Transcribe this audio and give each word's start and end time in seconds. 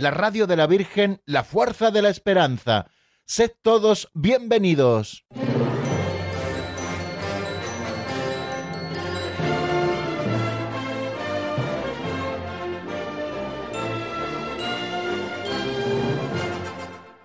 la 0.00 0.10
radio 0.10 0.46
de 0.46 0.56
la 0.56 0.66
Virgen, 0.66 1.20
la 1.26 1.44
fuerza 1.44 1.90
de 1.90 2.02
la 2.02 2.08
esperanza. 2.08 2.86
Sed 3.26 3.52
todos 3.62 4.08
bienvenidos. 4.14 5.24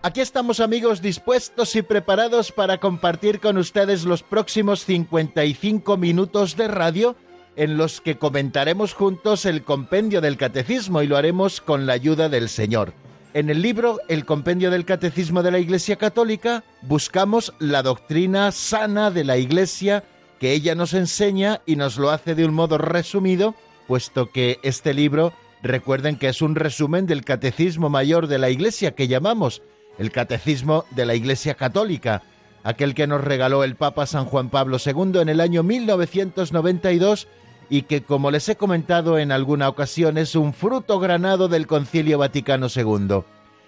Aquí 0.06 0.22
estamos 0.22 0.60
amigos 0.60 1.02
dispuestos 1.02 1.76
y 1.76 1.82
preparados 1.82 2.52
para 2.52 2.80
compartir 2.80 3.40
con 3.40 3.58
ustedes 3.58 4.04
los 4.04 4.22
próximos 4.22 4.86
55 4.86 5.98
minutos 5.98 6.56
de 6.56 6.68
radio 6.68 7.16
en 7.56 7.78
los 7.78 8.02
que 8.02 8.18
comentaremos 8.18 8.94
juntos 8.94 9.46
el 9.46 9.64
compendio 9.64 10.22
del 10.22 10.38
catecismo 10.38 11.02
y 11.02 11.08
lo 11.08 11.18
haremos 11.18 11.62
con 11.62 11.86
la 11.86 11.94
ayuda 11.94 12.30
del 12.30 12.50
Señor. 12.50 12.94
En 13.34 13.50
el 13.50 13.62
libro 13.62 14.00
El 14.08 14.26
compendio 14.26 14.72
del 14.72 14.86
catecismo 14.86 15.44
de 15.44 15.52
la 15.52 15.60
Iglesia 15.60 15.98
Católica 15.98 16.64
buscamos 16.82 17.54
la 17.60 17.84
doctrina 17.84 18.52
sana 18.52 19.12
de 19.12 19.26
la 19.26 19.38
Iglesia 19.38 20.04
que 20.40 20.54
ella 20.54 20.76
nos 20.76 20.94
enseña 20.94 21.62
y 21.66 21.76
nos 21.76 21.98
lo 21.98 22.12
hace 22.12 22.36
de 22.36 22.46
un 22.46 22.54
modo 22.54 22.78
resumido, 22.78 23.56
puesto 23.88 24.32
que 24.32 24.60
este 24.64 24.94
libro 24.94 25.34
recuerden 25.64 26.18
que 26.18 26.30
es 26.30 26.42
un 26.42 26.56
resumen 26.56 27.08
del 27.08 27.26
catecismo 27.26 27.90
mayor 27.90 28.28
de 28.28 28.38
la 28.38 28.50
Iglesia 28.50 28.96
que 28.96 29.08
llamamos 29.08 29.62
el 29.98 30.12
Catecismo 30.12 30.86
de 30.92 31.06
la 31.06 31.16
Iglesia 31.16 31.56
Católica, 31.56 32.24
aquel 32.64 32.94
que 32.94 33.08
nos 33.08 33.24
regaló 33.24 33.64
el 33.64 33.76
Papa 33.76 34.06
San 34.06 34.26
Juan 34.26 34.50
Pablo 34.50 34.78
II 34.84 35.20
en 35.20 35.30
el 35.30 35.42
año 35.42 35.64
1992 35.64 37.28
y 37.70 37.84
que, 37.84 38.04
como 38.04 38.32
les 38.32 38.48
he 38.50 38.56
comentado 38.56 39.18
en 39.20 39.32
alguna 39.32 39.70
ocasión, 39.70 40.18
es 40.18 40.36
un 40.36 40.54
fruto 40.54 41.00
granado 41.00 41.48
del 41.48 41.68
Concilio 41.68 42.18
Vaticano 42.18 42.68
II. 42.74 43.24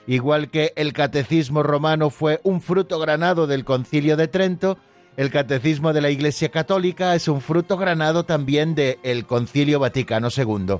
Igual 0.07 0.49
que 0.49 0.73
el 0.75 0.93
Catecismo 0.93 1.63
romano 1.63 2.09
fue 2.09 2.39
un 2.43 2.61
fruto 2.61 2.99
granado 2.99 3.47
del 3.47 3.65
Concilio 3.65 4.15
de 4.17 4.27
Trento, 4.27 4.77
el 5.17 5.31
Catecismo 5.31 5.93
de 5.93 6.01
la 6.01 6.11
Iglesia 6.11 6.49
Católica 6.49 7.15
es 7.15 7.27
un 7.27 7.41
fruto 7.41 7.77
granado 7.77 8.23
también 8.23 8.75
del 8.75 9.25
Concilio 9.25 9.79
Vaticano 9.79 10.29
II 10.35 10.77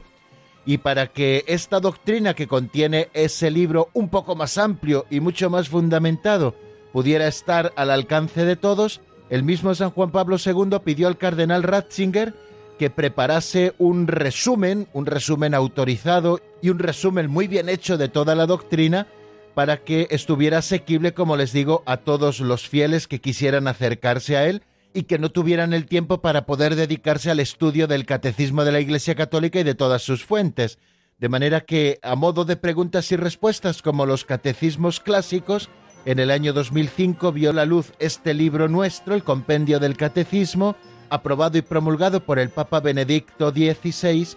y 0.67 0.79
para 0.79 1.07
que 1.07 1.45
esta 1.47 1.79
doctrina 1.79 2.33
que 2.33 2.45
contiene 2.45 3.07
ese 3.13 3.49
libro 3.49 3.89
un 3.93 4.09
poco 4.09 4.35
más 4.35 4.57
amplio 4.57 5.05
y 5.09 5.21
mucho 5.21 5.49
más 5.49 5.69
fundamentado 5.69 6.55
pudiera 6.91 7.25
estar 7.25 7.71
al 7.77 7.89
alcance 7.89 8.43
de 8.43 8.57
todos, 8.57 8.99
el 9.29 9.43
mismo 9.43 9.73
San 9.75 9.91
Juan 9.91 10.11
Pablo 10.11 10.35
II 10.45 10.79
pidió 10.83 11.07
al 11.07 11.17
cardenal 11.17 11.63
Ratzinger 11.63 12.35
que 12.78 12.89
preparase 12.89 13.73
un 13.78 14.08
resumen, 14.08 14.88
un 14.93 15.05
resumen 15.05 15.54
autorizado 15.54 16.39
y 16.61 16.70
un 16.70 16.80
resumen 16.80 17.30
muy 17.30 17.48
bien 17.48 17.70
hecho 17.70 17.98
de 17.98 18.10
toda 18.10 18.36
la 18.36 18.45
doctrina 18.45 19.08
para 19.54 19.77
que 19.77 20.08
estuviera 20.11 20.60
asequible, 20.60 21.14
como 21.14 21.36
les 21.36 21.52
digo, 21.52 21.82
a 21.86 21.98
todos 21.98 22.39
los 22.39 22.67
fieles 22.67 23.08
que 23.08 23.20
quisieran 23.20 23.67
acercarse 23.67 24.37
a 24.37 24.45
él 24.45 24.61
y 24.93 25.04
que 25.04 25.17
no 25.17 25.32
tuvieran 25.32 25.73
el 25.73 25.87
tiempo 25.87 26.21
para 26.21 26.45
poder 26.45 26.76
dedicarse 26.76 27.32
al 27.32 27.39
estudio 27.39 27.87
del 27.87 28.05
catecismo 28.05 28.64
de 28.64 28.71
la 28.71 28.80
Iglesia 28.80 29.16
Católica 29.16 29.60
y 29.60 29.64
de 29.64 29.76
todas 29.76 30.04
sus 30.04 30.23
fuentes. 30.23 30.77
De 31.17 31.30
manera 31.30 31.61
que, 31.61 31.99
a 32.04 32.16
modo 32.16 32.45
de 32.45 32.55
preguntas 32.55 33.11
y 33.11 33.16
respuestas 33.16 33.82
como 33.82 34.05
los 34.05 34.26
catecismos 34.26 34.99
clásicos, 34.99 35.70
en 36.05 36.20
el 36.20 36.32
año 36.32 36.54
2005 36.54 37.32
vio 37.32 37.52
la 37.52 37.66
luz 37.66 37.93
este 37.99 38.33
libro 38.33 38.67
nuestro, 38.67 39.16
el 39.16 39.23
Compendio 39.23 39.80
del 39.80 39.98
Catecismo, 39.98 40.76
aprobado 41.09 41.57
y 41.57 41.61
promulgado 41.61 42.21
por 42.21 42.39
el 42.39 42.49
Papa 42.49 42.79
Benedicto 42.79 43.51
XVI, 43.51 44.27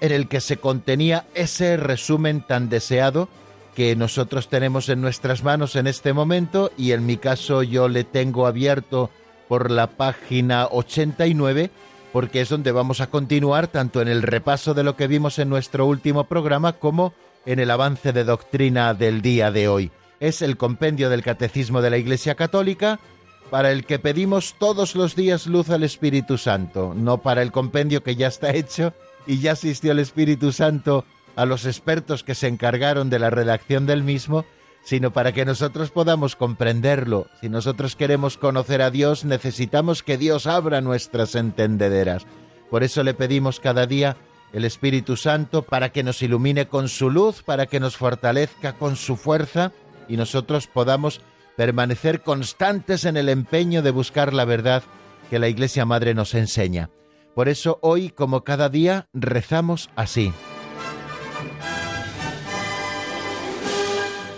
en 0.00 0.12
el 0.12 0.28
que 0.28 0.40
se 0.40 0.56
contenía 0.56 1.26
ese 1.34 1.76
resumen 1.76 2.42
tan 2.42 2.68
deseado 2.68 3.28
que 3.74 3.96
nosotros 3.96 4.48
tenemos 4.48 4.88
en 4.88 5.00
nuestras 5.00 5.42
manos 5.42 5.76
en 5.76 5.86
este 5.86 6.12
momento 6.12 6.70
y 6.76 6.92
en 6.92 7.06
mi 7.06 7.16
caso 7.16 7.62
yo 7.62 7.88
le 7.88 8.04
tengo 8.04 8.46
abierto 8.46 9.10
por 9.48 9.70
la 9.70 9.86
página 9.86 10.66
89, 10.70 11.70
porque 12.12 12.40
es 12.42 12.48
donde 12.48 12.72
vamos 12.72 13.00
a 13.00 13.08
continuar 13.08 13.68
tanto 13.68 14.02
en 14.02 14.08
el 14.08 14.22
repaso 14.22 14.74
de 14.74 14.82
lo 14.82 14.96
que 14.96 15.06
vimos 15.06 15.38
en 15.38 15.48
nuestro 15.48 15.86
último 15.86 16.24
programa 16.24 16.74
como 16.74 17.14
en 17.46 17.58
el 17.58 17.70
avance 17.70 18.12
de 18.12 18.24
doctrina 18.24 18.94
del 18.94 19.22
día 19.22 19.50
de 19.50 19.68
hoy. 19.68 19.90
Es 20.20 20.42
el 20.42 20.56
compendio 20.56 21.10
del 21.10 21.22
Catecismo 21.22 21.82
de 21.82 21.90
la 21.90 21.98
Iglesia 21.98 22.34
Católica, 22.34 23.00
para 23.52 23.70
el 23.70 23.84
que 23.84 23.98
pedimos 23.98 24.54
todos 24.58 24.94
los 24.94 25.14
días 25.14 25.46
luz 25.46 25.68
al 25.68 25.82
Espíritu 25.82 26.38
Santo, 26.38 26.94
no 26.96 27.18
para 27.18 27.42
el 27.42 27.52
compendio 27.52 28.02
que 28.02 28.16
ya 28.16 28.28
está 28.28 28.54
hecho 28.54 28.94
y 29.26 29.40
ya 29.40 29.52
asistió 29.52 29.92
el 29.92 29.98
Espíritu 29.98 30.52
Santo 30.52 31.04
a 31.36 31.44
los 31.44 31.66
expertos 31.66 32.24
que 32.24 32.34
se 32.34 32.48
encargaron 32.48 33.10
de 33.10 33.18
la 33.18 33.28
redacción 33.28 33.84
del 33.84 34.04
mismo, 34.04 34.46
sino 34.82 35.12
para 35.12 35.32
que 35.32 35.44
nosotros 35.44 35.90
podamos 35.90 36.34
comprenderlo. 36.34 37.26
Si 37.42 37.50
nosotros 37.50 37.94
queremos 37.94 38.38
conocer 38.38 38.80
a 38.80 38.90
Dios, 38.90 39.26
necesitamos 39.26 40.02
que 40.02 40.16
Dios 40.16 40.46
abra 40.46 40.80
nuestras 40.80 41.34
entendederas. 41.34 42.24
Por 42.70 42.82
eso 42.82 43.02
le 43.02 43.12
pedimos 43.12 43.60
cada 43.60 43.86
día 43.86 44.16
el 44.54 44.64
Espíritu 44.64 45.18
Santo 45.18 45.60
para 45.60 45.90
que 45.90 46.02
nos 46.02 46.22
ilumine 46.22 46.68
con 46.68 46.88
su 46.88 47.10
luz, 47.10 47.42
para 47.42 47.66
que 47.66 47.80
nos 47.80 47.98
fortalezca 47.98 48.72
con 48.72 48.96
su 48.96 49.16
fuerza 49.16 49.72
y 50.08 50.16
nosotros 50.16 50.68
podamos 50.68 51.20
permanecer 51.62 52.22
constantes 52.22 53.04
en 53.04 53.16
el 53.16 53.28
empeño 53.28 53.82
de 53.82 53.92
buscar 53.92 54.34
la 54.34 54.44
verdad 54.44 54.82
que 55.30 55.38
la 55.38 55.46
Iglesia 55.46 55.84
Madre 55.84 56.12
nos 56.12 56.34
enseña. 56.34 56.90
Por 57.36 57.48
eso 57.48 57.78
hoy, 57.82 58.10
como 58.10 58.42
cada 58.42 58.68
día, 58.68 59.06
rezamos 59.12 59.88
así. 59.94 60.32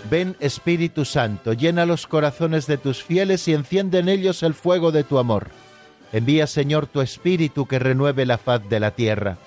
Ven 0.07 0.37
Espíritu 0.39 1.03
Santo, 1.03 1.53
llena 1.53 1.87
los 1.87 2.05
corazones 2.05 2.67
de 2.67 2.77
tus 2.77 3.03
fieles 3.03 3.47
y 3.47 3.55
enciende 3.55 3.97
en 3.97 4.09
ellos 4.09 4.43
el 4.43 4.53
fuego 4.53 4.91
de 4.91 5.03
tu 5.03 5.17
amor. 5.17 5.47
Envía 6.13 6.45
Señor 6.45 6.85
tu 6.85 7.01
Espíritu 7.01 7.65
que 7.65 7.79
renueve 7.79 8.27
la 8.27 8.37
faz 8.37 8.69
de 8.69 8.79
la 8.79 8.91
tierra. 8.91 9.39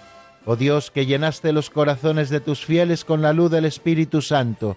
Oh 0.47 0.57
Dios, 0.57 0.91
que 0.91 1.07
llenaste 1.07 1.53
los 1.53 1.71
corazones 1.71 2.29
de 2.29 2.41
tus 2.41 2.65
fieles 2.65 3.05
con 3.05 3.23
la 3.23 3.33
luz 3.33 3.53
del 3.53 3.67
Espíritu 3.67 4.21
Santo, 4.21 4.77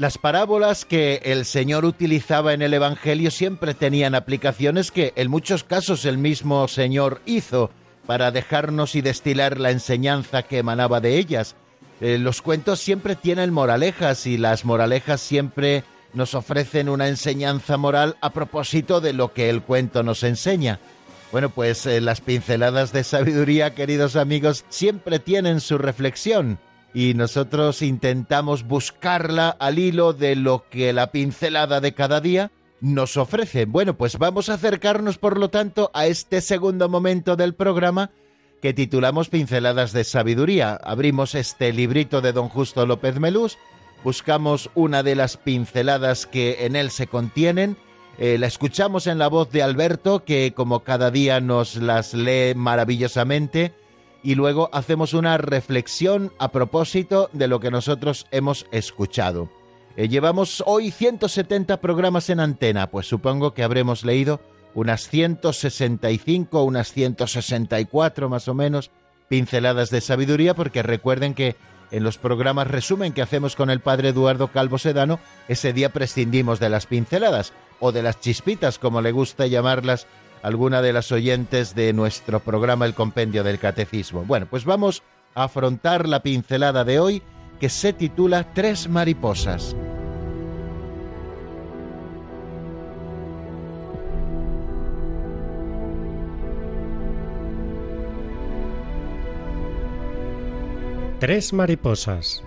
Las 0.00 0.16
parábolas 0.16 0.86
que 0.86 1.20
el 1.24 1.44
Señor 1.44 1.84
utilizaba 1.84 2.54
en 2.54 2.62
el 2.62 2.72
Evangelio 2.72 3.30
siempre 3.30 3.74
tenían 3.74 4.14
aplicaciones 4.14 4.90
que 4.90 5.12
en 5.14 5.30
muchos 5.30 5.62
casos 5.62 6.06
el 6.06 6.16
mismo 6.16 6.66
Señor 6.68 7.20
hizo 7.26 7.70
para 8.06 8.30
dejarnos 8.30 8.94
y 8.94 9.02
destilar 9.02 9.60
la 9.60 9.70
enseñanza 9.70 10.42
que 10.42 10.56
emanaba 10.56 11.02
de 11.02 11.18
ellas. 11.18 11.54
Eh, 12.00 12.16
los 12.16 12.40
cuentos 12.40 12.80
siempre 12.80 13.14
tienen 13.14 13.52
moralejas 13.52 14.26
y 14.26 14.38
las 14.38 14.64
moralejas 14.64 15.20
siempre 15.20 15.84
nos 16.14 16.34
ofrecen 16.34 16.88
una 16.88 17.08
enseñanza 17.08 17.76
moral 17.76 18.16
a 18.22 18.30
propósito 18.30 19.02
de 19.02 19.12
lo 19.12 19.34
que 19.34 19.50
el 19.50 19.60
cuento 19.60 20.02
nos 20.02 20.22
enseña. 20.22 20.80
Bueno, 21.30 21.50
pues 21.50 21.84
eh, 21.84 22.00
las 22.00 22.22
pinceladas 22.22 22.94
de 22.94 23.04
sabiduría, 23.04 23.74
queridos 23.74 24.16
amigos, 24.16 24.64
siempre 24.70 25.18
tienen 25.18 25.60
su 25.60 25.76
reflexión 25.76 26.58
y 26.92 27.14
nosotros 27.14 27.82
intentamos 27.82 28.64
buscarla 28.64 29.50
al 29.50 29.78
hilo 29.78 30.12
de 30.12 30.36
lo 30.36 30.64
que 30.68 30.92
la 30.92 31.12
pincelada 31.12 31.80
de 31.80 31.94
cada 31.94 32.20
día 32.20 32.50
nos 32.80 33.16
ofrece. 33.16 33.66
Bueno, 33.66 33.96
pues 33.96 34.18
vamos 34.18 34.48
a 34.48 34.54
acercarnos, 34.54 35.18
por 35.18 35.38
lo 35.38 35.50
tanto, 35.50 35.90
a 35.94 36.06
este 36.06 36.40
segundo 36.40 36.88
momento 36.88 37.36
del 37.36 37.54
programa 37.54 38.10
que 38.60 38.74
titulamos 38.74 39.28
Pinceladas 39.28 39.92
de 39.92 40.04
Sabiduría. 40.04 40.74
Abrimos 40.82 41.34
este 41.34 41.72
librito 41.72 42.20
de 42.20 42.32
don 42.32 42.48
Justo 42.48 42.86
López 42.86 43.18
Melús, 43.18 43.58
buscamos 44.04 44.70
una 44.74 45.02
de 45.02 45.14
las 45.14 45.36
pinceladas 45.36 46.26
que 46.26 46.66
en 46.66 46.76
él 46.76 46.90
se 46.90 47.06
contienen, 47.06 47.76
eh, 48.18 48.36
la 48.38 48.46
escuchamos 48.46 49.06
en 49.06 49.18
la 49.18 49.28
voz 49.28 49.50
de 49.50 49.62
Alberto, 49.62 50.24
que 50.24 50.52
como 50.54 50.80
cada 50.80 51.10
día 51.10 51.40
nos 51.40 51.76
las 51.76 52.12
lee 52.12 52.54
maravillosamente, 52.54 53.72
y 54.22 54.34
luego 54.34 54.70
hacemos 54.72 55.14
una 55.14 55.36
reflexión 55.38 56.32
a 56.38 56.52
propósito 56.52 57.30
de 57.32 57.48
lo 57.48 57.60
que 57.60 57.70
nosotros 57.70 58.26
hemos 58.30 58.66
escuchado. 58.72 59.50
Eh, 59.96 60.08
llevamos 60.08 60.62
hoy 60.66 60.90
170 60.90 61.80
programas 61.80 62.30
en 62.30 62.40
antena, 62.40 62.90
pues 62.90 63.06
supongo 63.06 63.54
que 63.54 63.62
habremos 63.62 64.04
leído 64.04 64.40
unas 64.74 65.08
165, 65.08 66.62
unas 66.62 66.92
164 66.92 68.28
más 68.28 68.48
o 68.48 68.54
menos 68.54 68.90
pinceladas 69.28 69.90
de 69.90 70.00
sabiduría, 70.00 70.54
porque 70.54 70.82
recuerden 70.82 71.34
que 71.34 71.56
en 71.90 72.04
los 72.04 72.18
programas 72.18 72.68
resumen 72.68 73.12
que 73.12 73.22
hacemos 73.22 73.56
con 73.56 73.70
el 73.70 73.80
padre 73.80 74.10
Eduardo 74.10 74.48
Calvo 74.48 74.78
Sedano, 74.78 75.18
ese 75.48 75.72
día 75.72 75.92
prescindimos 75.92 76.60
de 76.60 76.68
las 76.68 76.86
pinceladas 76.86 77.52
o 77.80 77.90
de 77.92 78.02
las 78.02 78.20
chispitas, 78.20 78.78
como 78.78 79.00
le 79.00 79.12
gusta 79.12 79.46
llamarlas 79.46 80.06
alguna 80.42 80.82
de 80.82 80.92
las 80.92 81.12
oyentes 81.12 81.74
de 81.74 81.92
nuestro 81.92 82.40
programa 82.40 82.86
El 82.86 82.94
Compendio 82.94 83.44
del 83.44 83.58
Catecismo. 83.58 84.22
Bueno, 84.22 84.46
pues 84.48 84.64
vamos 84.64 85.02
a 85.34 85.44
afrontar 85.44 86.08
la 86.08 86.22
pincelada 86.22 86.84
de 86.84 86.98
hoy 86.98 87.22
que 87.58 87.68
se 87.68 87.92
titula 87.92 88.52
Tres 88.54 88.88
mariposas. 88.88 89.76
Tres 101.20 101.52
mariposas. 101.52 102.42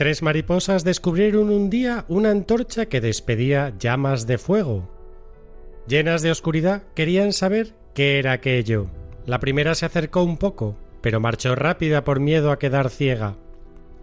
Tres 0.00 0.22
mariposas 0.22 0.82
descubrieron 0.82 1.50
un 1.50 1.68
día 1.68 2.06
una 2.08 2.30
antorcha 2.30 2.86
que 2.86 3.02
despedía 3.02 3.74
llamas 3.78 4.26
de 4.26 4.38
fuego. 4.38 4.88
Llenas 5.86 6.22
de 6.22 6.30
oscuridad, 6.30 6.84
querían 6.94 7.34
saber 7.34 7.74
qué 7.92 8.18
era 8.18 8.32
aquello. 8.32 8.86
La 9.26 9.40
primera 9.40 9.74
se 9.74 9.84
acercó 9.84 10.22
un 10.22 10.38
poco, 10.38 10.74
pero 11.02 11.20
marchó 11.20 11.54
rápida 11.54 12.02
por 12.02 12.18
miedo 12.18 12.50
a 12.50 12.58
quedar 12.58 12.88
ciega. 12.88 13.36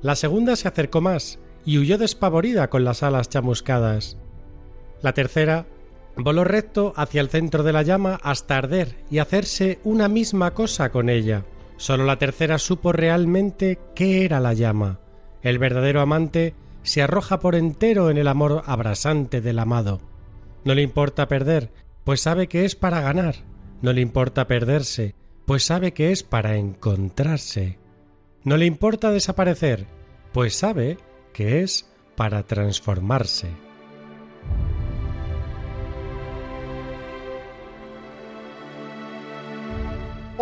La 0.03 0.15
segunda 0.15 0.55
se 0.55 0.67
acercó 0.67 1.01
más 1.01 1.39
y 1.65 1.79
huyó 1.79 1.97
despavorida 1.97 2.69
con 2.69 2.83
las 2.83 3.01
alas 3.01 3.27
chamuscadas. 3.29 4.19
La 5.01 5.13
tercera 5.13 5.65
Voló 6.15 6.43
recto 6.43 6.93
hacia 6.95 7.21
el 7.21 7.29
centro 7.29 7.63
de 7.63 7.73
la 7.73 7.81
llama 7.81 8.19
hasta 8.21 8.59
arder 8.59 8.97
y 9.09 9.17
hacerse 9.17 9.79
una 9.83 10.09
misma 10.09 10.53
cosa 10.53 10.91
con 10.91 11.09
ella. 11.09 11.43
Solo 11.77 12.05
la 12.05 12.19
tercera 12.19 12.59
supo 12.59 12.91
realmente 12.91 13.79
qué 13.95 14.25
era 14.25 14.39
la 14.39 14.53
llama. 14.53 14.99
El 15.41 15.59
verdadero 15.59 16.01
amante 16.01 16.55
se 16.83 17.01
arroja 17.01 17.39
por 17.39 17.55
entero 17.55 18.09
en 18.09 18.17
el 18.17 18.27
amor 18.27 18.63
abrasante 18.65 19.41
del 19.41 19.59
amado. 19.59 20.01
No 20.63 20.73
le 20.73 20.81
importa 20.81 21.27
perder, 21.27 21.71
pues 22.03 22.21
sabe 22.21 22.47
que 22.47 22.65
es 22.65 22.75
para 22.75 23.01
ganar. 23.01 23.35
No 23.81 23.93
le 23.93 24.01
importa 24.01 24.47
perderse, 24.47 25.15
pues 25.45 25.63
sabe 25.63 25.93
que 25.93 26.11
es 26.11 26.23
para 26.23 26.55
encontrarse. 26.57 27.77
No 28.43 28.57
le 28.57 28.65
importa 28.65 29.11
desaparecer, 29.11 29.85
pues 30.33 30.55
sabe 30.55 30.97
que 31.33 31.61
es 31.61 31.89
para 32.15 32.43
transformarse. 32.43 33.66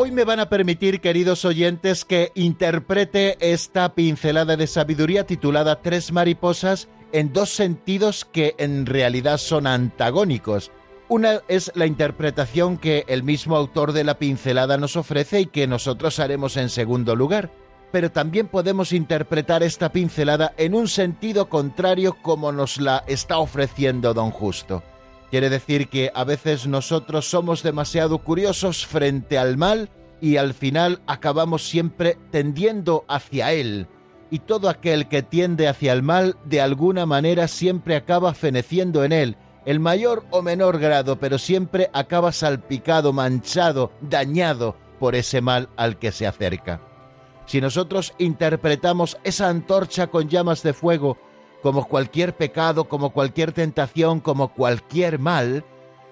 Hoy 0.06 0.12
me 0.12 0.24
van 0.24 0.40
a 0.40 0.50
permitir, 0.50 1.02
queridos 1.02 1.46
oyentes, 1.46 2.06
que 2.06 2.32
interprete 2.36 3.38
esta 3.40 3.96
pincelada 3.96 4.56
de 4.56 4.68
sabiduría 4.68 5.26
titulada 5.26 5.82
Tres 5.82 6.12
mariposas 6.12 6.90
en 7.12 7.34
dos 7.34 7.50
sentidos 7.50 8.24
que 8.24 8.54
en 8.60 8.86
realidad 8.86 9.40
son 9.40 9.66
antagónicos. 9.66 10.72
Una 11.10 11.42
es 11.48 11.72
la 11.74 11.88
interpretación 11.88 12.78
que 12.78 13.04
el 13.08 13.24
mismo 13.24 13.56
autor 13.56 13.94
de 13.94 14.04
la 14.04 14.20
pincelada 14.20 14.78
nos 14.78 14.96
ofrece 14.96 15.42
y 15.42 15.46
que 15.48 15.66
nosotros 15.66 16.20
haremos 16.20 16.56
en 16.56 16.70
segundo 16.70 17.16
lugar. 17.16 17.50
Pero 17.92 18.12
también 18.12 18.48
podemos 18.48 18.94
interpretar 18.94 19.64
esta 19.64 19.92
pincelada 19.92 20.54
en 20.58 20.76
un 20.76 20.88
sentido 20.88 21.50
contrario 21.50 22.16
como 22.22 22.52
nos 22.52 22.80
la 22.80 23.04
está 23.08 23.40
ofreciendo 23.40 24.14
don 24.14 24.30
Justo. 24.30 24.84
Quiere 25.32 25.50
decir 25.50 25.90
que 25.90 26.12
a 26.14 26.24
veces 26.24 26.68
nosotros 26.68 27.30
somos 27.30 27.64
demasiado 27.64 28.20
curiosos 28.20 28.86
frente 28.86 29.38
al 29.38 29.58
mal 29.58 29.90
y 30.22 30.38
al 30.38 30.54
final 30.54 31.02
acabamos 31.08 31.68
siempre 31.68 32.18
tendiendo 32.32 33.06
hacia 33.08 33.52
él. 33.52 33.88
Y 34.32 34.40
todo 34.40 34.70
aquel 34.70 35.08
que 35.08 35.24
tiende 35.24 35.68
hacia 35.68 35.94
el 35.94 36.04
mal 36.04 36.38
de 36.46 36.62
alguna 36.62 37.06
manera 37.06 37.48
siempre 37.48 37.96
acaba 37.96 38.34
feneciendo 38.34 39.04
en 39.04 39.12
él, 39.12 39.38
el 39.66 39.80
mayor 39.80 40.26
o 40.32 40.42
menor 40.42 40.80
grado, 40.80 41.20
pero 41.20 41.38
siempre 41.38 41.90
acaba 41.94 42.32
salpicado, 42.32 43.14
manchado, 43.14 43.92
dañado 44.02 44.76
por 45.00 45.16
ese 45.16 45.42
mal 45.42 45.70
al 45.76 45.98
que 45.98 46.12
se 46.12 46.28
acerca. 46.28 46.82
Si 47.46 47.62
nosotros 47.62 48.14
interpretamos 48.18 49.18
esa 49.24 49.50
antorcha 49.50 50.08
con 50.08 50.30
llamas 50.30 50.64
de 50.64 50.74
fuego 50.74 51.18
como 51.66 51.88
cualquier 51.88 52.36
pecado, 52.36 52.88
como 52.88 53.10
cualquier 53.10 53.52
tentación, 53.52 54.20
como 54.20 54.50
cualquier 54.50 55.18
mal, 55.18 55.66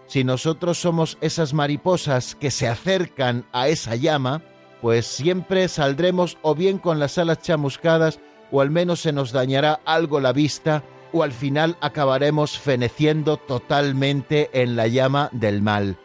si 0.07 0.23
nosotros 0.23 0.81
somos 0.81 1.19
esas 1.21 1.53
mariposas 1.53 2.33
que 2.33 2.50
se 2.50 2.67
acercan 2.67 3.45
a 3.51 3.67
esa 3.67 3.95
llama, 3.95 4.41
pues 4.81 5.05
siempre 5.05 5.67
saldremos 5.67 6.39
o 6.41 6.55
bien 6.55 6.79
con 6.79 6.97
las 6.97 7.19
alas 7.19 7.44
chamuscadas 7.44 8.19
o 8.51 8.61
al 8.61 8.71
menos 8.71 9.01
se 9.01 9.11
nos 9.11 9.31
dañará 9.31 9.79
algo 9.85 10.19
la 10.19 10.33
vista 10.33 10.83
o 11.11 11.21
al 11.21 11.33
final 11.33 11.77
acabaremos 11.81 12.57
feneciendo 12.57 13.38
totalmente 13.38 14.50
en 14.59 14.75
la 14.75 14.88
llama 14.88 15.29
del 15.33 15.61
mal. 15.61 16.00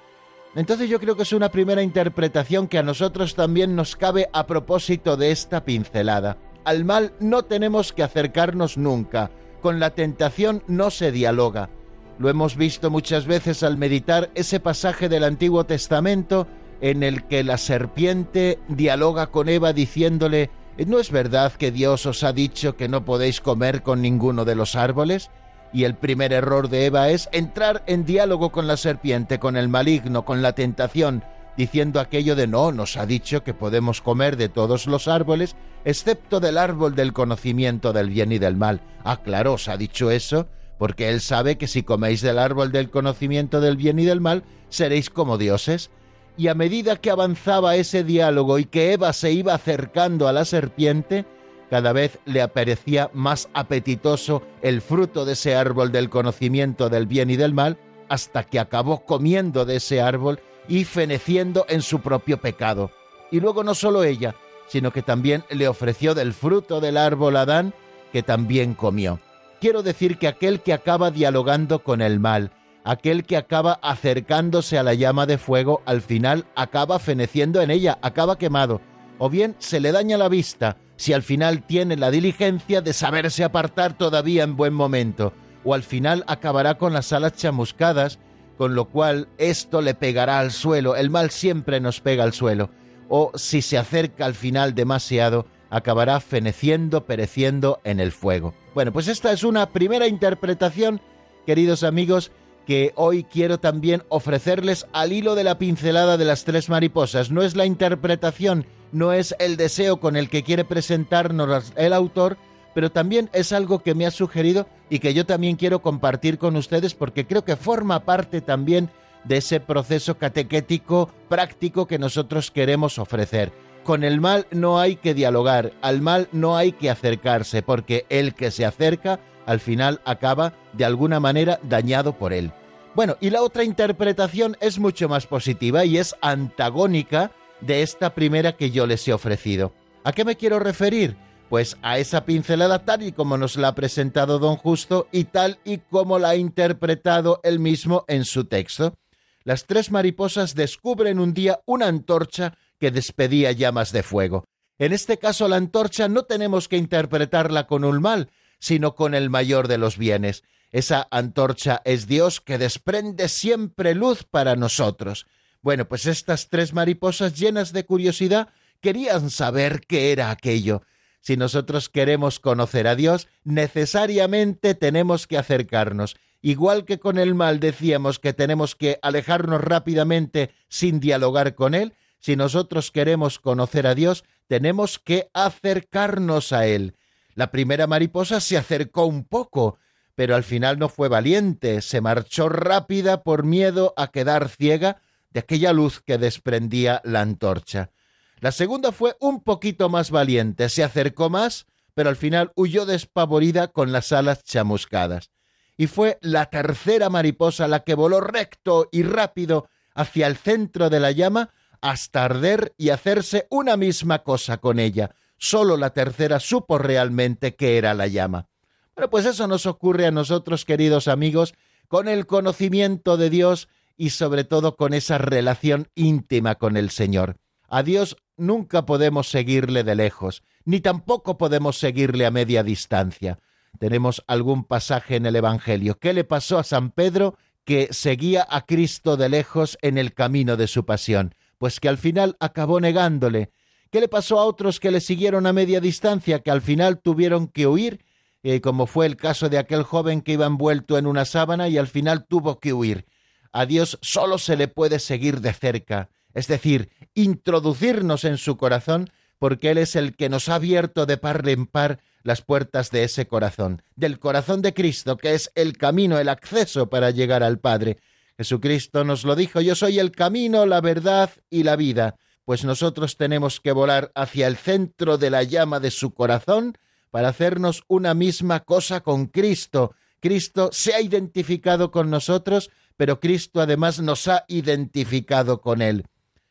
Entonces 0.56 0.90
yo 0.90 1.00
creo 1.00 1.16
que 1.16 1.22
es 1.22 1.32
una 1.32 1.48
primera 1.48 1.82
interpretación 1.82 2.68
que 2.68 2.76
a 2.76 2.82
nosotros 2.82 3.34
también 3.34 3.74
nos 3.74 3.96
cabe 3.96 4.28
a 4.34 4.46
propósito 4.46 5.16
de 5.16 5.30
esta 5.30 5.64
pincelada 5.64 6.36
al 6.68 6.84
mal 6.84 7.14
no 7.18 7.44
tenemos 7.44 7.94
que 7.94 8.02
acercarnos 8.02 8.76
nunca, 8.76 9.30
con 9.62 9.80
la 9.80 9.94
tentación 9.94 10.62
no 10.66 10.90
se 10.90 11.10
dialoga. 11.12 11.70
Lo 12.18 12.28
hemos 12.28 12.56
visto 12.56 12.90
muchas 12.90 13.24
veces 13.24 13.62
al 13.62 13.78
meditar 13.78 14.28
ese 14.34 14.60
pasaje 14.60 15.08
del 15.08 15.24
Antiguo 15.24 15.64
Testamento 15.64 16.46
en 16.82 17.02
el 17.02 17.24
que 17.24 17.42
la 17.42 17.56
serpiente 17.56 18.58
dialoga 18.68 19.28
con 19.28 19.48
Eva 19.48 19.72
diciéndole, 19.72 20.50
¿no 20.86 20.98
es 20.98 21.10
verdad 21.10 21.54
que 21.54 21.70
Dios 21.70 22.04
os 22.04 22.22
ha 22.22 22.34
dicho 22.34 22.76
que 22.76 22.86
no 22.86 23.02
podéis 23.02 23.40
comer 23.40 23.82
con 23.82 24.02
ninguno 24.02 24.44
de 24.44 24.54
los 24.54 24.76
árboles? 24.76 25.30
Y 25.72 25.84
el 25.84 25.94
primer 25.94 26.34
error 26.34 26.68
de 26.68 26.84
Eva 26.84 27.08
es 27.08 27.30
entrar 27.32 27.82
en 27.86 28.04
diálogo 28.04 28.52
con 28.52 28.66
la 28.66 28.76
serpiente, 28.76 29.38
con 29.38 29.56
el 29.56 29.70
maligno, 29.70 30.26
con 30.26 30.42
la 30.42 30.52
tentación, 30.52 31.24
diciendo 31.58 31.98
aquello 31.98 32.36
de 32.36 32.46
no, 32.46 32.70
nos 32.70 32.96
ha 32.96 33.04
dicho 33.04 33.42
que 33.42 33.52
podemos 33.52 34.00
comer 34.00 34.36
de 34.36 34.48
todos 34.48 34.86
los 34.86 35.08
árboles, 35.08 35.56
excepto 35.84 36.38
del 36.38 36.56
árbol 36.56 36.94
del 36.94 37.12
conocimiento 37.12 37.92
del 37.92 38.10
bien 38.10 38.30
y 38.30 38.38
del 38.38 38.56
mal. 38.56 38.80
Ah, 39.04 39.20
os 39.48 39.66
ha 39.66 39.76
dicho 39.76 40.12
eso, 40.12 40.46
porque 40.78 41.10
él 41.10 41.20
sabe 41.20 41.58
que 41.58 41.66
si 41.66 41.82
coméis 41.82 42.20
del 42.20 42.38
árbol 42.38 42.70
del 42.70 42.90
conocimiento 42.90 43.60
del 43.60 43.76
bien 43.76 43.98
y 43.98 44.04
del 44.04 44.20
mal, 44.20 44.44
seréis 44.68 45.10
como 45.10 45.36
dioses. 45.36 45.90
Y 46.36 46.46
a 46.46 46.54
medida 46.54 46.94
que 46.94 47.10
avanzaba 47.10 47.74
ese 47.74 48.04
diálogo 48.04 48.60
y 48.60 48.64
que 48.64 48.92
Eva 48.92 49.12
se 49.12 49.32
iba 49.32 49.52
acercando 49.52 50.28
a 50.28 50.32
la 50.32 50.44
serpiente, 50.44 51.26
cada 51.70 51.92
vez 51.92 52.20
le 52.24 52.40
aparecía 52.40 53.10
más 53.12 53.48
apetitoso 53.52 54.42
el 54.62 54.80
fruto 54.80 55.24
de 55.24 55.32
ese 55.32 55.56
árbol 55.56 55.90
del 55.90 56.08
conocimiento 56.08 56.88
del 56.88 57.06
bien 57.06 57.30
y 57.30 57.36
del 57.36 57.52
mal, 57.52 57.78
hasta 58.08 58.44
que 58.44 58.60
acabó 58.60 59.04
comiendo 59.04 59.64
de 59.64 59.76
ese 59.76 60.00
árbol 60.00 60.38
y 60.68 60.84
feneciendo 60.84 61.66
en 61.68 61.82
su 61.82 62.00
propio 62.00 62.40
pecado. 62.40 62.90
Y 63.30 63.40
luego 63.40 63.64
no 63.64 63.74
solo 63.74 64.04
ella, 64.04 64.34
sino 64.68 64.92
que 64.92 65.02
también 65.02 65.44
le 65.50 65.66
ofreció 65.66 66.14
del 66.14 66.32
fruto 66.32 66.80
del 66.80 66.96
árbol 66.96 67.36
Adán, 67.36 67.74
que 68.12 68.22
también 68.22 68.74
comió. 68.74 69.18
Quiero 69.60 69.82
decir 69.82 70.18
que 70.18 70.28
aquel 70.28 70.60
que 70.60 70.72
acaba 70.72 71.10
dialogando 71.10 71.82
con 71.82 72.00
el 72.00 72.20
mal, 72.20 72.52
aquel 72.84 73.24
que 73.24 73.36
acaba 73.36 73.80
acercándose 73.82 74.78
a 74.78 74.82
la 74.82 74.94
llama 74.94 75.26
de 75.26 75.38
fuego, 75.38 75.82
al 75.84 76.00
final 76.00 76.46
acaba 76.54 76.98
feneciendo 76.98 77.60
en 77.60 77.70
ella, 77.70 77.98
acaba 78.02 78.38
quemado, 78.38 78.80
o 79.18 79.28
bien 79.28 79.56
se 79.58 79.80
le 79.80 79.90
daña 79.90 80.16
la 80.16 80.28
vista, 80.28 80.76
si 80.96 81.12
al 81.12 81.22
final 81.22 81.66
tiene 81.66 81.96
la 81.96 82.10
diligencia 82.10 82.80
de 82.80 82.92
saberse 82.92 83.44
apartar 83.44 83.96
todavía 83.96 84.44
en 84.44 84.56
buen 84.56 84.74
momento, 84.74 85.32
o 85.64 85.74
al 85.74 85.82
final 85.82 86.24
acabará 86.28 86.78
con 86.78 86.92
las 86.92 87.12
alas 87.12 87.34
chamuscadas 87.34 88.18
con 88.58 88.74
lo 88.74 88.86
cual 88.86 89.28
esto 89.38 89.80
le 89.80 89.94
pegará 89.94 90.40
al 90.40 90.50
suelo, 90.50 90.96
el 90.96 91.08
mal 91.08 91.30
siempre 91.30 91.80
nos 91.80 92.00
pega 92.00 92.24
al 92.24 92.34
suelo, 92.34 92.70
o 93.08 93.30
si 93.36 93.62
se 93.62 93.78
acerca 93.78 94.26
al 94.26 94.34
final 94.34 94.74
demasiado, 94.74 95.46
acabará 95.70 96.20
feneciendo, 96.20 97.06
pereciendo 97.06 97.80
en 97.84 98.00
el 98.00 98.12
fuego. 98.12 98.54
Bueno, 98.74 98.92
pues 98.92 99.08
esta 99.08 99.32
es 99.32 99.44
una 99.44 99.70
primera 99.70 100.08
interpretación, 100.08 101.00
queridos 101.46 101.84
amigos, 101.84 102.32
que 102.66 102.92
hoy 102.96 103.24
quiero 103.24 103.58
también 103.60 104.02
ofrecerles 104.08 104.86
al 104.92 105.12
hilo 105.12 105.34
de 105.34 105.44
la 105.44 105.56
pincelada 105.58 106.16
de 106.18 106.26
las 106.26 106.44
tres 106.44 106.68
mariposas. 106.68 107.30
No 107.30 107.42
es 107.42 107.56
la 107.56 107.64
interpretación, 107.64 108.66
no 108.92 109.12
es 109.12 109.34
el 109.38 109.56
deseo 109.56 110.00
con 110.00 110.16
el 110.16 110.28
que 110.28 110.42
quiere 110.42 110.64
presentarnos 110.64 111.72
el 111.76 111.92
autor, 111.92 112.36
pero 112.78 112.92
también 112.92 113.28
es 113.32 113.50
algo 113.50 113.80
que 113.80 113.96
me 113.96 114.06
ha 114.06 114.12
sugerido 114.12 114.68
y 114.88 115.00
que 115.00 115.12
yo 115.12 115.26
también 115.26 115.56
quiero 115.56 115.82
compartir 115.82 116.38
con 116.38 116.54
ustedes 116.54 116.94
porque 116.94 117.26
creo 117.26 117.44
que 117.44 117.56
forma 117.56 118.04
parte 118.04 118.40
también 118.40 118.88
de 119.24 119.38
ese 119.38 119.58
proceso 119.58 120.16
catequético 120.16 121.10
práctico 121.28 121.88
que 121.88 121.98
nosotros 121.98 122.52
queremos 122.52 123.00
ofrecer. 123.00 123.50
Con 123.82 124.04
el 124.04 124.20
mal 124.20 124.46
no 124.52 124.78
hay 124.78 124.94
que 124.94 125.12
dialogar, 125.12 125.72
al 125.82 126.02
mal 126.02 126.28
no 126.30 126.56
hay 126.56 126.70
que 126.70 126.88
acercarse, 126.88 127.62
porque 127.62 128.06
el 128.10 128.32
que 128.32 128.52
se 128.52 128.64
acerca 128.64 129.18
al 129.44 129.58
final 129.58 130.00
acaba 130.04 130.52
de 130.72 130.84
alguna 130.84 131.18
manera 131.18 131.58
dañado 131.64 132.12
por 132.12 132.32
él. 132.32 132.52
Bueno, 132.94 133.16
y 133.20 133.30
la 133.30 133.42
otra 133.42 133.64
interpretación 133.64 134.56
es 134.60 134.78
mucho 134.78 135.08
más 135.08 135.26
positiva 135.26 135.84
y 135.84 135.98
es 135.98 136.14
antagónica 136.20 137.32
de 137.60 137.82
esta 137.82 138.14
primera 138.14 138.52
que 138.52 138.70
yo 138.70 138.86
les 138.86 139.08
he 139.08 139.12
ofrecido. 139.12 139.72
¿A 140.04 140.12
qué 140.12 140.24
me 140.24 140.36
quiero 140.36 140.60
referir? 140.60 141.16
Pues 141.48 141.78
a 141.80 141.98
esa 141.98 142.24
pincelada 142.26 142.84
tal 142.84 143.02
y 143.02 143.12
como 143.12 143.38
nos 143.38 143.56
la 143.56 143.68
ha 143.68 143.74
presentado 143.74 144.38
don 144.38 144.56
Justo 144.56 145.08
y 145.12 145.24
tal 145.24 145.58
y 145.64 145.78
como 145.78 146.18
la 146.18 146.30
ha 146.30 146.36
interpretado 146.36 147.40
él 147.42 147.58
mismo 147.58 148.04
en 148.06 148.24
su 148.24 148.44
texto. 148.44 148.98
Las 149.44 149.64
tres 149.64 149.90
mariposas 149.90 150.54
descubren 150.54 151.18
un 151.18 151.32
día 151.32 151.60
una 151.64 151.86
antorcha 151.86 152.54
que 152.78 152.90
despedía 152.90 153.52
llamas 153.52 153.92
de 153.92 154.02
fuego. 154.02 154.44
En 154.78 154.92
este 154.92 155.16
caso 155.18 155.48
la 155.48 155.56
antorcha 155.56 156.06
no 156.06 156.24
tenemos 156.24 156.68
que 156.68 156.76
interpretarla 156.76 157.66
con 157.66 157.84
un 157.84 158.00
mal, 158.02 158.30
sino 158.60 158.94
con 158.94 159.14
el 159.14 159.30
mayor 159.30 159.68
de 159.68 159.78
los 159.78 159.96
bienes. 159.96 160.42
Esa 160.70 161.08
antorcha 161.10 161.80
es 161.86 162.06
Dios 162.06 162.42
que 162.42 162.58
desprende 162.58 163.28
siempre 163.28 163.94
luz 163.94 164.24
para 164.24 164.54
nosotros. 164.54 165.26
Bueno, 165.62 165.88
pues 165.88 166.04
estas 166.04 166.50
tres 166.50 166.74
mariposas 166.74 167.34
llenas 167.34 167.72
de 167.72 167.86
curiosidad 167.86 168.50
querían 168.80 169.30
saber 169.30 169.80
qué 169.80 170.12
era 170.12 170.30
aquello. 170.30 170.82
Si 171.20 171.36
nosotros 171.36 171.88
queremos 171.88 172.40
conocer 172.40 172.86
a 172.86 172.96
Dios, 172.96 173.28
necesariamente 173.44 174.74
tenemos 174.74 175.26
que 175.26 175.38
acercarnos. 175.38 176.16
Igual 176.40 176.84
que 176.84 176.98
con 176.98 177.18
el 177.18 177.34
mal 177.34 177.60
decíamos 177.60 178.18
que 178.18 178.32
tenemos 178.32 178.76
que 178.76 178.98
alejarnos 179.02 179.60
rápidamente 179.60 180.50
sin 180.68 181.00
dialogar 181.00 181.54
con 181.54 181.74
Él, 181.74 181.94
si 182.20 182.36
nosotros 182.36 182.90
queremos 182.90 183.38
conocer 183.38 183.86
a 183.86 183.94
Dios, 183.94 184.24
tenemos 184.46 184.98
que 184.98 185.30
acercarnos 185.34 186.52
a 186.52 186.66
Él. 186.66 186.96
La 187.34 187.50
primera 187.50 187.86
mariposa 187.86 188.40
se 188.40 188.56
acercó 188.56 189.06
un 189.06 189.24
poco, 189.24 189.78
pero 190.14 190.34
al 190.34 190.42
final 190.42 190.78
no 190.78 190.88
fue 190.88 191.08
valiente, 191.08 191.80
se 191.82 192.00
marchó 192.00 192.48
rápida 192.48 193.22
por 193.22 193.44
miedo 193.44 193.94
a 193.96 194.10
quedar 194.10 194.48
ciega 194.48 195.00
de 195.30 195.40
aquella 195.40 195.72
luz 195.72 196.00
que 196.00 196.18
desprendía 196.18 197.00
la 197.04 197.20
antorcha. 197.20 197.90
La 198.40 198.52
segunda 198.52 198.92
fue 198.92 199.16
un 199.20 199.42
poquito 199.42 199.88
más 199.88 200.10
valiente, 200.10 200.68
se 200.68 200.84
acercó 200.84 201.28
más, 201.28 201.66
pero 201.94 202.08
al 202.08 202.16
final 202.16 202.52
huyó 202.54 202.86
despavorida 202.86 203.68
con 203.68 203.90
las 203.90 204.12
alas 204.12 204.44
chamuscadas. 204.44 205.30
Y 205.76 205.86
fue 205.86 206.18
la 206.20 206.46
tercera 206.46 207.10
mariposa 207.10 207.66
la 207.68 207.80
que 207.80 207.94
voló 207.94 208.20
recto 208.20 208.88
y 208.92 209.02
rápido 209.02 209.68
hacia 209.94 210.26
el 210.26 210.36
centro 210.36 210.90
de 210.90 211.00
la 211.00 211.10
llama 211.10 211.50
hasta 211.80 212.24
arder 212.24 212.74
y 212.76 212.90
hacerse 212.90 213.46
una 213.50 213.76
misma 213.76 214.22
cosa 214.22 214.58
con 214.58 214.78
ella. 214.78 215.14
Solo 215.36 215.76
la 215.76 215.90
tercera 215.90 216.40
supo 216.40 216.78
realmente 216.78 217.54
qué 217.54 217.78
era 217.78 217.94
la 217.94 218.06
llama. 218.06 218.48
Bueno, 218.94 219.10
pues 219.10 219.26
eso 219.26 219.46
nos 219.46 219.66
ocurre 219.66 220.06
a 220.06 220.10
nosotros, 220.10 220.64
queridos 220.64 221.06
amigos, 221.06 221.54
con 221.86 222.08
el 222.08 222.26
conocimiento 222.26 223.16
de 223.16 223.30
Dios 223.30 223.68
y 223.96 224.10
sobre 224.10 224.44
todo 224.44 224.76
con 224.76 224.94
esa 224.94 225.18
relación 225.18 225.88
íntima 225.94 226.56
con 226.56 226.76
el 226.76 226.90
Señor. 226.90 227.36
A 227.68 227.82
Dios 227.82 228.16
nunca 228.38 228.86
podemos 228.86 229.28
seguirle 229.28 229.84
de 229.84 229.94
lejos, 229.94 230.42
ni 230.64 230.80
tampoco 230.80 231.36
podemos 231.38 231.78
seguirle 231.78 232.26
a 232.26 232.30
media 232.30 232.62
distancia. 232.62 233.38
Tenemos 233.78 234.24
algún 234.26 234.64
pasaje 234.64 235.16
en 235.16 235.26
el 235.26 235.36
Evangelio. 235.36 235.98
¿Qué 235.98 236.12
le 236.12 236.24
pasó 236.24 236.58
a 236.58 236.64
San 236.64 236.90
Pedro 236.90 237.36
que 237.64 237.88
seguía 237.90 238.46
a 238.48 238.64
Cristo 238.64 239.16
de 239.16 239.28
lejos 239.28 239.76
en 239.82 239.98
el 239.98 240.14
camino 240.14 240.56
de 240.56 240.66
su 240.66 240.84
pasión? 240.86 241.34
pues 241.58 241.80
que 241.80 241.88
al 241.88 241.98
final 241.98 242.36
acabó 242.40 242.80
negándole. 242.80 243.50
¿Qué 243.90 244.00
le 244.00 244.08
pasó 244.08 244.38
a 244.38 244.44
otros 244.44 244.80
que 244.80 244.90
le 244.90 245.00
siguieron 245.00 245.46
a 245.46 245.52
media 245.52 245.80
distancia, 245.80 246.40
que 246.40 246.50
al 246.50 246.62
final 246.62 247.00
tuvieron 247.00 247.48
que 247.48 247.66
huir, 247.66 248.04
eh, 248.42 248.60
como 248.60 248.86
fue 248.86 249.06
el 249.06 249.16
caso 249.16 249.48
de 249.48 249.58
aquel 249.58 249.82
joven 249.82 250.22
que 250.22 250.32
iba 250.32 250.46
envuelto 250.46 250.98
en 250.98 251.06
una 251.06 251.24
sábana 251.24 251.68
y 251.68 251.78
al 251.78 251.88
final 251.88 252.26
tuvo 252.26 252.60
que 252.60 252.72
huir? 252.72 253.06
A 253.52 253.66
Dios 253.66 253.98
solo 254.02 254.38
se 254.38 254.56
le 254.56 254.68
puede 254.68 254.98
seguir 254.98 255.40
de 255.40 255.52
cerca, 255.52 256.10
es 256.38 256.46
decir, 256.46 256.90
introducirnos 257.14 258.22
en 258.22 258.38
su 258.38 258.56
corazón, 258.56 259.10
porque 259.40 259.72
Él 259.72 259.78
es 259.78 259.96
el 259.96 260.14
que 260.14 260.28
nos 260.28 260.48
ha 260.48 260.54
abierto 260.54 261.04
de 261.04 261.16
par 261.16 261.48
en 261.48 261.66
par 261.66 261.98
las 262.22 262.42
puertas 262.42 262.92
de 262.92 263.02
ese 263.02 263.26
corazón, 263.26 263.82
del 263.96 264.20
corazón 264.20 264.62
de 264.62 264.72
Cristo, 264.72 265.16
que 265.16 265.34
es 265.34 265.50
el 265.56 265.76
camino, 265.76 266.16
el 266.16 266.28
acceso 266.28 266.88
para 266.88 267.10
llegar 267.10 267.42
al 267.42 267.58
Padre. 267.58 267.98
Jesucristo 268.36 269.02
nos 269.02 269.24
lo 269.24 269.34
dijo, 269.34 269.60
yo 269.60 269.74
soy 269.74 269.98
el 269.98 270.12
camino, 270.12 270.64
la 270.64 270.80
verdad 270.80 271.30
y 271.50 271.64
la 271.64 271.74
vida, 271.74 272.14
pues 272.44 272.64
nosotros 272.64 273.16
tenemos 273.16 273.58
que 273.58 273.72
volar 273.72 274.12
hacia 274.14 274.46
el 274.46 274.56
centro 274.56 275.18
de 275.18 275.30
la 275.30 275.42
llama 275.42 275.80
de 275.80 275.90
su 275.90 276.14
corazón 276.14 276.78
para 277.10 277.30
hacernos 277.30 277.82
una 277.88 278.14
misma 278.14 278.60
cosa 278.60 279.00
con 279.00 279.26
Cristo. 279.26 279.92
Cristo 280.20 280.70
se 280.72 280.94
ha 280.94 281.00
identificado 281.00 281.90
con 281.90 282.10
nosotros, 282.10 282.70
pero 282.96 283.18
Cristo 283.18 283.60
además 283.60 283.98
nos 284.00 284.28
ha 284.28 284.44
identificado 284.46 285.60
con 285.60 285.82
Él. 285.82 286.04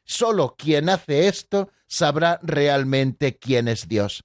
Solo 0.08 0.56
quien 0.58 0.88
hace 0.88 1.28
esto 1.28 1.70
sabrá 1.86 2.40
realmente 2.42 3.38
quién 3.38 3.68
es 3.68 3.90
Dios. 3.90 4.24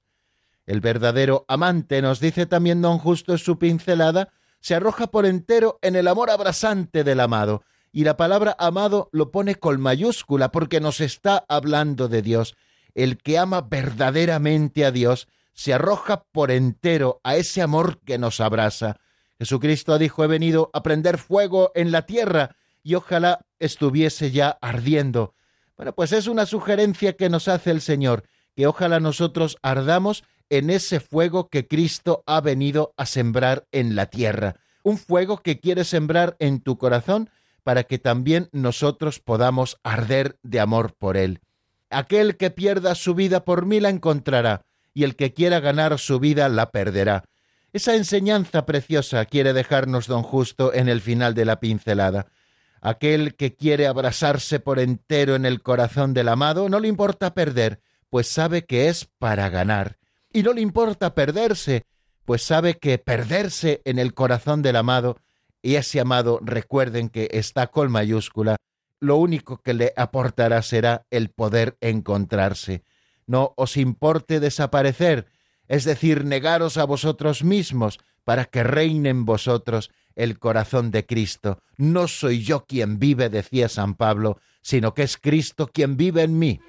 El 0.65 0.81
verdadero 0.81 1.45
amante, 1.49 2.01
nos 2.01 2.21
dice 2.21 2.47
también 2.47 2.81
don 2.81 2.99
Justo 2.99 3.33
en 3.33 3.39
su 3.39 3.59
pincelada, 3.59 4.29
se 4.61 4.77
arroja 4.77 5.09
por 5.09 5.27
entero 5.27 5.81
en 5.83 5.97
el 5.97 6.07
amor 6.07 6.31
abrasante 6.31 7.03
del 7.03 7.19
amado. 7.19 7.65
Y 7.91 8.05
la 8.05 8.17
palabra 8.17 8.55
amado 8.61 9.09
lo 9.11 9.33
pone 9.33 9.57
con 9.57 9.81
mayúscula 9.81 10.53
porque 10.53 10.81
nos 10.81 11.01
está 11.01 11.45
hablando 11.49 12.07
de 12.07 12.23
Dios. 12.23 12.55
El 12.95 13.19
que 13.19 13.37
ama 13.39 13.61
verdaderamente 13.61 14.85
a 14.85 14.93
Dios 14.93 15.27
se 15.53 15.75
arroja 15.75 16.23
por 16.31 16.53
entero 16.53 17.21
a 17.25 17.35
ese 17.35 17.61
amor 17.61 17.99
que 17.99 18.19
nos 18.19 18.41
abraza. 18.41 18.99
Jesucristo 19.37 19.99
dijo, 19.99 20.23
he 20.23 20.29
venido 20.29 20.71
a 20.75 20.85
prender 20.85 21.19
fuego 21.19 21.73
en 21.75 21.91
la 21.91 22.07
tierra 22.07 22.55
y 22.85 22.95
ojalá 22.95 23.45
estuviese 23.59 24.31
ya 24.31 24.57
ardiendo. 24.63 25.35
Bueno, 25.77 25.95
pues 25.95 26.13
es 26.13 26.27
una 26.27 26.47
sugerencia 26.47 27.15
que 27.15 27.29
nos 27.29 27.49
hace 27.49 27.71
el 27.71 27.81
Señor, 27.81 28.25
que 28.55 28.67
ojalá 28.67 29.01
nosotros 29.01 29.57
ardamos 29.63 30.25
en 30.51 30.71
ese 30.71 31.01
fuego 31.01 31.49
que 31.49 31.67
Cristo 31.67 32.23
ha 32.27 32.41
venido 32.41 32.93
a 32.97 33.07
sembrar 33.07 33.67
en 33.73 33.97
la 33.97 34.07
tierra, 34.07 34.57
un 34.83 34.99
fuego 34.99 35.39
que 35.39 35.61
quiere 35.61 35.85
sembrar 35.85 36.37
en 36.39 36.61
tu 36.61 36.77
corazón 36.77 37.31
para 37.63 37.85
que 37.85 37.99
también 37.99 38.49
nosotros 38.53 39.21
podamos 39.21 39.79
arder 39.83 40.39
de 40.43 40.61
amor 40.61 40.95
por 40.99 41.17
Él. 41.17 41.41
Aquel 41.91 42.37
que 42.37 42.51
pierda 42.51 42.95
su 42.95 43.15
vida 43.15 43.45
por 43.45 43.67
mí 43.67 43.81
la 43.81 43.89
encontrará, 43.89 44.65
y 44.95 45.05
el 45.05 45.17
que 45.17 45.33
quiera 45.33 45.61
ganar 45.61 45.99
su 45.99 46.21
vida 46.21 46.49
la 46.49 46.71
perderá. 46.71 47.25
Esa 47.73 47.95
enseñanza 47.95 48.67
preciosa 48.67 49.25
quiere 49.25 49.53
dejarnos 49.55 50.07
don 50.07 50.23
Justo 50.23 50.75
en 50.75 50.89
el 50.89 51.01
final 51.01 51.35
de 51.35 51.47
la 51.47 51.61
pincelada. 51.61 52.27
Aquel 52.83 53.37
que 53.37 53.55
quiere 53.55 53.87
abrasarse 53.87 54.61
por 54.61 54.79
entero 54.79 55.37
en 55.37 55.47
el 55.47 55.63
corazón 55.63 56.13
del 56.13 56.29
amado 56.29 56.69
no 56.69 56.81
le 56.81 56.89
importa 56.89 57.33
perder, 57.33 57.81
pues 58.11 58.27
sabe 58.27 58.67
que 58.67 58.89
es 58.89 59.07
para 59.19 59.49
ganar 59.49 59.97
y 60.33 60.43
no 60.43 60.53
le 60.53 60.61
importa 60.61 61.15
perderse, 61.15 61.85
pues 62.25 62.43
sabe 62.43 62.79
que 62.79 62.99
perderse 62.99 63.83
en 63.85 63.99
el 63.99 64.15
corazón 64.15 64.63
del 64.63 64.77
amado, 64.77 65.19
y 65.61 65.77
ese 65.77 66.01
amado 66.01 66.41
recuerden 66.43 67.09
que 67.09 67.29
está 67.33 67.69
con 67.69 67.91
mayúscula, 67.91 68.57
lo 68.99 69.17
único 69.17 69.59
que 69.59 69.75
le 69.75 69.93
aportará 69.97 70.63
será 70.63 71.07
el 71.11 71.31
poder 71.31 71.77
encontrarse. 71.81 72.83
No 73.27 73.53
os 73.57 73.77
importe 73.77 74.41
desaparecer, 74.41 75.27
es 75.69 75.85
decir, 75.85 76.25
negaros 76.25 76.77
a 76.77 76.85
vosotros 76.85 77.45
mismos 77.45 77.99
para 78.25 78.45
que 78.45 78.63
reine 78.63 79.09
en 79.11 79.25
vosotros 79.25 79.91
el 80.17 80.39
corazón 80.39 80.91
de 80.91 81.07
Cristo. 81.07 81.59
No 81.77 82.09
soy 82.09 82.43
yo 82.43 82.65
quien 82.67 82.99
vive, 82.99 83.29
decía 83.29 83.69
San 83.69 83.95
Pablo, 83.95 84.39
sino 84.63 84.95
que 84.95 85.03
es 85.03 85.17
Cristo 85.17 85.69
quien 85.73 85.97
vive 85.97 86.23
en 86.23 86.39
mí. 86.39 86.61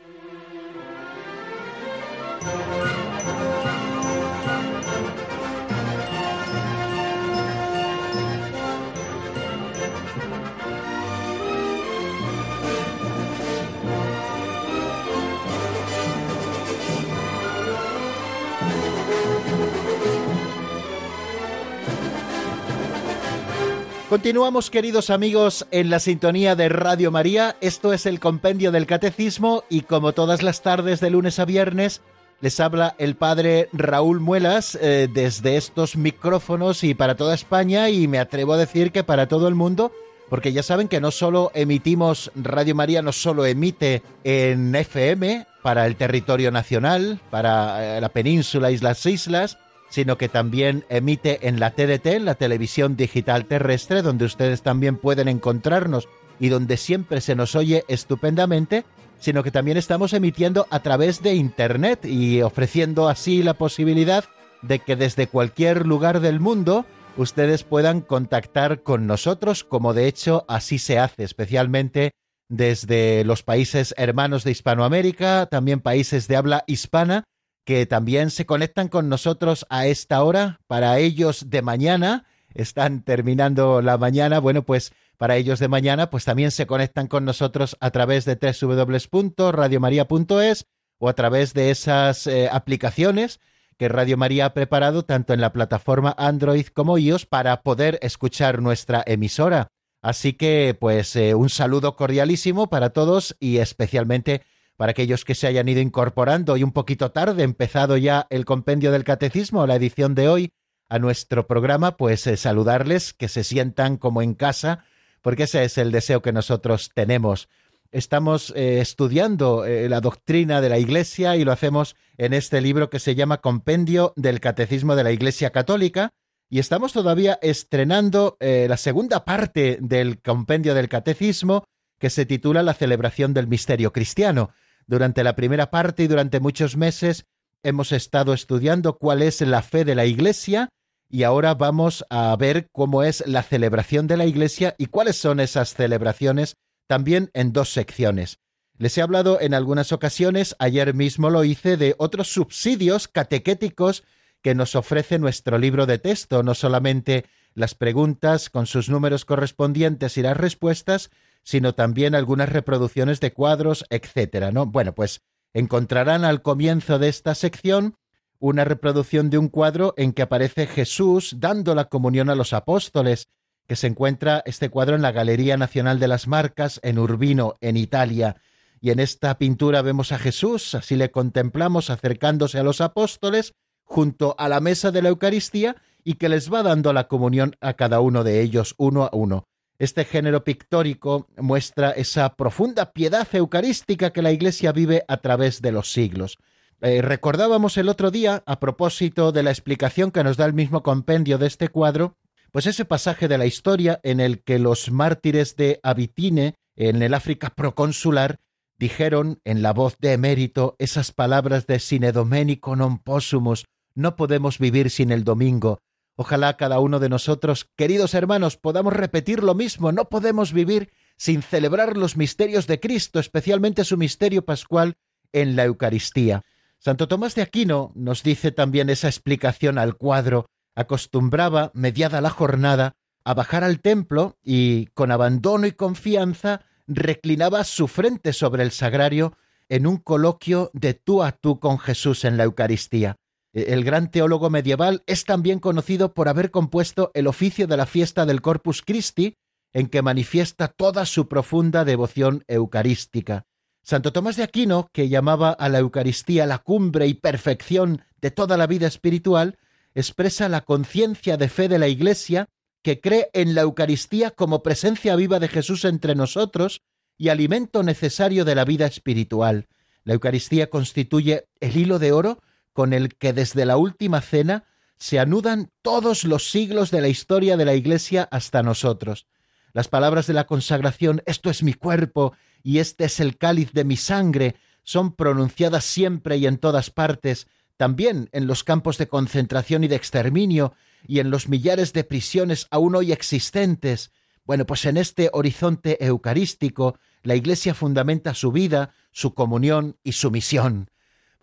Continuamos, 24.13 24.69
queridos 24.69 25.09
amigos, 25.09 25.65
en 25.71 25.89
la 25.89 25.97
sintonía 25.97 26.55
de 26.55 26.69
Radio 26.69 27.09
María. 27.09 27.55
Esto 27.61 27.93
es 27.93 28.05
el 28.05 28.19
Compendio 28.19 28.71
del 28.71 28.85
Catecismo 28.85 29.63
y 29.71 29.81
como 29.81 30.13
todas 30.13 30.43
las 30.43 30.61
tardes 30.61 30.99
de 30.99 31.09
lunes 31.09 31.39
a 31.39 31.45
viernes, 31.45 32.01
les 32.39 32.59
habla 32.59 32.93
el 32.99 33.15
padre 33.15 33.69
Raúl 33.73 34.19
Muelas 34.19 34.77
eh, 34.79 35.09
desde 35.11 35.57
estos 35.57 35.95
micrófonos 35.95 36.83
y 36.83 36.93
para 36.93 37.15
toda 37.15 37.33
España 37.33 37.89
y 37.89 38.07
me 38.07 38.19
atrevo 38.19 38.53
a 38.53 38.57
decir 38.57 38.91
que 38.91 39.03
para 39.03 39.27
todo 39.27 39.47
el 39.47 39.55
mundo, 39.55 39.91
porque 40.29 40.53
ya 40.53 40.61
saben 40.61 40.89
que 40.89 41.01
no 41.01 41.09
solo 41.09 41.51
emitimos, 41.55 42.31
Radio 42.35 42.75
María 42.75 43.01
no 43.01 43.13
solo 43.13 43.47
emite 43.47 44.03
en 44.23 44.75
FM 44.75 45.47
para 45.63 45.87
el 45.87 45.95
territorio 45.95 46.51
nacional, 46.51 47.19
para 47.31 47.97
eh, 47.97 47.99
la 47.99 48.09
península 48.09 48.69
y 48.69 48.77
las 48.77 49.03
islas, 49.07 49.57
sino 49.93 50.17
que 50.17 50.27
también 50.27 50.85
emite 50.89 51.47
en 51.47 51.59
la 51.59 51.69
TDT, 51.69 52.19
la 52.19 52.33
televisión 52.33 52.95
digital 52.95 53.45
terrestre, 53.45 54.01
donde 54.01 54.25
ustedes 54.25 54.63
también 54.63 54.97
pueden 54.97 55.27
encontrarnos 55.27 56.09
y 56.39 56.49
donde 56.49 56.77
siempre 56.77 57.21
se 57.21 57.35
nos 57.35 57.53
oye 57.53 57.83
estupendamente, 57.87 58.85
sino 59.19 59.43
que 59.43 59.51
también 59.51 59.77
estamos 59.77 60.13
emitiendo 60.13 60.65
a 60.71 60.79
través 60.79 61.21
de 61.21 61.35
Internet 61.35 62.05
y 62.05 62.41
ofreciendo 62.41 63.07
así 63.07 63.43
la 63.43 63.53
posibilidad 63.53 64.25
de 64.63 64.79
que 64.79 64.95
desde 64.95 65.27
cualquier 65.27 65.85
lugar 65.85 66.21
del 66.21 66.39
mundo 66.39 66.87
ustedes 67.15 67.63
puedan 67.63 68.01
contactar 68.01 68.81
con 68.81 69.05
nosotros, 69.05 69.63
como 69.63 69.93
de 69.93 70.07
hecho 70.07 70.43
así 70.47 70.79
se 70.79 70.97
hace, 70.97 71.23
especialmente 71.23 72.13
desde 72.49 73.23
los 73.25 73.43
países 73.43 73.93
hermanos 73.95 74.43
de 74.43 74.49
Hispanoamérica, 74.49 75.45
también 75.45 75.81
países 75.81 76.27
de 76.27 76.35
habla 76.35 76.63
hispana, 76.65 77.25
que 77.65 77.85
también 77.85 78.29
se 78.29 78.45
conectan 78.45 78.87
con 78.87 79.09
nosotros 79.09 79.65
a 79.69 79.87
esta 79.87 80.23
hora. 80.23 80.61
Para 80.67 80.99
ellos 80.99 81.49
de 81.49 81.61
mañana, 81.61 82.25
están 82.53 83.03
terminando 83.03 83.81
la 83.81 83.97
mañana, 83.97 84.39
bueno, 84.39 84.63
pues 84.63 84.93
para 85.17 85.35
ellos 85.37 85.59
de 85.59 85.67
mañana, 85.67 86.09
pues 86.09 86.23
también 86.25 86.51
se 86.51 86.67
conectan 86.67 87.07
con 87.07 87.25
nosotros 87.25 87.77
a 87.79 87.91
través 87.91 88.25
de 88.25 88.35
www.radiomaria.es 88.35 90.65
o 90.97 91.09
a 91.09 91.13
través 91.13 91.53
de 91.53 91.71
esas 91.71 92.27
eh, 92.27 92.49
aplicaciones 92.51 93.39
que 93.77 93.89
Radio 93.89 94.17
María 94.17 94.45
ha 94.45 94.53
preparado 94.53 95.03
tanto 95.03 95.33
en 95.33 95.41
la 95.41 95.51
plataforma 95.51 96.15
Android 96.17 96.67
como 96.67 96.97
iOS 96.97 97.25
para 97.25 97.61
poder 97.61 97.99
escuchar 98.01 98.61
nuestra 98.61 99.03
emisora. 99.05 99.67
Así 100.01 100.33
que, 100.33 100.77
pues, 100.79 101.15
eh, 101.15 101.33
un 101.33 101.49
saludo 101.49 101.95
cordialísimo 101.95 102.69
para 102.69 102.91
todos 102.91 103.35
y 103.39 103.57
especialmente 103.57 104.43
para 104.77 104.91
aquellos 104.91 105.25
que 105.25 105.35
se 105.35 105.47
hayan 105.47 105.69
ido 105.69 105.81
incorporando 105.81 106.57
y 106.57 106.63
un 106.63 106.71
poquito 106.71 107.11
tarde, 107.11 107.43
empezado 107.43 107.97
ya 107.97 108.27
el 108.29 108.45
compendio 108.45 108.91
del 108.91 109.03
catecismo, 109.03 109.67
la 109.67 109.75
edición 109.75 110.15
de 110.15 110.27
hoy, 110.27 110.51
a 110.89 110.99
nuestro 110.99 111.47
programa, 111.47 111.97
pues 111.97 112.27
eh, 112.27 112.37
saludarles, 112.37 113.13
que 113.13 113.27
se 113.27 113.43
sientan 113.43 113.97
como 113.97 114.21
en 114.21 114.35
casa, 114.35 114.85
porque 115.21 115.43
ese 115.43 115.63
es 115.63 115.77
el 115.77 115.91
deseo 115.91 116.21
que 116.21 116.31
nosotros 116.31 116.91
tenemos. 116.93 117.49
Estamos 117.91 118.53
eh, 118.55 118.79
estudiando 118.79 119.65
eh, 119.65 119.87
la 119.89 120.01
doctrina 120.01 120.61
de 120.61 120.69
la 120.69 120.79
Iglesia 120.79 121.35
y 121.35 121.45
lo 121.45 121.51
hacemos 121.51 121.95
en 122.17 122.33
este 122.33 122.61
libro 122.61 122.89
que 122.89 122.99
se 122.99 123.15
llama 123.15 123.37
Compendio 123.37 124.13
del 124.15 124.39
Catecismo 124.39 124.95
de 124.95 125.03
la 125.03 125.11
Iglesia 125.11 125.51
Católica, 125.51 126.11
y 126.49 126.59
estamos 126.59 126.93
todavía 126.93 127.39
estrenando 127.41 128.37
la 128.39 128.77
segunda 128.77 129.25
parte 129.25 129.79
del 129.81 130.21
Compendio 130.21 130.75
del 130.75 130.87
Catecismo, 130.87 131.63
que 131.97 132.11
se 132.11 132.27
titula 132.27 132.61
La 132.61 132.75
celebración 132.75 133.33
del 133.33 133.47
misterio 133.47 133.91
cristiano. 133.91 134.51
Durante 134.87 135.23
la 135.23 135.35
primera 135.35 135.69
parte 135.69 136.03
y 136.03 136.07
durante 136.07 136.39
muchos 136.39 136.77
meses 136.77 137.25
hemos 137.63 137.91
estado 137.91 138.33
estudiando 138.33 138.97
cuál 138.97 139.21
es 139.21 139.41
la 139.41 139.61
fe 139.61 139.85
de 139.85 139.95
la 139.95 140.05
Iglesia 140.05 140.69
y 141.09 141.23
ahora 141.23 141.53
vamos 141.53 142.05
a 142.09 142.35
ver 142.35 142.69
cómo 142.71 143.03
es 143.03 143.23
la 143.27 143.43
celebración 143.43 144.07
de 144.07 144.17
la 144.17 144.25
Iglesia 144.25 144.75
y 144.77 144.87
cuáles 144.87 145.15
son 145.15 145.39
esas 145.39 145.73
celebraciones 145.73 146.55
también 146.87 147.29
en 147.33 147.53
dos 147.53 147.71
secciones. 147.71 148.39
Les 148.77 148.97
he 148.97 149.01
hablado 149.01 149.39
en 149.39 149.53
algunas 149.53 149.91
ocasiones, 149.91 150.55
ayer 150.59 150.93
mismo 150.93 151.29
lo 151.29 151.43
hice, 151.43 151.77
de 151.77 151.95
otros 151.99 152.33
subsidios 152.33 153.07
catequéticos 153.07 154.03
que 154.41 154.55
nos 154.55 154.75
ofrece 154.75 155.19
nuestro 155.19 155.57
libro 155.57 155.85
de 155.85 155.99
texto, 155.99 156.43
no 156.43 156.53
solamente 156.55 157.25
las 157.53 157.75
preguntas 157.75 158.49
con 158.49 158.65
sus 158.65 158.89
números 158.89 159.25
correspondientes 159.25 160.17
y 160.17 160.23
las 160.23 160.35
respuestas, 160.35 161.11
sino 161.43 161.75
también 161.75 162.15
algunas 162.15 162.49
reproducciones 162.49 163.19
de 163.19 163.33
cuadros, 163.33 163.85
etcétera, 163.89 164.51
¿no? 164.51 164.65
Bueno, 164.65 164.93
pues 164.95 165.21
encontrarán 165.53 166.25
al 166.25 166.41
comienzo 166.41 166.99
de 166.99 167.09
esta 167.09 167.35
sección 167.35 167.95
una 168.39 168.65
reproducción 168.65 169.29
de 169.29 169.37
un 169.37 169.47
cuadro 169.47 169.93
en 169.95 170.11
que 170.11 170.21
aparece 170.21 170.67
Jesús 170.67 171.35
dando 171.37 171.75
la 171.75 171.85
comunión 171.85 172.29
a 172.29 172.35
los 172.35 172.51
apóstoles, 172.51 173.29
que 173.67 173.77
se 173.77 173.87
encuentra 173.87 174.43
este 174.45 174.69
cuadro 174.69 174.95
en 174.95 175.01
la 175.01 175.13
Galería 175.13 175.55
Nacional 175.55 175.99
de 175.99 176.09
las 176.09 176.27
Marcas 176.27 176.79
en 176.83 176.99
Urbino, 176.99 177.55
en 177.61 177.77
Italia. 177.77 178.35
Y 178.81 178.91
en 178.91 178.99
esta 178.99 179.37
pintura 179.37 179.81
vemos 179.81 180.11
a 180.11 180.19
Jesús, 180.19 180.75
así 180.75 180.97
le 180.97 181.11
contemplamos 181.11 181.89
acercándose 181.89 182.59
a 182.59 182.63
los 182.63 182.81
apóstoles 182.81 183.53
junto 183.83 184.35
a 184.37 184.49
la 184.49 184.59
mesa 184.59 184.91
de 184.91 185.01
la 185.01 185.09
Eucaristía 185.09 185.77
y 186.03 186.15
que 186.15 186.27
les 186.27 186.51
va 186.51 186.63
dando 186.63 186.91
la 186.91 187.07
comunión 187.07 187.55
a 187.61 187.75
cada 187.75 188.01
uno 188.01 188.25
de 188.25 188.41
ellos 188.41 188.75
uno 188.77 189.05
a 189.05 189.09
uno. 189.13 189.47
Este 189.83 190.05
género 190.05 190.45
pictórico 190.45 191.27
muestra 191.35 191.91
esa 191.91 192.37
profunda 192.37 192.93
piedad 192.93 193.27
eucarística 193.33 194.13
que 194.13 194.21
la 194.21 194.31
Iglesia 194.31 194.71
vive 194.71 195.03
a 195.09 195.17
través 195.17 195.61
de 195.61 195.73
los 195.73 195.91
siglos. 195.91 196.37
Eh, 196.79 197.01
recordábamos 197.01 197.75
el 197.75 197.89
otro 197.89 198.09
día, 198.09 198.43
a 198.45 198.61
propósito 198.61 199.33
de 199.33 199.43
la 199.43 199.51
explicación 199.51 200.11
que 200.11 200.23
nos 200.23 200.37
da 200.37 200.45
el 200.45 200.53
mismo 200.53 200.83
compendio 200.83 201.37
de 201.37 201.47
este 201.47 201.67
cuadro, 201.67 202.15
pues 202.53 202.65
ese 202.65 202.85
pasaje 202.85 203.27
de 203.27 203.37
la 203.37 203.45
historia 203.45 203.99
en 204.03 204.21
el 204.21 204.41
que 204.41 204.57
los 204.57 204.89
mártires 204.89 205.57
de 205.57 205.81
Abitine, 205.83 206.55
en 206.77 207.03
el 207.03 207.13
África 207.13 207.49
proconsular, 207.49 208.39
dijeron 208.79 209.41
en 209.43 209.61
la 209.61 209.73
voz 209.73 209.97
de 209.99 210.13
emérito 210.13 210.77
esas 210.79 211.11
palabras 211.11 211.67
de 211.67 211.79
Sine 211.79 212.13
Domenico 212.13 212.77
non 212.77 213.03
possumus, 213.03 213.67
no 213.95 214.15
podemos 214.15 214.59
vivir 214.59 214.89
sin 214.89 215.11
el 215.11 215.25
domingo, 215.25 215.83
Ojalá 216.15 216.57
cada 216.57 216.79
uno 216.79 216.99
de 216.99 217.09
nosotros, 217.09 217.69
queridos 217.75 218.13
hermanos, 218.13 218.57
podamos 218.57 218.93
repetir 218.93 219.43
lo 219.43 219.55
mismo. 219.55 219.91
No 219.91 220.09
podemos 220.09 220.53
vivir 220.53 220.91
sin 221.17 221.41
celebrar 221.41 221.97
los 221.97 222.17
misterios 222.17 222.67
de 222.67 222.79
Cristo, 222.79 223.19
especialmente 223.19 223.83
su 223.83 223.97
misterio 223.97 224.45
pascual 224.45 224.95
en 225.31 225.55
la 225.55 225.63
Eucaristía. 225.63 226.43
Santo 226.77 227.07
Tomás 227.07 227.33
de 227.33 227.41
Aquino 227.41 227.91
nos 227.95 228.23
dice 228.23 228.51
también 228.51 228.89
esa 228.89 229.07
explicación 229.07 229.77
al 229.77 229.95
cuadro. 229.95 230.45
Acostumbraba, 230.75 231.71
mediada 231.73 232.21
la 232.21 232.29
jornada, 232.29 232.95
a 233.23 233.33
bajar 233.33 233.63
al 233.63 233.79
templo 233.79 234.37
y, 234.43 234.87
con 234.87 235.11
abandono 235.11 235.65
y 235.65 235.71
confianza, 235.71 236.61
reclinaba 236.87 237.63
su 237.63 237.87
frente 237.87 238.33
sobre 238.33 238.63
el 238.63 238.71
sagrario 238.71 239.37
en 239.69 239.87
un 239.87 239.97
coloquio 239.97 240.69
de 240.73 240.93
tú 240.93 241.23
a 241.23 241.31
tú 241.31 241.59
con 241.59 241.79
Jesús 241.79 242.25
en 242.25 242.37
la 242.37 242.43
Eucaristía. 242.43 243.15
El 243.53 243.83
gran 243.83 244.09
teólogo 244.09 244.49
medieval 244.49 245.03
es 245.05 245.25
también 245.25 245.59
conocido 245.59 246.15
por 246.15 246.27
haber 246.27 246.49
compuesto 246.49 247.11
el 247.13 247.27
oficio 247.27 247.67
de 247.67 247.77
la 247.77 247.85
fiesta 247.85 248.25
del 248.25 248.41
Corpus 248.41 248.81
Christi, 248.81 249.35
en 249.73 249.87
que 249.87 250.01
manifiesta 250.01 250.67
toda 250.67 251.05
su 251.05 251.27
profunda 251.27 251.85
devoción 251.85 252.43
eucarística. 252.47 253.45
Santo 253.83 254.11
Tomás 254.11 254.37
de 254.37 254.43
Aquino, 254.43 254.89
que 254.91 255.07
llamaba 255.07 255.51
a 255.51 255.69
la 255.69 255.79
Eucaristía 255.79 256.47
la 256.47 256.59
cumbre 256.59 257.05
y 257.05 257.13
perfección 257.13 258.01
de 258.21 258.31
toda 258.31 258.57
la 258.57 258.65
vida 258.65 258.87
espiritual, 258.87 259.59
expresa 259.93 260.49
la 260.49 260.61
conciencia 260.61 261.37
de 261.37 261.49
fe 261.49 261.69
de 261.69 261.77
la 261.77 261.87
Iglesia 261.87 262.49
que 262.81 263.01
cree 263.01 263.29
en 263.33 263.53
la 263.53 263.61
Eucaristía 263.61 264.31
como 264.31 264.63
presencia 264.63 265.15
viva 265.15 265.39
de 265.39 265.47
Jesús 265.47 265.85
entre 265.85 266.15
nosotros 266.15 266.81
y 267.17 267.29
alimento 267.29 267.83
necesario 267.83 268.45
de 268.45 268.55
la 268.55 268.65
vida 268.65 268.87
espiritual. 268.87 269.67
La 270.03 270.13
Eucaristía 270.13 270.69
constituye 270.69 271.45
el 271.59 271.77
hilo 271.77 271.99
de 271.99 272.11
oro 272.13 272.39
con 272.73 272.93
el 272.93 273.15
que 273.15 273.33
desde 273.33 273.65
la 273.65 273.77
última 273.77 274.21
cena 274.21 274.65
se 274.97 275.19
anudan 275.19 275.71
todos 275.81 276.23
los 276.23 276.49
siglos 276.49 276.91
de 276.91 277.01
la 277.01 277.07
historia 277.07 277.57
de 277.57 277.65
la 277.65 277.75
Iglesia 277.75 278.27
hasta 278.31 278.63
nosotros. 278.63 279.27
Las 279.73 279.87
palabras 279.87 280.27
de 280.27 280.33
la 280.33 280.45
consagración, 280.45 281.21
esto 281.25 281.49
es 281.49 281.63
mi 281.63 281.73
cuerpo 281.73 282.33
y 282.61 282.79
este 282.79 283.05
es 283.05 283.19
el 283.19 283.37
cáliz 283.37 283.73
de 283.73 283.83
mi 283.83 283.97
sangre, 283.97 284.55
son 284.83 285.15
pronunciadas 285.15 285.85
siempre 285.85 286.37
y 286.37 286.45
en 286.45 286.57
todas 286.57 286.89
partes, 286.89 287.47
también 287.77 288.29
en 288.31 288.47
los 288.47 288.63
campos 288.63 288.97
de 288.97 289.07
concentración 289.07 289.83
y 289.83 289.87
de 289.87 289.95
exterminio, 289.95 290.73
y 291.07 291.19
en 291.19 291.31
los 291.31 291.49
millares 291.49 291.91
de 291.91 292.03
prisiones 292.03 292.67
aún 292.71 292.95
hoy 292.95 293.11
existentes. 293.11 294.11
Bueno, 294.45 294.65
pues 294.65 294.85
en 294.85 294.97
este 294.97 295.29
horizonte 295.33 296.03
eucarístico, 296.05 296.97
la 297.23 297.35
Iglesia 297.35 297.73
fundamenta 297.73 298.33
su 298.33 298.51
vida, 298.51 298.93
su 299.11 299.33
comunión 299.33 299.97
y 300.03 300.13
su 300.13 300.31
misión. 300.31 300.89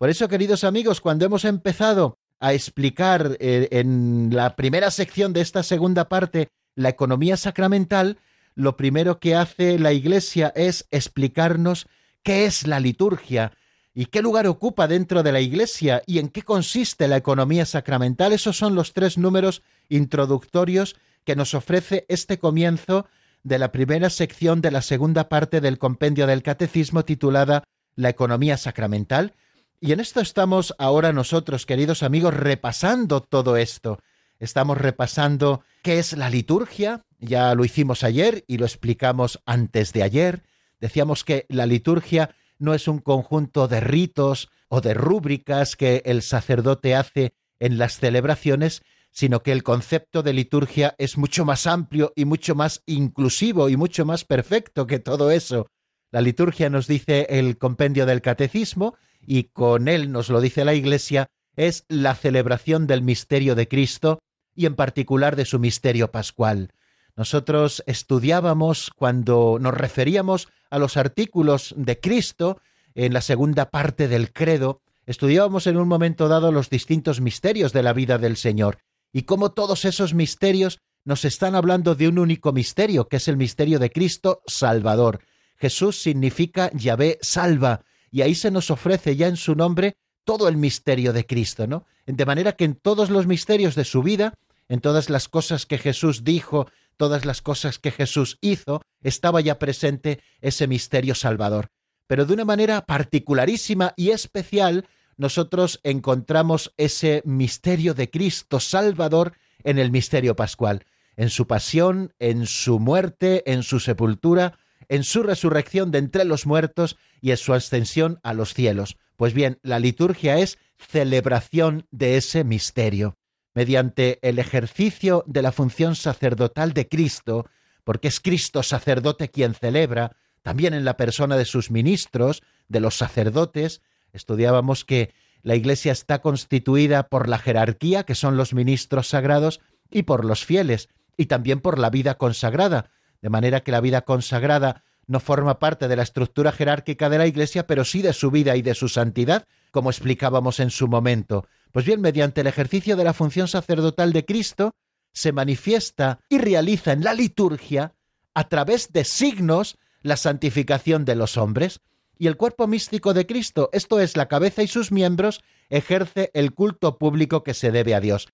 Por 0.01 0.09
eso, 0.09 0.27
queridos 0.27 0.63
amigos, 0.63 0.99
cuando 0.99 1.25
hemos 1.25 1.45
empezado 1.45 2.17
a 2.39 2.53
explicar 2.53 3.37
eh, 3.39 3.67
en 3.69 4.29
la 4.31 4.55
primera 4.55 4.89
sección 4.89 5.31
de 5.31 5.41
esta 5.41 5.61
segunda 5.61 6.09
parte 6.09 6.47
la 6.73 6.89
economía 6.89 7.37
sacramental, 7.37 8.17
lo 8.55 8.77
primero 8.77 9.19
que 9.19 9.35
hace 9.35 9.77
la 9.77 9.93
Iglesia 9.93 10.51
es 10.55 10.87
explicarnos 10.89 11.85
qué 12.23 12.45
es 12.45 12.65
la 12.65 12.79
liturgia 12.79 13.51
y 13.93 14.07
qué 14.07 14.23
lugar 14.23 14.47
ocupa 14.47 14.87
dentro 14.87 15.21
de 15.21 15.33
la 15.33 15.39
Iglesia 15.39 16.01
y 16.07 16.17
en 16.17 16.29
qué 16.29 16.41
consiste 16.41 17.07
la 17.07 17.17
economía 17.17 17.67
sacramental. 17.67 18.33
Esos 18.33 18.57
son 18.57 18.73
los 18.73 18.93
tres 18.93 19.19
números 19.19 19.61
introductorios 19.87 20.95
que 21.25 21.35
nos 21.35 21.53
ofrece 21.53 22.07
este 22.09 22.39
comienzo 22.39 23.05
de 23.43 23.59
la 23.59 23.71
primera 23.71 24.09
sección 24.09 24.61
de 24.61 24.71
la 24.71 24.81
segunda 24.81 25.29
parte 25.29 25.61
del 25.61 25.77
compendio 25.77 26.25
del 26.25 26.41
Catecismo 26.41 27.05
titulada 27.05 27.65
La 27.95 28.09
economía 28.09 28.57
sacramental. 28.57 29.35
Y 29.83 29.93
en 29.93 29.99
esto 29.99 30.21
estamos 30.21 30.75
ahora 30.77 31.11
nosotros, 31.11 31.65
queridos 31.65 32.03
amigos, 32.03 32.35
repasando 32.35 33.19
todo 33.19 33.57
esto. 33.57 33.97
Estamos 34.37 34.77
repasando 34.77 35.63
qué 35.81 35.97
es 35.97 36.15
la 36.15 36.29
liturgia, 36.29 37.01
ya 37.17 37.55
lo 37.55 37.65
hicimos 37.65 38.03
ayer 38.03 38.45
y 38.45 38.59
lo 38.59 38.65
explicamos 38.67 39.41
antes 39.47 39.91
de 39.91 40.03
ayer. 40.03 40.43
Decíamos 40.79 41.23
que 41.23 41.47
la 41.49 41.65
liturgia 41.65 42.35
no 42.59 42.75
es 42.75 42.87
un 42.87 42.99
conjunto 42.99 43.67
de 43.67 43.79
ritos 43.79 44.49
o 44.67 44.81
de 44.81 44.93
rúbricas 44.93 45.75
que 45.75 46.03
el 46.05 46.21
sacerdote 46.21 46.93
hace 46.93 47.33
en 47.59 47.79
las 47.79 47.97
celebraciones, 47.97 48.83
sino 49.09 49.41
que 49.41 49.51
el 49.51 49.63
concepto 49.63 50.21
de 50.21 50.33
liturgia 50.33 50.93
es 50.99 51.17
mucho 51.17 51.43
más 51.43 51.65
amplio 51.65 52.13
y 52.15 52.25
mucho 52.25 52.53
más 52.53 52.83
inclusivo 52.85 53.67
y 53.67 53.77
mucho 53.77 54.05
más 54.05 54.25
perfecto 54.25 54.85
que 54.85 54.99
todo 54.99 55.31
eso. 55.31 55.71
La 56.11 56.21
liturgia 56.21 56.69
nos 56.69 56.85
dice 56.85 57.25
el 57.31 57.57
compendio 57.57 58.05
del 58.05 58.21
catecismo, 58.21 58.95
y 59.25 59.45
con 59.45 59.87
él 59.87 60.11
nos 60.11 60.29
lo 60.29 60.41
dice 60.41 60.65
la 60.65 60.73
Iglesia, 60.73 61.27
es 61.55 61.85
la 61.87 62.15
celebración 62.15 62.87
del 62.87 63.01
misterio 63.01 63.55
de 63.55 63.67
Cristo 63.67 64.19
y 64.55 64.65
en 64.65 64.75
particular 64.75 65.35
de 65.35 65.45
su 65.45 65.59
misterio 65.59 66.11
pascual. 66.11 66.73
Nosotros 67.15 67.83
estudiábamos 67.85 68.91
cuando 68.95 69.57
nos 69.59 69.73
referíamos 69.73 70.47
a 70.69 70.79
los 70.79 70.97
artículos 70.97 71.73
de 71.77 71.99
Cristo 71.99 72.61
en 72.95 73.13
la 73.13 73.21
segunda 73.21 73.69
parte 73.69 74.07
del 74.07 74.33
credo, 74.33 74.81
estudiábamos 75.05 75.67
en 75.67 75.77
un 75.77 75.87
momento 75.87 76.27
dado 76.27 76.51
los 76.51 76.69
distintos 76.69 77.21
misterios 77.21 77.73
de 77.73 77.83
la 77.83 77.93
vida 77.93 78.17
del 78.17 78.37
Señor 78.37 78.79
y 79.13 79.23
cómo 79.23 79.51
todos 79.51 79.85
esos 79.85 80.13
misterios 80.13 80.79
nos 81.03 81.25
están 81.25 81.55
hablando 81.55 81.95
de 81.95 82.07
un 82.07 82.19
único 82.19 82.53
misterio, 82.53 83.07
que 83.07 83.17
es 83.17 83.27
el 83.27 83.37
misterio 83.37 83.79
de 83.79 83.91
Cristo 83.91 84.41
Salvador. 84.45 85.19
Jesús 85.57 86.01
significa 86.01 86.71
Yahvé 86.73 87.17
salva, 87.21 87.83
y 88.11 88.21
ahí 88.21 88.35
se 88.35 88.51
nos 88.51 88.69
ofrece 88.69 89.15
ya 89.15 89.27
en 89.27 89.37
su 89.37 89.55
nombre 89.55 89.95
todo 90.23 90.47
el 90.47 90.57
misterio 90.57 91.13
de 91.13 91.25
Cristo, 91.25 91.65
¿no? 91.65 91.85
De 92.05 92.25
manera 92.25 92.53
que 92.53 92.65
en 92.65 92.75
todos 92.75 93.09
los 93.09 93.25
misterios 93.25 93.73
de 93.75 93.85
su 93.85 94.03
vida, 94.03 94.35
en 94.67 94.81
todas 94.81 95.09
las 95.09 95.27
cosas 95.27 95.65
que 95.65 95.77
Jesús 95.77 96.23
dijo, 96.23 96.67
todas 96.97 97.25
las 97.25 97.41
cosas 97.41 97.79
que 97.79 97.91
Jesús 97.91 98.37
hizo, 98.41 98.81
estaba 99.01 99.41
ya 99.41 99.57
presente 99.57 100.21
ese 100.41 100.67
misterio 100.67 101.15
salvador. 101.15 101.69
Pero 102.07 102.25
de 102.25 102.33
una 102.33 102.45
manera 102.45 102.85
particularísima 102.85 103.93
y 103.95 104.09
especial, 104.09 104.85
nosotros 105.17 105.79
encontramos 105.83 106.73
ese 106.77 107.21
misterio 107.25 107.93
de 107.93 108.09
Cristo 108.09 108.59
Salvador 108.59 109.33
en 109.63 109.79
el 109.79 109.91
misterio 109.91 110.35
pascual, 110.35 110.85
en 111.15 111.29
su 111.29 111.47
pasión, 111.47 112.13
en 112.19 112.45
su 112.45 112.79
muerte, 112.79 113.43
en 113.51 113.63
su 113.63 113.79
sepultura, 113.79 114.59
en 114.89 115.03
su 115.03 115.23
resurrección 115.23 115.91
de 115.91 115.99
entre 115.99 116.25
los 116.25 116.45
muertos 116.45 116.97
y 117.21 117.31
en 117.31 117.37
su 117.37 117.53
ascensión 117.53 118.19
a 118.23 118.33
los 118.33 118.53
cielos. 118.53 118.97
Pues 119.15 119.33
bien, 119.33 119.59
la 119.61 119.79
liturgia 119.79 120.39
es 120.39 120.57
celebración 120.77 121.87
de 121.91 122.17
ese 122.17 122.43
misterio. 122.43 123.15
Mediante 123.53 124.19
el 124.27 124.39
ejercicio 124.39 125.23
de 125.27 125.41
la 125.41 125.51
función 125.51 125.95
sacerdotal 125.95 126.73
de 126.73 126.87
Cristo, 126.87 127.45
porque 127.83 128.07
es 128.07 128.19
Cristo 128.19 128.63
sacerdote 128.63 129.29
quien 129.29 129.53
celebra, 129.53 130.15
también 130.41 130.73
en 130.73 130.85
la 130.85 130.97
persona 130.97 131.37
de 131.37 131.45
sus 131.45 131.69
ministros, 131.69 132.41
de 132.67 132.79
los 132.79 132.95
sacerdotes, 132.97 133.81
estudiábamos 134.11 134.85
que 134.85 135.13
la 135.43 135.55
Iglesia 135.55 135.91
está 135.91 136.21
constituida 136.21 137.09
por 137.09 137.27
la 137.27 137.37
jerarquía, 137.37 138.03
que 138.03 138.15
son 138.15 138.37
los 138.37 138.53
ministros 138.53 139.09
sagrados, 139.09 139.59
y 139.89 140.03
por 140.03 140.25
los 140.25 140.45
fieles, 140.45 140.89
y 141.17 141.25
también 141.25 141.59
por 141.59 141.77
la 141.77 141.89
vida 141.89 142.17
consagrada, 142.17 142.89
de 143.21 143.29
manera 143.29 143.61
que 143.61 143.71
la 143.71 143.81
vida 143.81 144.01
consagrada 144.01 144.83
no 145.11 145.19
forma 145.19 145.59
parte 145.59 145.87
de 145.87 145.95
la 145.95 146.03
estructura 146.03 146.51
jerárquica 146.51 147.09
de 147.09 147.17
la 147.17 147.27
Iglesia, 147.27 147.67
pero 147.67 147.85
sí 147.85 148.01
de 148.01 148.13
su 148.13 148.31
vida 148.31 148.55
y 148.55 148.61
de 148.61 148.73
su 148.73 148.87
santidad, 148.87 149.45
como 149.69 149.89
explicábamos 149.89 150.59
en 150.59 150.71
su 150.71 150.87
momento. 150.87 151.45
Pues 151.71 151.85
bien, 151.85 152.01
mediante 152.01 152.41
el 152.41 152.47
ejercicio 152.47 152.95
de 152.95 153.03
la 153.03 153.13
función 153.13 153.47
sacerdotal 153.47 154.13
de 154.13 154.25
Cristo, 154.25 154.73
se 155.13 155.31
manifiesta 155.33 156.19
y 156.29 156.37
realiza 156.37 156.93
en 156.93 157.03
la 157.03 157.13
liturgia, 157.13 157.93
a 158.33 158.47
través 158.47 158.93
de 158.93 159.03
signos, 159.03 159.77
la 160.01 160.17
santificación 160.17 161.05
de 161.05 161.15
los 161.15 161.37
hombres 161.37 161.81
y 162.17 162.27
el 162.27 162.37
cuerpo 162.37 162.67
místico 162.67 163.13
de 163.13 163.25
Cristo, 163.25 163.69
esto 163.73 163.99
es 163.99 164.15
la 164.15 164.27
cabeza 164.27 164.63
y 164.63 164.67
sus 164.67 164.91
miembros, 164.91 165.41
ejerce 165.69 166.31
el 166.33 166.53
culto 166.53 166.97
público 166.97 167.43
que 167.43 167.53
se 167.53 167.71
debe 167.71 167.95
a 167.95 167.99
Dios. 167.99 168.29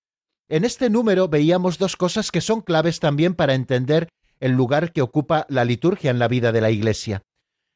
En 0.48 0.64
este 0.64 0.90
número 0.90 1.28
veíamos 1.28 1.78
dos 1.78 1.96
cosas 1.96 2.30
que 2.30 2.40
son 2.40 2.60
claves 2.60 3.00
también 3.00 3.34
para 3.34 3.54
entender 3.54 4.08
el 4.40 4.52
lugar 4.52 4.92
que 4.92 5.02
ocupa 5.02 5.46
la 5.48 5.64
liturgia 5.64 6.10
en 6.10 6.18
la 6.18 6.28
vida 6.28 6.52
de 6.52 6.60
la 6.60 6.70
Iglesia. 6.70 7.22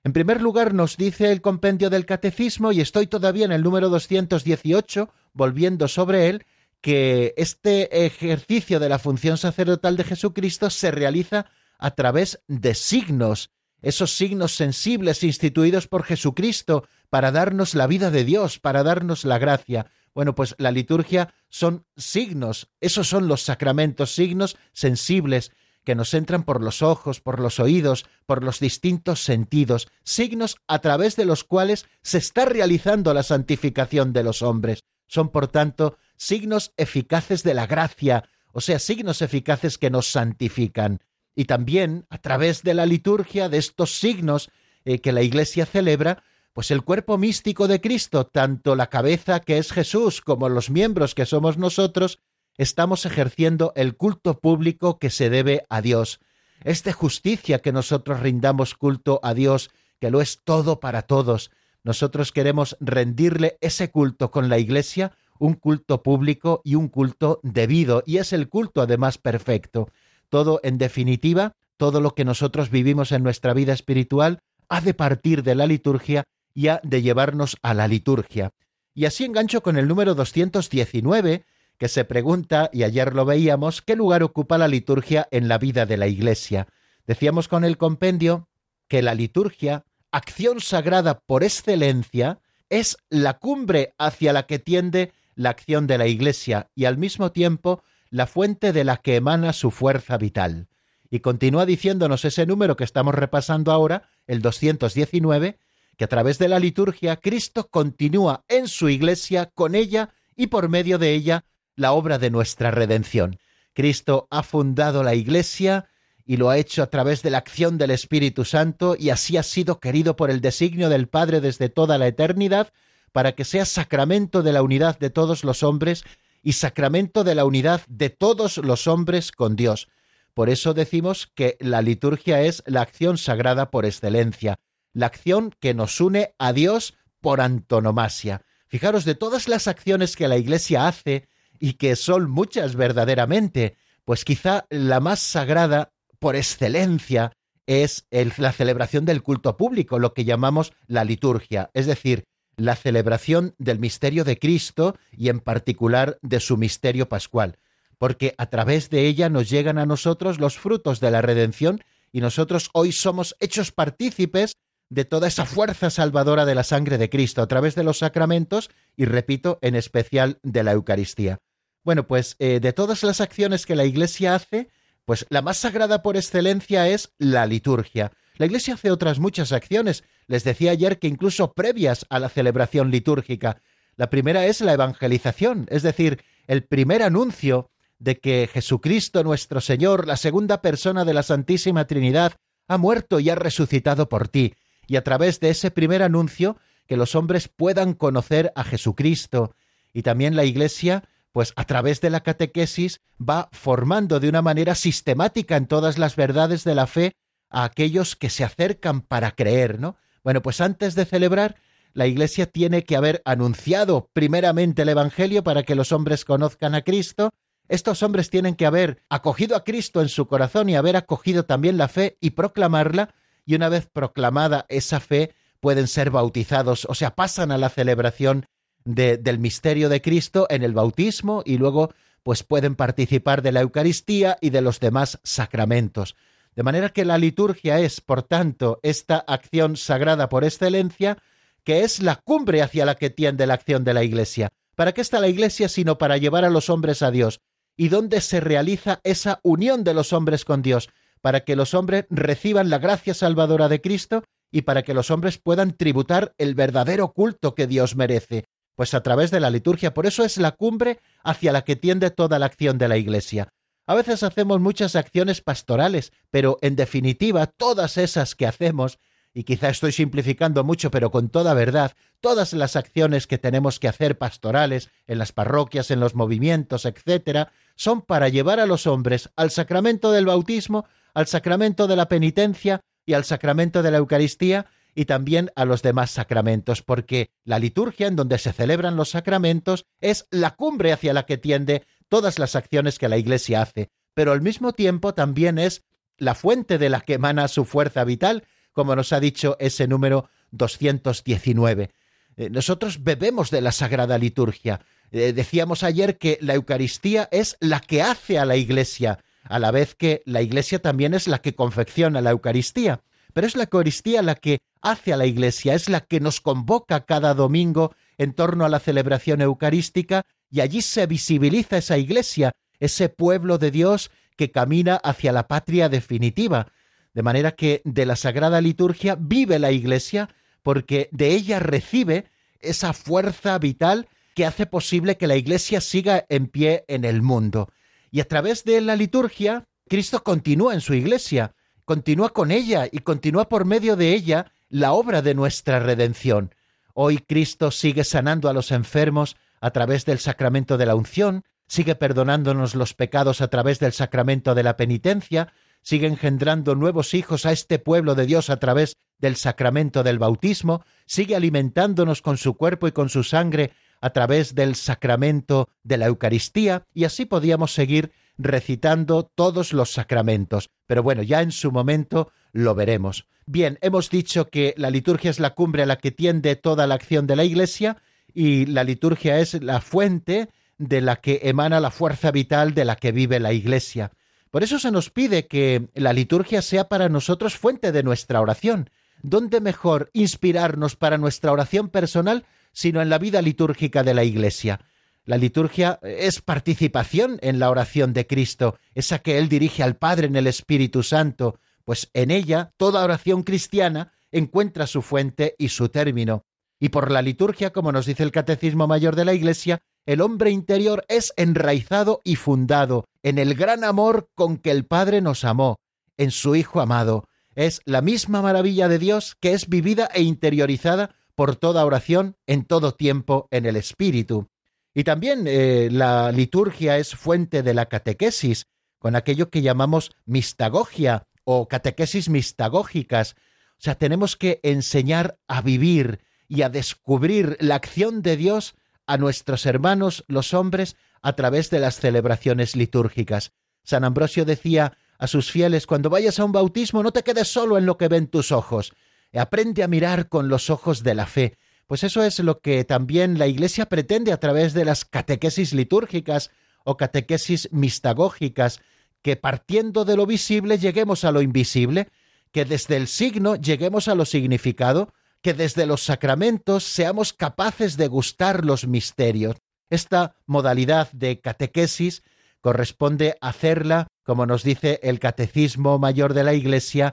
En 0.04 0.12
primer 0.12 0.42
lugar, 0.42 0.74
nos 0.74 0.96
dice 0.96 1.30
el 1.30 1.40
compendio 1.40 1.88
del 1.88 2.06
Catecismo, 2.06 2.72
y 2.72 2.80
estoy 2.80 3.06
todavía 3.06 3.44
en 3.44 3.52
el 3.52 3.62
número 3.62 3.88
218, 3.88 5.08
volviendo 5.32 5.86
sobre 5.86 6.28
él, 6.28 6.44
que 6.80 7.34
este 7.36 8.04
ejercicio 8.04 8.80
de 8.80 8.88
la 8.88 8.98
función 8.98 9.38
sacerdotal 9.38 9.96
de 9.96 10.04
Jesucristo 10.04 10.68
se 10.70 10.90
realiza 10.90 11.46
a 11.78 11.92
través 11.92 12.42
de 12.48 12.74
signos, 12.74 13.50
esos 13.80 14.14
signos 14.14 14.56
sensibles 14.56 15.22
instituidos 15.22 15.86
por 15.86 16.04
Jesucristo 16.04 16.86
para 17.08 17.30
darnos 17.30 17.74
la 17.74 17.86
vida 17.86 18.10
de 18.10 18.24
Dios, 18.24 18.58
para 18.58 18.82
darnos 18.82 19.24
la 19.24 19.38
gracia. 19.38 19.86
Bueno, 20.14 20.34
pues 20.34 20.54
la 20.58 20.70
liturgia 20.70 21.32
son 21.48 21.86
signos, 21.96 22.68
esos 22.80 23.08
son 23.08 23.28
los 23.28 23.42
sacramentos, 23.42 24.14
signos 24.14 24.56
sensibles 24.72 25.52
que 25.84 25.94
nos 25.94 26.14
entran 26.14 26.44
por 26.44 26.62
los 26.62 26.82
ojos, 26.82 27.20
por 27.20 27.40
los 27.40 27.60
oídos, 27.60 28.06
por 28.26 28.44
los 28.44 28.60
distintos 28.60 29.22
sentidos, 29.22 29.88
signos 30.04 30.56
a 30.68 30.80
través 30.80 31.16
de 31.16 31.24
los 31.24 31.44
cuales 31.44 31.86
se 32.02 32.18
está 32.18 32.44
realizando 32.44 33.12
la 33.14 33.22
santificación 33.22 34.12
de 34.12 34.22
los 34.22 34.42
hombres. 34.42 34.84
Son, 35.06 35.28
por 35.30 35.48
tanto, 35.48 35.98
signos 36.16 36.72
eficaces 36.76 37.42
de 37.42 37.54
la 37.54 37.66
gracia, 37.66 38.28
o 38.52 38.60
sea, 38.60 38.78
signos 38.78 39.22
eficaces 39.22 39.78
que 39.78 39.90
nos 39.90 40.06
santifican 40.10 41.00
y 41.34 41.46
también 41.46 42.06
a 42.10 42.18
través 42.18 42.62
de 42.62 42.74
la 42.74 42.86
liturgia 42.86 43.48
de 43.48 43.58
estos 43.58 43.98
signos 43.98 44.50
eh, 44.84 45.00
que 45.00 45.12
la 45.12 45.22
Iglesia 45.22 45.66
celebra, 45.66 46.22
pues 46.52 46.70
el 46.70 46.82
cuerpo 46.82 47.16
místico 47.16 47.68
de 47.68 47.80
Cristo, 47.80 48.26
tanto 48.26 48.76
la 48.76 48.88
cabeza 48.88 49.40
que 49.40 49.58
es 49.58 49.72
Jesús 49.72 50.20
como 50.20 50.48
los 50.48 50.70
miembros 50.70 51.14
que 51.14 51.24
somos 51.24 51.56
nosotros, 51.56 52.18
estamos 52.58 53.06
ejerciendo 53.06 53.72
el 53.76 53.96
culto 53.96 54.38
público 54.38 54.98
que 54.98 55.10
se 55.10 55.30
debe 55.30 55.64
a 55.68 55.80
Dios. 55.80 56.20
Es 56.64 56.84
de 56.84 56.92
justicia 56.92 57.60
que 57.60 57.72
nosotros 57.72 58.20
rindamos 58.20 58.74
culto 58.74 59.20
a 59.22 59.34
Dios, 59.34 59.70
que 60.00 60.10
lo 60.10 60.20
es 60.20 60.40
todo 60.44 60.80
para 60.80 61.02
todos. 61.02 61.50
Nosotros 61.84 62.32
queremos 62.32 62.76
rendirle 62.80 63.58
ese 63.60 63.90
culto 63.90 64.30
con 64.30 64.48
la 64.48 64.58
Iglesia, 64.58 65.12
un 65.38 65.54
culto 65.54 66.02
público 66.02 66.60
y 66.64 66.76
un 66.76 66.88
culto 66.88 67.40
debido, 67.42 68.04
y 68.06 68.18
es 68.18 68.32
el 68.32 68.48
culto 68.48 68.80
además 68.80 69.18
perfecto. 69.18 69.90
Todo, 70.28 70.60
en 70.62 70.78
definitiva, 70.78 71.56
todo 71.76 72.00
lo 72.00 72.14
que 72.14 72.24
nosotros 72.24 72.70
vivimos 72.70 73.10
en 73.10 73.24
nuestra 73.24 73.54
vida 73.54 73.72
espiritual 73.72 74.38
ha 74.68 74.80
de 74.80 74.94
partir 74.94 75.42
de 75.42 75.56
la 75.56 75.66
liturgia 75.66 76.24
y 76.54 76.68
ha 76.68 76.80
de 76.84 77.02
llevarnos 77.02 77.56
a 77.62 77.74
la 77.74 77.88
liturgia. 77.88 78.52
Y 78.94 79.06
así 79.06 79.24
engancho 79.24 79.62
con 79.62 79.76
el 79.76 79.88
número 79.88 80.14
219, 80.14 81.44
que 81.82 81.88
se 81.88 82.04
pregunta, 82.04 82.70
y 82.72 82.84
ayer 82.84 83.12
lo 83.12 83.24
veíamos, 83.24 83.82
qué 83.82 83.96
lugar 83.96 84.22
ocupa 84.22 84.56
la 84.56 84.68
liturgia 84.68 85.26
en 85.32 85.48
la 85.48 85.58
vida 85.58 85.84
de 85.84 85.96
la 85.96 86.06
Iglesia. 86.06 86.68
Decíamos 87.08 87.48
con 87.48 87.64
el 87.64 87.76
compendio 87.76 88.48
que 88.86 89.02
la 89.02 89.16
liturgia, 89.16 89.84
acción 90.12 90.60
sagrada 90.60 91.18
por 91.18 91.42
excelencia, 91.42 92.38
es 92.70 92.98
la 93.10 93.40
cumbre 93.40 93.94
hacia 93.98 94.32
la 94.32 94.46
que 94.46 94.60
tiende 94.60 95.12
la 95.34 95.50
acción 95.50 95.88
de 95.88 95.98
la 95.98 96.06
Iglesia 96.06 96.70
y 96.76 96.84
al 96.84 96.98
mismo 96.98 97.32
tiempo 97.32 97.82
la 98.10 98.28
fuente 98.28 98.72
de 98.72 98.84
la 98.84 98.98
que 98.98 99.16
emana 99.16 99.52
su 99.52 99.72
fuerza 99.72 100.16
vital. 100.18 100.68
Y 101.10 101.18
continúa 101.18 101.66
diciéndonos 101.66 102.24
ese 102.24 102.46
número 102.46 102.76
que 102.76 102.84
estamos 102.84 103.12
repasando 103.12 103.72
ahora, 103.72 104.08
el 104.28 104.40
219, 104.40 105.58
que 105.96 106.04
a 106.04 106.08
través 106.08 106.38
de 106.38 106.46
la 106.46 106.60
liturgia 106.60 107.16
Cristo 107.16 107.66
continúa 107.68 108.44
en 108.46 108.68
su 108.68 108.88
iglesia, 108.88 109.46
con 109.46 109.74
ella 109.74 110.10
y 110.36 110.46
por 110.46 110.68
medio 110.68 110.98
de 110.98 111.14
ella, 111.14 111.44
la 111.76 111.92
obra 111.92 112.18
de 112.18 112.30
nuestra 112.30 112.70
redención. 112.70 113.38
Cristo 113.74 114.26
ha 114.30 114.42
fundado 114.42 115.02
la 115.02 115.14
iglesia 115.14 115.88
y 116.24 116.36
lo 116.36 116.50
ha 116.50 116.58
hecho 116.58 116.82
a 116.82 116.88
través 116.88 117.22
de 117.22 117.30
la 117.30 117.38
acción 117.38 117.78
del 117.78 117.90
Espíritu 117.90 118.44
Santo 118.44 118.96
y 118.98 119.10
así 119.10 119.36
ha 119.36 119.42
sido 119.42 119.80
querido 119.80 120.16
por 120.16 120.30
el 120.30 120.40
designio 120.40 120.88
del 120.88 121.08
Padre 121.08 121.40
desde 121.40 121.68
toda 121.68 121.98
la 121.98 122.06
eternidad 122.06 122.72
para 123.12 123.32
que 123.32 123.44
sea 123.44 123.64
sacramento 123.64 124.42
de 124.42 124.52
la 124.52 124.62
unidad 124.62 124.98
de 124.98 125.10
todos 125.10 125.44
los 125.44 125.62
hombres 125.62 126.04
y 126.42 126.52
sacramento 126.54 127.24
de 127.24 127.34
la 127.34 127.44
unidad 127.44 127.82
de 127.88 128.10
todos 128.10 128.58
los 128.58 128.86
hombres 128.86 129.32
con 129.32 129.56
Dios. 129.56 129.88
Por 130.34 130.48
eso 130.48 130.74
decimos 130.74 131.30
que 131.34 131.56
la 131.60 131.82
liturgia 131.82 132.42
es 132.42 132.62
la 132.66 132.80
acción 132.80 133.18
sagrada 133.18 133.70
por 133.70 133.84
excelencia, 133.84 134.58
la 134.92 135.06
acción 135.06 135.54
que 135.60 135.74
nos 135.74 136.00
une 136.00 136.34
a 136.38 136.52
Dios 136.52 136.94
por 137.20 137.40
antonomasia. 137.40 138.42
Fijaros, 138.66 139.04
de 139.04 139.14
todas 139.14 139.48
las 139.48 139.68
acciones 139.68 140.16
que 140.16 140.28
la 140.28 140.38
Iglesia 140.38 140.88
hace, 140.88 141.28
y 141.62 141.74
que 141.74 141.94
son 141.94 142.28
muchas 142.28 142.74
verdaderamente, 142.74 143.76
pues 144.04 144.24
quizá 144.24 144.66
la 144.68 144.98
más 144.98 145.20
sagrada 145.20 145.92
por 146.18 146.34
excelencia 146.34 147.30
es 147.68 148.08
la 148.10 148.50
celebración 148.50 149.04
del 149.04 149.22
culto 149.22 149.56
público, 149.56 150.00
lo 150.00 150.12
que 150.12 150.24
llamamos 150.24 150.72
la 150.88 151.04
liturgia, 151.04 151.70
es 151.72 151.86
decir, 151.86 152.24
la 152.56 152.74
celebración 152.74 153.54
del 153.58 153.78
misterio 153.78 154.24
de 154.24 154.40
Cristo 154.40 154.96
y 155.12 155.28
en 155.28 155.38
particular 155.38 156.18
de 156.20 156.40
su 156.40 156.56
misterio 156.56 157.08
pascual, 157.08 157.60
porque 157.96 158.34
a 158.38 158.46
través 158.46 158.90
de 158.90 159.06
ella 159.06 159.28
nos 159.28 159.48
llegan 159.48 159.78
a 159.78 159.86
nosotros 159.86 160.40
los 160.40 160.58
frutos 160.58 160.98
de 160.98 161.12
la 161.12 161.22
redención 161.22 161.84
y 162.10 162.22
nosotros 162.22 162.70
hoy 162.72 162.90
somos 162.90 163.36
hechos 163.38 163.70
partícipes 163.70 164.54
de 164.90 165.04
toda 165.04 165.28
esa 165.28 165.46
fuerza 165.46 165.90
salvadora 165.90 166.44
de 166.44 166.56
la 166.56 166.64
sangre 166.64 166.98
de 166.98 167.08
Cristo 167.08 167.40
a 167.40 167.46
través 167.46 167.76
de 167.76 167.84
los 167.84 167.98
sacramentos 167.98 168.68
y, 168.96 169.04
repito, 169.04 169.60
en 169.62 169.76
especial 169.76 170.40
de 170.42 170.64
la 170.64 170.72
Eucaristía. 170.72 171.38
Bueno, 171.84 172.06
pues 172.06 172.36
eh, 172.38 172.60
de 172.60 172.72
todas 172.72 173.02
las 173.02 173.20
acciones 173.20 173.66
que 173.66 173.76
la 173.76 173.84
Iglesia 173.84 174.34
hace, 174.34 174.68
pues 175.04 175.26
la 175.30 175.42
más 175.42 175.58
sagrada 175.58 176.02
por 176.02 176.16
excelencia 176.16 176.88
es 176.88 177.12
la 177.18 177.46
liturgia. 177.46 178.12
La 178.36 178.46
Iglesia 178.46 178.74
hace 178.74 178.90
otras 178.90 179.18
muchas 179.18 179.52
acciones. 179.52 180.04
Les 180.26 180.44
decía 180.44 180.70
ayer 180.70 180.98
que 180.98 181.08
incluso 181.08 181.52
previas 181.52 182.06
a 182.08 182.18
la 182.18 182.28
celebración 182.28 182.90
litúrgica. 182.90 183.60
La 183.96 184.10
primera 184.10 184.46
es 184.46 184.60
la 184.60 184.72
evangelización, 184.72 185.66
es 185.70 185.82
decir, 185.82 186.22
el 186.46 186.64
primer 186.64 187.02
anuncio 187.02 187.70
de 187.98 188.18
que 188.18 188.48
Jesucristo 188.52 189.22
nuestro 189.22 189.60
Señor, 189.60 190.06
la 190.06 190.16
segunda 190.16 190.62
persona 190.62 191.04
de 191.04 191.14
la 191.14 191.22
Santísima 191.22 191.86
Trinidad, 191.86 192.32
ha 192.68 192.78
muerto 192.78 193.20
y 193.20 193.30
ha 193.30 193.34
resucitado 193.34 194.08
por 194.08 194.28
ti, 194.28 194.54
y 194.86 194.96
a 194.96 195.04
través 195.04 195.40
de 195.40 195.50
ese 195.50 195.70
primer 195.70 196.02
anuncio 196.02 196.56
que 196.86 196.96
los 196.96 197.14
hombres 197.14 197.48
puedan 197.48 197.94
conocer 197.94 198.52
a 198.56 198.64
Jesucristo. 198.64 199.54
Y 199.92 200.02
también 200.02 200.36
la 200.36 200.44
Iglesia, 200.44 201.04
pues 201.32 201.52
a 201.56 201.64
través 201.64 202.00
de 202.00 202.10
la 202.10 202.22
catequesis, 202.22 203.00
va 203.18 203.48
formando 203.52 204.20
de 204.20 204.28
una 204.28 204.42
manera 204.42 204.74
sistemática 204.74 205.56
en 205.56 205.66
todas 205.66 205.98
las 205.98 206.16
verdades 206.16 206.64
de 206.64 206.74
la 206.74 206.86
fe 206.86 207.12
a 207.50 207.64
aquellos 207.64 208.16
que 208.16 208.30
se 208.30 208.44
acercan 208.44 209.00
para 209.00 209.32
creer, 209.32 209.80
¿no? 209.80 209.96
Bueno, 210.22 210.42
pues 210.42 210.60
antes 210.60 210.94
de 210.94 211.04
celebrar, 211.04 211.56
la 211.94 212.06
Iglesia 212.06 212.46
tiene 212.46 212.84
que 212.84 212.96
haber 212.96 213.22
anunciado 213.24 214.08
primeramente 214.12 214.82
el 214.82 214.88
Evangelio 214.90 215.42
para 215.42 215.62
que 215.62 215.74
los 215.74 215.92
hombres 215.92 216.24
conozcan 216.24 216.74
a 216.74 216.82
Cristo, 216.82 217.30
estos 217.68 218.02
hombres 218.02 218.30
tienen 218.30 218.54
que 218.54 218.66
haber 218.66 219.02
acogido 219.08 219.56
a 219.56 219.64
Cristo 219.64 220.00
en 220.00 220.08
su 220.08 220.26
corazón 220.26 220.68
y 220.68 220.76
haber 220.76 220.96
acogido 220.96 221.44
también 221.44 221.78
la 221.78 221.88
fe 221.88 222.18
y 222.20 222.30
proclamarla, 222.30 223.14
y 223.44 223.54
una 223.54 223.68
vez 223.68 223.88
proclamada 223.92 224.66
esa 224.68 225.00
fe, 225.00 225.34
pueden 225.60 225.86
ser 225.88 226.10
bautizados, 226.10 226.86
o 226.88 226.94
sea, 226.94 227.14
pasan 227.14 227.52
a 227.52 227.58
la 227.58 227.68
celebración 227.68 228.46
del 228.84 229.38
misterio 229.38 229.88
de 229.88 230.02
Cristo 230.02 230.46
en 230.50 230.62
el 230.62 230.72
bautismo 230.72 231.42
y 231.44 231.58
luego 231.58 231.92
pues 232.22 232.42
pueden 232.42 232.76
participar 232.76 233.42
de 233.42 233.52
la 233.52 233.60
Eucaristía 233.60 234.38
y 234.40 234.50
de 234.50 234.60
los 234.60 234.78
demás 234.80 235.18
sacramentos. 235.24 236.14
De 236.54 236.62
manera 236.62 236.90
que 236.90 237.04
la 237.04 237.18
liturgia 237.18 237.80
es, 237.80 238.00
por 238.00 238.22
tanto, 238.22 238.78
esta 238.82 239.16
acción 239.16 239.76
sagrada 239.76 240.28
por 240.28 240.44
excelencia, 240.44 241.18
que 241.64 241.82
es 241.82 242.02
la 242.02 242.16
cumbre 242.16 242.62
hacia 242.62 242.84
la 242.84 242.94
que 242.94 243.10
tiende 243.10 243.46
la 243.46 243.54
acción 243.54 243.84
de 243.84 243.94
la 243.94 244.04
Iglesia. 244.04 244.50
¿Para 244.76 244.92
qué 244.92 245.00
está 245.00 245.18
la 245.18 245.28
Iglesia 245.28 245.68
sino 245.68 245.98
para 245.98 246.16
llevar 246.16 246.44
a 246.44 246.50
los 246.50 246.70
hombres 246.70 247.02
a 247.02 247.10
Dios? 247.10 247.40
y 247.76 247.88
dónde 247.88 248.20
se 248.20 248.40
realiza 248.40 249.00
esa 249.04 249.40
unión 249.42 249.84
de 249.84 249.94
los 249.94 250.12
hombres 250.12 250.44
con 250.44 250.62
Dios, 250.62 250.90
para 251.20 251.40
que 251.40 251.56
los 251.56 251.74
hombres 251.74 252.06
reciban 252.10 252.70
la 252.70 252.78
gracia 252.78 253.14
salvadora 253.14 253.68
de 253.68 253.80
Cristo 253.80 254.24
y 254.50 254.62
para 254.62 254.82
que 254.82 254.94
los 254.94 255.10
hombres 255.10 255.38
puedan 255.38 255.76
tributar 255.76 256.34
el 256.38 256.54
verdadero 256.54 257.12
culto 257.12 257.54
que 257.54 257.66
Dios 257.66 257.96
merece, 257.96 258.44
pues 258.82 258.94
a 258.94 259.02
través 259.04 259.30
de 259.30 259.38
la 259.38 259.48
liturgia. 259.48 259.94
Por 259.94 260.06
eso 260.06 260.24
es 260.24 260.38
la 260.38 260.50
cumbre 260.50 260.98
hacia 261.22 261.52
la 261.52 261.62
que 261.62 261.76
tiende 261.76 262.10
toda 262.10 262.40
la 262.40 262.46
acción 262.46 262.78
de 262.78 262.88
la 262.88 262.96
Iglesia. 262.96 263.46
A 263.86 263.94
veces 263.94 264.24
hacemos 264.24 264.60
muchas 264.60 264.96
acciones 264.96 265.40
pastorales, 265.40 266.12
pero 266.32 266.58
en 266.62 266.74
definitiva 266.74 267.46
todas 267.46 267.96
esas 267.96 268.34
que 268.34 268.44
hacemos 268.44 268.98
y 269.32 269.44
quizá 269.44 269.68
estoy 269.68 269.92
simplificando 269.92 270.64
mucho, 270.64 270.90
pero 270.90 271.12
con 271.12 271.28
toda 271.28 271.54
verdad, 271.54 271.92
todas 272.20 272.54
las 272.54 272.74
acciones 272.74 273.28
que 273.28 273.38
tenemos 273.38 273.78
que 273.78 273.86
hacer 273.86 274.18
pastorales, 274.18 274.90
en 275.06 275.18
las 275.18 275.30
parroquias, 275.30 275.92
en 275.92 276.00
los 276.00 276.16
movimientos, 276.16 276.84
etcétera, 276.84 277.52
son 277.76 278.02
para 278.02 278.30
llevar 278.30 278.58
a 278.58 278.66
los 278.66 278.88
hombres 278.88 279.30
al 279.36 279.52
sacramento 279.52 280.10
del 280.10 280.26
bautismo, 280.26 280.86
al 281.14 281.28
sacramento 281.28 281.86
de 281.86 281.94
la 281.94 282.08
penitencia 282.08 282.80
y 283.06 283.12
al 283.12 283.22
sacramento 283.22 283.84
de 283.84 283.92
la 283.92 283.98
Eucaristía 283.98 284.66
y 284.94 285.06
también 285.06 285.50
a 285.56 285.64
los 285.64 285.82
demás 285.82 286.10
sacramentos, 286.10 286.82
porque 286.82 287.30
la 287.44 287.58
liturgia 287.58 288.06
en 288.06 288.16
donde 288.16 288.38
se 288.38 288.52
celebran 288.52 288.96
los 288.96 289.10
sacramentos 289.10 289.86
es 290.00 290.26
la 290.30 290.54
cumbre 290.54 290.92
hacia 290.92 291.14
la 291.14 291.24
que 291.24 291.38
tiende 291.38 291.84
todas 292.08 292.38
las 292.38 292.56
acciones 292.56 292.98
que 292.98 293.08
la 293.08 293.16
Iglesia 293.16 293.62
hace, 293.62 293.90
pero 294.14 294.32
al 294.32 294.42
mismo 294.42 294.72
tiempo 294.72 295.14
también 295.14 295.58
es 295.58 295.84
la 296.18 296.34
fuente 296.34 296.78
de 296.78 296.90
la 296.90 297.00
que 297.00 297.14
emana 297.14 297.48
su 297.48 297.64
fuerza 297.64 298.04
vital, 298.04 298.44
como 298.72 298.94
nos 298.94 299.12
ha 299.12 299.20
dicho 299.20 299.56
ese 299.58 299.86
número 299.86 300.28
219. 300.50 301.90
Eh, 302.36 302.50
nosotros 302.50 303.02
bebemos 303.02 303.50
de 303.50 303.60
la 303.60 303.72
Sagrada 303.72 304.18
Liturgia. 304.18 304.80
Eh, 305.10 305.32
decíamos 305.32 305.82
ayer 305.82 306.18
que 306.18 306.38
la 306.40 306.54
Eucaristía 306.54 307.28
es 307.32 307.56
la 307.60 307.80
que 307.80 308.02
hace 308.02 308.38
a 308.38 308.44
la 308.44 308.56
Iglesia, 308.56 309.18
a 309.44 309.58
la 309.58 309.70
vez 309.70 309.94
que 309.94 310.22
la 310.24 310.42
Iglesia 310.42 310.80
también 310.80 311.14
es 311.14 311.28
la 311.28 311.40
que 311.40 311.54
confecciona 311.54 312.20
la 312.20 312.30
Eucaristía. 312.30 313.02
Pero 313.32 313.46
es 313.46 313.56
la 313.56 313.64
Eucaristía 313.64 314.22
la 314.22 314.34
que 314.34 314.58
hace 314.80 315.12
a 315.12 315.16
la 315.16 315.26
Iglesia, 315.26 315.74
es 315.74 315.88
la 315.88 316.00
que 316.00 316.20
nos 316.20 316.40
convoca 316.40 317.04
cada 317.04 317.34
domingo 317.34 317.94
en 318.18 318.34
torno 318.34 318.64
a 318.64 318.68
la 318.68 318.80
celebración 318.80 319.40
eucarística 319.40 320.22
y 320.50 320.60
allí 320.60 320.82
se 320.82 321.06
visibiliza 321.06 321.78
esa 321.78 321.98
Iglesia, 321.98 322.52
ese 322.78 323.08
pueblo 323.08 323.58
de 323.58 323.70
Dios 323.70 324.10
que 324.36 324.50
camina 324.50 324.96
hacia 324.96 325.32
la 325.32 325.48
patria 325.48 325.88
definitiva, 325.88 326.72
de 327.14 327.22
manera 327.22 327.52
que 327.52 327.82
de 327.84 328.06
la 328.06 328.16
Sagrada 328.16 328.60
Liturgia 328.60 329.16
vive 329.18 329.58
la 329.58 329.72
Iglesia 329.72 330.28
porque 330.62 331.08
de 331.12 331.34
ella 331.34 331.58
recibe 331.58 332.26
esa 332.60 332.92
fuerza 332.92 333.58
vital 333.58 334.08
que 334.34 334.46
hace 334.46 334.66
posible 334.66 335.16
que 335.16 335.26
la 335.26 335.36
Iglesia 335.36 335.80
siga 335.80 336.24
en 336.28 336.46
pie 336.46 336.84
en 336.88 337.04
el 337.04 337.22
mundo. 337.22 337.70
Y 338.10 338.20
a 338.20 338.28
través 338.28 338.64
de 338.64 338.80
la 338.80 338.96
liturgia, 338.96 339.64
Cristo 339.88 340.22
continúa 340.22 340.74
en 340.74 340.80
su 340.80 340.94
Iglesia, 340.94 341.54
continúa 341.84 342.30
con 342.30 342.50
ella 342.50 342.88
y 342.90 342.98
continúa 343.00 343.48
por 343.48 343.64
medio 343.64 343.96
de 343.96 344.14
ella 344.14 344.52
la 344.68 344.92
obra 344.92 345.22
de 345.22 345.34
nuestra 345.34 345.80
redención. 345.80 346.54
Hoy 346.94 347.18
Cristo 347.18 347.70
sigue 347.70 348.04
sanando 348.04 348.48
a 348.48 348.52
los 348.52 348.70
enfermos 348.70 349.36
a 349.60 349.70
través 349.70 350.04
del 350.04 350.18
sacramento 350.18 350.78
de 350.78 350.86
la 350.86 350.94
unción, 350.94 351.44
sigue 351.66 351.94
perdonándonos 351.94 352.74
los 352.74 352.94
pecados 352.94 353.40
a 353.40 353.48
través 353.48 353.78
del 353.78 353.92
sacramento 353.92 354.54
de 354.54 354.62
la 354.62 354.76
penitencia, 354.76 355.52
sigue 355.82 356.06
engendrando 356.06 356.74
nuevos 356.74 357.14
hijos 357.14 357.46
a 357.46 357.52
este 357.52 357.78
pueblo 357.78 358.14
de 358.14 358.26
Dios 358.26 358.50
a 358.50 358.58
través 358.58 358.96
del 359.18 359.36
sacramento 359.36 360.02
del 360.02 360.18
bautismo, 360.18 360.84
sigue 361.06 361.36
alimentándonos 361.36 362.22
con 362.22 362.36
su 362.36 362.54
cuerpo 362.54 362.88
y 362.88 362.92
con 362.92 363.08
su 363.08 363.22
sangre 363.24 363.72
a 364.00 364.10
través 364.10 364.54
del 364.54 364.74
sacramento 364.74 365.68
de 365.84 365.96
la 365.96 366.06
Eucaristía, 366.06 366.86
y 366.92 367.04
así 367.04 367.24
podíamos 367.24 367.72
seguir 367.72 368.12
recitando 368.42 369.24
todos 369.24 369.72
los 369.72 369.92
sacramentos. 369.92 370.70
Pero 370.86 371.02
bueno, 371.02 371.22
ya 371.22 371.42
en 371.42 371.52
su 371.52 371.72
momento 371.72 372.32
lo 372.52 372.74
veremos. 372.74 373.26
Bien, 373.46 373.78
hemos 373.80 374.10
dicho 374.10 374.48
que 374.48 374.74
la 374.76 374.90
liturgia 374.90 375.30
es 375.30 375.40
la 375.40 375.54
cumbre 375.54 375.82
a 375.82 375.86
la 375.86 375.96
que 375.96 376.12
tiende 376.12 376.56
toda 376.56 376.86
la 376.86 376.94
acción 376.94 377.26
de 377.26 377.36
la 377.36 377.44
Iglesia, 377.44 377.96
y 378.34 378.66
la 378.66 378.84
liturgia 378.84 379.40
es 379.40 379.62
la 379.62 379.80
fuente 379.80 380.48
de 380.78 381.00
la 381.00 381.16
que 381.16 381.40
emana 381.44 381.80
la 381.80 381.90
fuerza 381.90 382.30
vital 382.30 382.74
de 382.74 382.84
la 382.84 382.96
que 382.96 383.12
vive 383.12 383.40
la 383.40 383.52
Iglesia. 383.52 384.12
Por 384.50 384.62
eso 384.62 384.78
se 384.78 384.90
nos 384.90 385.10
pide 385.10 385.46
que 385.46 385.88
la 385.94 386.12
liturgia 386.12 386.62
sea 386.62 386.88
para 386.88 387.08
nosotros 387.08 387.56
fuente 387.56 387.92
de 387.92 388.02
nuestra 388.02 388.40
oración. 388.40 388.90
¿Dónde 389.22 389.60
mejor 389.60 390.10
inspirarnos 390.12 390.96
para 390.96 391.18
nuestra 391.18 391.52
oración 391.52 391.88
personal 391.88 392.44
sino 392.72 393.02
en 393.02 393.10
la 393.10 393.18
vida 393.18 393.42
litúrgica 393.42 394.02
de 394.02 394.14
la 394.14 394.24
Iglesia? 394.24 394.80
La 395.24 395.38
liturgia 395.38 396.00
es 396.02 396.42
participación 396.42 397.38
en 397.42 397.60
la 397.60 397.70
oración 397.70 398.12
de 398.12 398.26
Cristo, 398.26 398.78
esa 398.94 399.20
que 399.20 399.38
Él 399.38 399.48
dirige 399.48 399.84
al 399.84 399.96
Padre 399.96 400.26
en 400.26 400.34
el 400.34 400.48
Espíritu 400.48 401.04
Santo, 401.04 401.60
pues 401.84 402.10
en 402.12 402.32
ella 402.32 402.72
toda 402.76 403.04
oración 403.04 403.44
cristiana 403.44 404.12
encuentra 404.32 404.88
su 404.88 405.00
fuente 405.00 405.54
y 405.58 405.68
su 405.68 405.88
término. 405.90 406.44
Y 406.80 406.88
por 406.88 407.12
la 407.12 407.22
liturgia, 407.22 407.72
como 407.72 407.92
nos 407.92 408.06
dice 408.06 408.24
el 408.24 408.32
Catecismo 408.32 408.88
Mayor 408.88 409.14
de 409.14 409.24
la 409.24 409.34
Iglesia, 409.34 409.82
el 410.06 410.20
hombre 410.20 410.50
interior 410.50 411.04
es 411.06 411.32
enraizado 411.36 412.20
y 412.24 412.34
fundado 412.34 413.06
en 413.22 413.38
el 413.38 413.54
gran 413.54 413.84
amor 413.84 414.28
con 414.34 414.56
que 414.56 414.72
el 414.72 414.84
Padre 414.86 415.20
nos 415.20 415.44
amó, 415.44 415.78
en 416.16 416.32
su 416.32 416.56
Hijo 416.56 416.80
amado. 416.80 417.28
Es 417.54 417.80
la 417.84 418.00
misma 418.00 418.42
maravilla 418.42 418.88
de 418.88 418.98
Dios 418.98 419.36
que 419.38 419.52
es 419.52 419.68
vivida 419.68 420.08
e 420.12 420.22
interiorizada 420.22 421.14
por 421.36 421.54
toda 421.54 421.86
oración 421.86 422.36
en 422.48 422.64
todo 422.64 422.94
tiempo 422.94 423.46
en 423.52 423.66
el 423.66 423.76
Espíritu. 423.76 424.48
Y 424.94 425.04
también 425.04 425.44
eh, 425.46 425.88
la 425.90 426.32
liturgia 426.32 426.98
es 426.98 427.14
fuente 427.14 427.62
de 427.62 427.74
la 427.74 427.86
catequesis, 427.86 428.66
con 428.98 429.16
aquello 429.16 429.50
que 429.50 429.62
llamamos 429.62 430.12
mistagogia 430.26 431.26
o 431.44 431.66
catequesis 431.66 432.28
mistagógicas. 432.28 433.34
O 433.72 433.82
sea, 433.82 433.96
tenemos 433.96 434.36
que 434.36 434.60
enseñar 434.62 435.38
a 435.48 435.62
vivir 435.62 436.20
y 436.46 436.62
a 436.62 436.68
descubrir 436.68 437.56
la 437.60 437.76
acción 437.76 438.22
de 438.22 438.36
Dios 438.36 438.74
a 439.06 439.16
nuestros 439.16 439.66
hermanos 439.66 440.24
los 440.28 440.54
hombres 440.54 440.96
a 441.22 441.34
través 441.34 441.70
de 441.70 441.80
las 441.80 441.96
celebraciones 441.96 442.76
litúrgicas. 442.76 443.52
San 443.82 444.04
Ambrosio 444.04 444.44
decía 444.44 444.96
a 445.18 445.26
sus 445.26 445.50
fieles, 445.50 445.86
cuando 445.86 446.10
vayas 446.10 446.38
a 446.38 446.44
un 446.44 446.52
bautismo 446.52 447.02
no 447.02 447.12
te 447.12 447.22
quedes 447.22 447.48
solo 447.48 447.78
en 447.78 447.86
lo 447.86 447.96
que 447.96 448.08
ven 448.08 448.26
tus 448.26 448.52
ojos, 448.52 448.92
aprende 449.32 449.82
a 449.82 449.88
mirar 449.88 450.28
con 450.28 450.48
los 450.48 450.70
ojos 450.70 451.02
de 451.02 451.14
la 451.14 451.26
fe. 451.26 451.58
Pues 451.86 452.04
eso 452.04 452.22
es 452.22 452.38
lo 452.38 452.60
que 452.60 452.84
también 452.84 453.38
la 453.38 453.46
Iglesia 453.46 453.86
pretende 453.86 454.32
a 454.32 454.40
través 454.40 454.72
de 454.72 454.84
las 454.84 455.04
catequesis 455.04 455.72
litúrgicas 455.72 456.50
o 456.84 456.96
catequesis 456.96 457.68
mistagógicas, 457.72 458.80
que 459.22 459.36
partiendo 459.36 460.04
de 460.04 460.16
lo 460.16 460.26
visible 460.26 460.78
lleguemos 460.78 461.24
a 461.24 461.32
lo 461.32 461.42
invisible, 461.42 462.08
que 462.50 462.64
desde 462.64 462.96
el 462.96 463.08
signo 463.08 463.56
lleguemos 463.56 464.08
a 464.08 464.14
lo 464.14 464.24
significado, 464.24 465.12
que 465.42 465.54
desde 465.54 465.86
los 465.86 466.02
sacramentos 466.02 466.84
seamos 466.84 467.32
capaces 467.32 467.96
de 467.96 468.08
gustar 468.08 468.64
los 468.64 468.86
misterios. 468.86 469.56
Esta 469.90 470.36
modalidad 470.46 471.10
de 471.12 471.40
catequesis 471.40 472.22
corresponde 472.60 473.36
hacerla, 473.40 474.06
como 474.22 474.46
nos 474.46 474.62
dice 474.62 475.00
el 475.02 475.18
Catecismo 475.18 475.98
Mayor 475.98 476.32
de 476.32 476.44
la 476.44 476.54
Iglesia, 476.54 477.12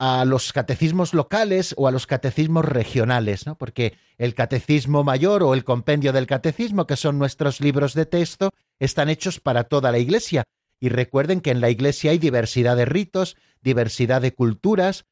a 0.00 0.24
los 0.24 0.54
catecismos 0.54 1.12
locales 1.12 1.74
o 1.76 1.86
a 1.86 1.90
los 1.90 2.06
catecismos 2.06 2.64
regionales, 2.64 3.46
¿no? 3.46 3.58
Porque 3.58 3.98
el 4.16 4.34
catecismo 4.34 5.04
mayor 5.04 5.42
o 5.42 5.52
el 5.52 5.62
compendio 5.62 6.14
del 6.14 6.26
catecismo, 6.26 6.86
que 6.86 6.96
son 6.96 7.18
nuestros 7.18 7.60
libros 7.60 7.92
de 7.92 8.06
texto, 8.06 8.48
están 8.78 9.10
hechos 9.10 9.40
para 9.40 9.64
toda 9.64 9.92
la 9.92 9.98
Iglesia. 9.98 10.44
Y 10.80 10.88
recuerden 10.88 11.42
que 11.42 11.50
en 11.50 11.60
la 11.60 11.68
Iglesia 11.68 12.12
hay 12.12 12.18
diversidad 12.18 12.78
de 12.78 12.86
ritos, 12.86 13.36
diversidad 13.60 14.22
de 14.22 14.32
culturas, 14.32 15.04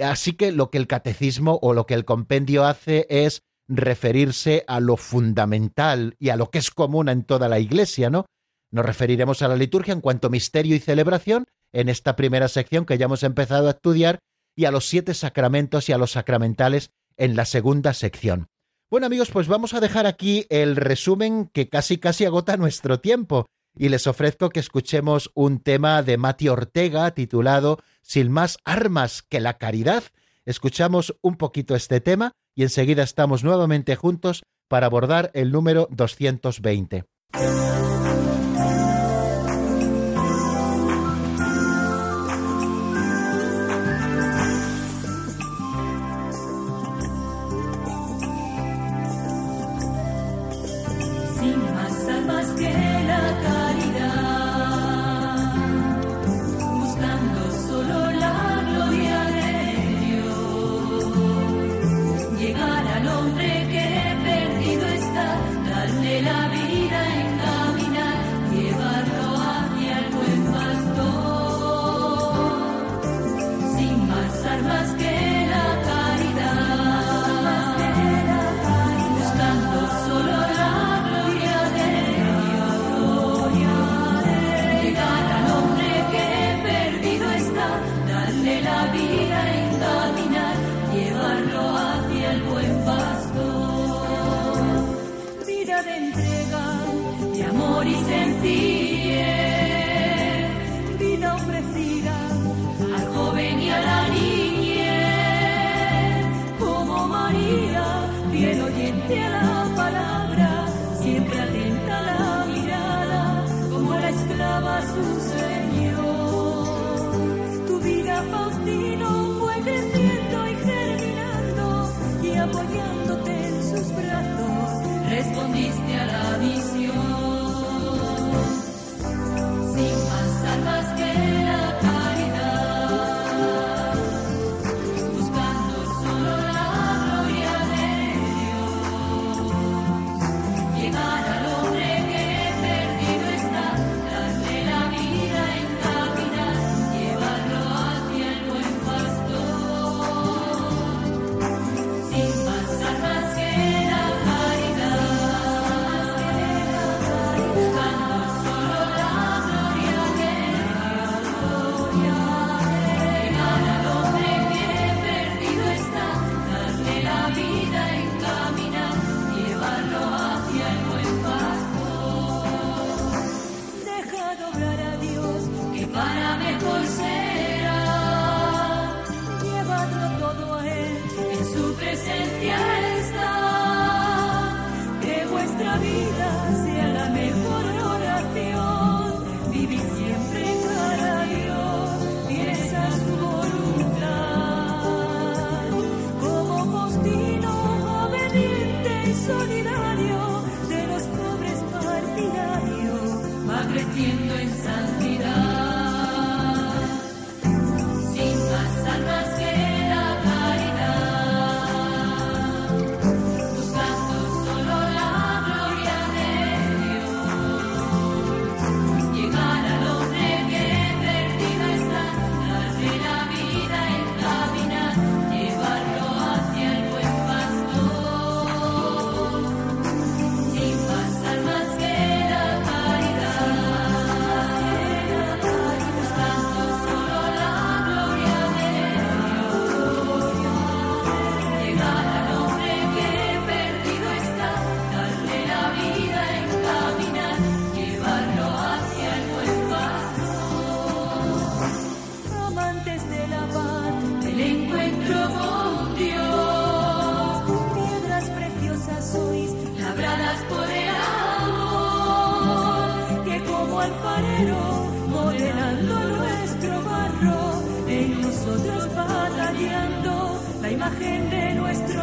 así 0.00 0.34
que 0.34 0.52
lo 0.52 0.70
que 0.70 0.78
el 0.78 0.86
catecismo 0.86 1.58
o 1.60 1.74
lo 1.74 1.86
que 1.86 1.94
el 1.94 2.04
compendio 2.04 2.64
hace 2.64 3.08
es 3.10 3.42
referirse 3.66 4.62
a 4.68 4.78
lo 4.78 4.96
fundamental 4.96 6.14
y 6.20 6.28
a 6.28 6.36
lo 6.36 6.52
que 6.52 6.58
es 6.58 6.70
común 6.70 7.08
en 7.08 7.24
toda 7.24 7.48
la 7.48 7.58
Iglesia, 7.58 8.10
¿no? 8.10 8.26
Nos 8.70 8.86
referiremos 8.86 9.42
a 9.42 9.48
la 9.48 9.56
liturgia 9.56 9.92
en 9.92 10.00
cuanto 10.00 10.30
misterio 10.30 10.76
y 10.76 10.78
celebración 10.78 11.46
en 11.72 11.88
esta 11.88 12.14
primera 12.14 12.46
sección 12.46 12.86
que 12.86 12.96
ya 12.96 13.06
hemos 13.06 13.24
empezado 13.24 13.66
a 13.66 13.72
estudiar 13.72 14.20
y 14.56 14.64
a 14.64 14.72
los 14.72 14.88
siete 14.88 15.14
sacramentos 15.14 15.88
y 15.88 15.92
a 15.92 15.98
los 15.98 16.12
sacramentales 16.12 16.90
en 17.16 17.36
la 17.36 17.44
segunda 17.44 17.94
sección. 17.94 18.48
Bueno 18.90 19.06
amigos, 19.06 19.30
pues 19.30 19.46
vamos 19.46 19.74
a 19.74 19.80
dejar 19.80 20.06
aquí 20.06 20.46
el 20.48 20.76
resumen 20.76 21.50
que 21.52 21.68
casi 21.68 21.98
casi 21.98 22.24
agota 22.24 22.56
nuestro 22.56 23.00
tiempo 23.00 23.46
y 23.76 23.90
les 23.90 24.06
ofrezco 24.06 24.48
que 24.48 24.60
escuchemos 24.60 25.30
un 25.34 25.60
tema 25.60 26.02
de 26.02 26.16
Mati 26.16 26.48
Ortega 26.48 27.10
titulado 27.12 27.78
Sin 28.02 28.32
más 28.32 28.58
armas 28.64 29.22
que 29.22 29.40
la 29.40 29.58
caridad. 29.58 30.04
Escuchamos 30.44 31.16
un 31.20 31.36
poquito 31.36 31.74
este 31.74 32.00
tema 32.00 32.32
y 32.54 32.62
enseguida 32.62 33.02
estamos 33.02 33.44
nuevamente 33.44 33.96
juntos 33.96 34.44
para 34.68 34.86
abordar 34.86 35.30
el 35.34 35.52
número 35.52 35.88
220. 35.90 37.04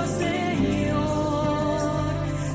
Señor, 0.07 2.03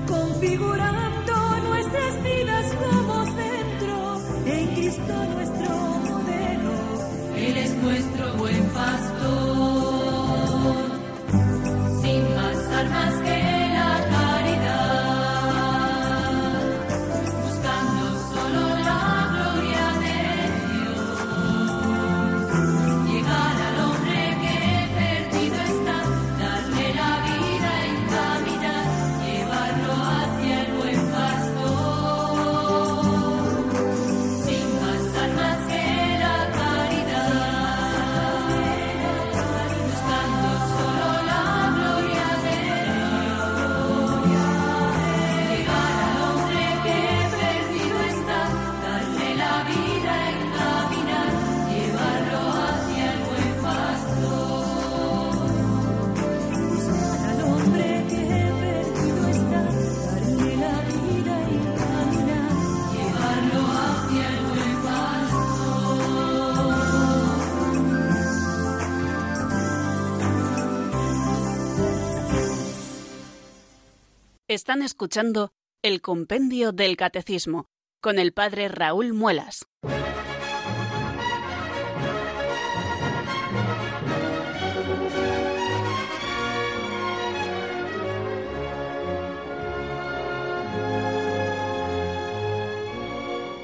configurando 0.06 1.34
nuestras 1.68 2.22
vidas, 2.22 2.66
como 2.74 3.24
dentro 3.24 4.20
en 4.46 4.66
Cristo 4.74 5.14
nuestro 5.34 5.70
modelo. 6.08 6.74
Él 7.36 7.56
es 7.56 7.74
nuestro 7.76 8.34
buen 8.36 8.64
pastor. 8.70 9.47
Están 74.50 74.80
escuchando 74.80 75.52
el 75.82 76.00
Compendio 76.00 76.72
del 76.72 76.96
Catecismo 76.96 77.66
con 78.00 78.18
el 78.18 78.32
Padre 78.32 78.68
Raúl 78.68 79.12
Muelas. 79.12 79.66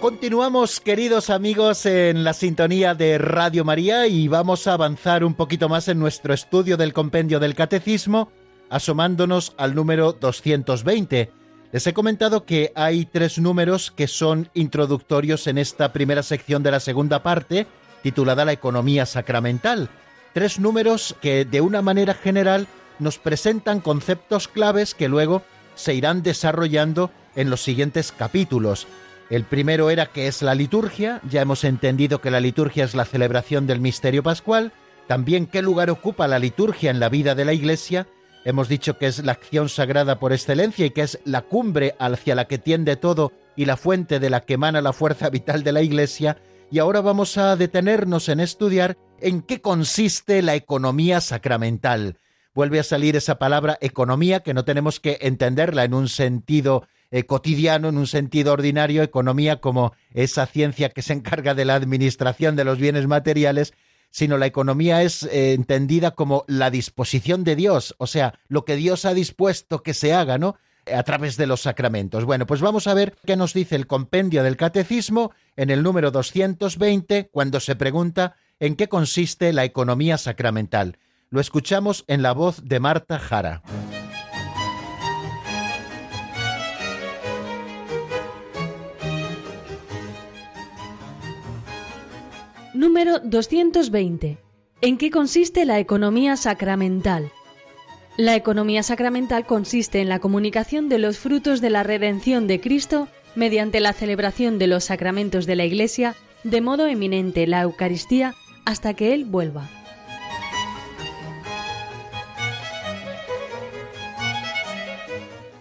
Continuamos, 0.03 0.81
queridos 0.81 1.31
amigos, 1.31 1.87
en 1.87 2.25
la 2.25 2.35
sintonía 2.35 2.95
de 2.95 3.17
Radio 3.17 3.65
María 3.65 4.07
y 4.07 4.29
vamos 4.29 4.67
a 4.67 4.75
avanzar 4.75 5.25
un 5.25 5.33
poquito 5.33 5.71
más 5.71 5.89
en 5.89 5.99
nuestro 5.99 6.35
estudio 6.35 6.77
del 6.77 6.93
compendio 6.93 7.41
del 7.41 7.55
Catecismo 7.55 8.29
asomándonos 8.75 9.55
al 9.57 9.77
número 9.77 10.13
220. 10.15 11.31
Les 11.71 11.87
he 11.87 11.95
comentado 11.95 12.45
que 12.45 12.73
hay 12.75 13.05
tres 13.07 13.39
números 13.39 13.93
que 13.93 14.09
son 14.09 14.51
introductorios 14.53 15.47
en 15.47 15.59
esta 15.59 15.93
primera 15.93 16.25
sección 16.25 16.65
de 16.65 16.73
la 16.73 16.81
segunda 16.81 17.23
parte, 17.23 17.69
titulada 18.03 18.45
La 18.45 18.51
economía 18.53 19.07
sacramental. 19.07 19.91
Tres 20.33 20.59
números 20.59 21.15
que 21.23 21.45
de 21.45 21.61
una 21.61 21.83
manera 21.83 22.15
general 22.15 22.67
nos 22.99 23.19
presentan 23.19 23.79
conceptos 23.79 24.49
claves 24.49 24.95
que 24.95 25.09
luego 25.09 25.43
se 25.77 25.95
irán 25.95 26.25
desarrollando 26.25 27.13
en 27.37 27.51
los 27.51 27.63
siguientes 27.63 28.11
capítulos. 28.11 28.89
El 29.31 29.45
primero 29.45 29.89
era 29.89 30.07
que 30.07 30.27
es 30.27 30.43
la 30.43 30.57
liturgia, 30.57 31.21
ya 31.31 31.43
hemos 31.43 31.63
entendido 31.63 32.21
que 32.21 32.33
la 32.33 32.41
liturgia 32.41 32.85
es 32.85 32.97
la 32.97 33.05
celebración 33.05 33.69
del 33.69 33.79
misterio 33.79 34.25
pascual, 34.25 34.73
también 35.07 35.47
qué 35.47 35.63
lugar 35.63 35.91
ocupa 35.91 36.27
la 36.27 36.41
liturgia 36.41 36.91
en 36.91 36.99
la 36.99 37.09
vida 37.09 37.37
de 37.37 37.45
la 37.45 37.53
Iglesia, 37.53 38.09
Hemos 38.45 38.69
dicho 38.69 38.99
que 38.99 39.07
es 39.07 39.25
la 39.25 39.33
acción 39.33 39.71
sagrada 39.71 40.19
por 40.19 40.35
excelencia 40.35 40.85
y 40.85 40.91
que 40.91 41.01
es 41.01 41.19
la 41.25 41.43
cumbre 41.43 41.95
hacia 41.99 42.35
la 42.35 42.47
que 42.47 42.59
tiende 42.59 42.97
todo 42.97 43.33
y 43.57 43.65
la 43.65 43.79
fuente 43.79 44.21
de 44.21 44.29
la 44.29 44.43
que 44.43 44.55
emana 44.55 44.83
la 44.83 44.93
fuerza 44.93 45.31
vital 45.31 45.65
de 45.65 45.73
la 45.73 45.81
Iglesia. 45.81 46.37
Y 46.71 46.79
ahora 46.79 47.01
vamos 47.01 47.39
a 47.39 47.57
detenernos 47.57 48.29
en 48.29 48.41
estudiar 48.41 48.99
en 49.21 49.41
qué 49.41 49.63
consiste 49.63 50.43
la 50.43 50.55
economía 50.57 51.23
sacramental. 51.23 52.19
Vuelve 52.55 52.81
a 52.81 52.85
salir 52.85 53.17
esa 53.17 53.39
palabra 53.39 53.79
economía 53.81 54.41
que 54.41 54.53
no 54.53 54.65
tenemos 54.65 55.01
que 55.01 55.19
entenderla 55.23 55.85
en 55.85 55.95
un 55.95 56.09
sentido 56.09 56.87
eh, 57.11 57.25
cotidiano, 57.25 57.89
en 57.89 57.97
un 57.97 58.07
sentido 58.07 58.53
ordinario, 58.53 59.03
economía 59.03 59.61
como 59.61 59.95
esa 60.13 60.47
ciencia 60.47 60.91
que 60.91 61.01
se 61.01 61.15
encarga 61.15 61.55
de 61.55 61.65
la 61.65 61.77
administración 61.77 62.57
de 62.57 62.65
los 62.65 62.79
bienes 62.79 63.07
materiales, 63.07 63.73
sino 64.15 64.39
la 64.39 64.47
economía 64.47 65.03
es 65.03 65.25
eh, 65.25 65.55
entendida 65.55 66.13
como 66.13 66.45
la 66.47 66.71
disposición 66.71 67.43
de 67.43 67.57
Dios, 67.57 67.97
o 67.99 68.07
sea, 68.07 68.39
lo 68.47 68.65
que 68.65 68.77
Dios 68.77 69.07
ha 69.07 69.13
dispuesto 69.13 69.83
que 69.83 69.93
se 69.93 70.15
haga, 70.15 70.39
¿no? 70.39 70.55
a 70.87 71.03
través 71.03 71.37
de 71.37 71.49
los 71.49 71.63
sacramentos. 71.63 72.25
Bueno, 72.25 72.47
pues 72.47 72.61
vamos 72.61 72.87
a 72.87 72.95
ver 72.95 73.17
qué 73.27 73.37
nos 73.37 73.55
dice 73.55 73.75
el 73.75 73.89
compendio 73.89 74.45
del 74.45 74.57
catecismo 74.57 75.33
en 75.57 75.71
el 75.71 75.83
número 75.83 76.13
220 76.13 77.31
cuando 77.33 77.59
se 77.59 77.75
pregunta 77.75 78.37
en 78.61 78.77
qué 78.77 78.89
consiste 78.89 79.53
la 79.53 79.65
economía 79.65 80.17
sacramental. 80.17 80.99
Lo 81.31 81.41
escuchamos 81.41 82.05
en 82.07 82.23
la 82.23 82.33
voz 82.33 82.63
de 82.63 82.79
Marta 82.79 83.19
Jara. 83.19 83.63
Número 92.85 93.19
220. 93.19 94.37
¿En 94.83 94.99
qué 94.99 95.11
consiste 95.11 95.65
la 95.65 95.79
economía 95.79 96.37
sacramental? 96.37 97.33
La 98.19 98.37
economía 98.37 98.83
sacramental 98.83 99.47
consiste 99.47 100.03
en 100.03 100.11
la 100.11 100.19
comunicación 100.19 100.91
de 100.91 100.99
los 100.99 101.17
frutos 101.17 101.63
de 101.63 101.71
la 101.71 101.83
redención 101.83 102.47
de 102.47 102.61
Cristo 102.61 103.09
mediante 103.37 103.81
la 103.81 103.95
celebración 103.95 104.59
de 104.59 104.67
los 104.67 104.85
sacramentos 104.85 105.47
de 105.47 105.57
la 105.57 105.65
Iglesia, 105.65 106.15
de 106.43 106.61
modo 106.61 106.87
eminente 106.87 107.47
la 107.47 107.63
Eucaristía, 107.63 108.35
hasta 108.67 108.93
que 108.93 109.15
Él 109.15 109.25
vuelva. 109.25 109.71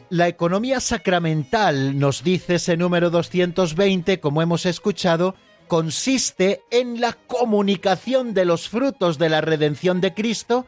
La 0.09 0.27
economía 0.27 0.81
sacramental, 0.81 1.97
nos 1.97 2.21
dice 2.21 2.55
ese 2.55 2.75
número 2.75 3.09
220, 3.11 4.19
como 4.19 4.41
hemos 4.41 4.65
escuchado, 4.65 5.35
consiste 5.73 6.61
en 6.69 7.01
la 7.01 7.13
comunicación 7.13 8.35
de 8.35 8.45
los 8.45 8.69
frutos 8.69 9.17
de 9.17 9.27
la 9.27 9.41
redención 9.41 10.01
de 10.01 10.13
Cristo, 10.13 10.67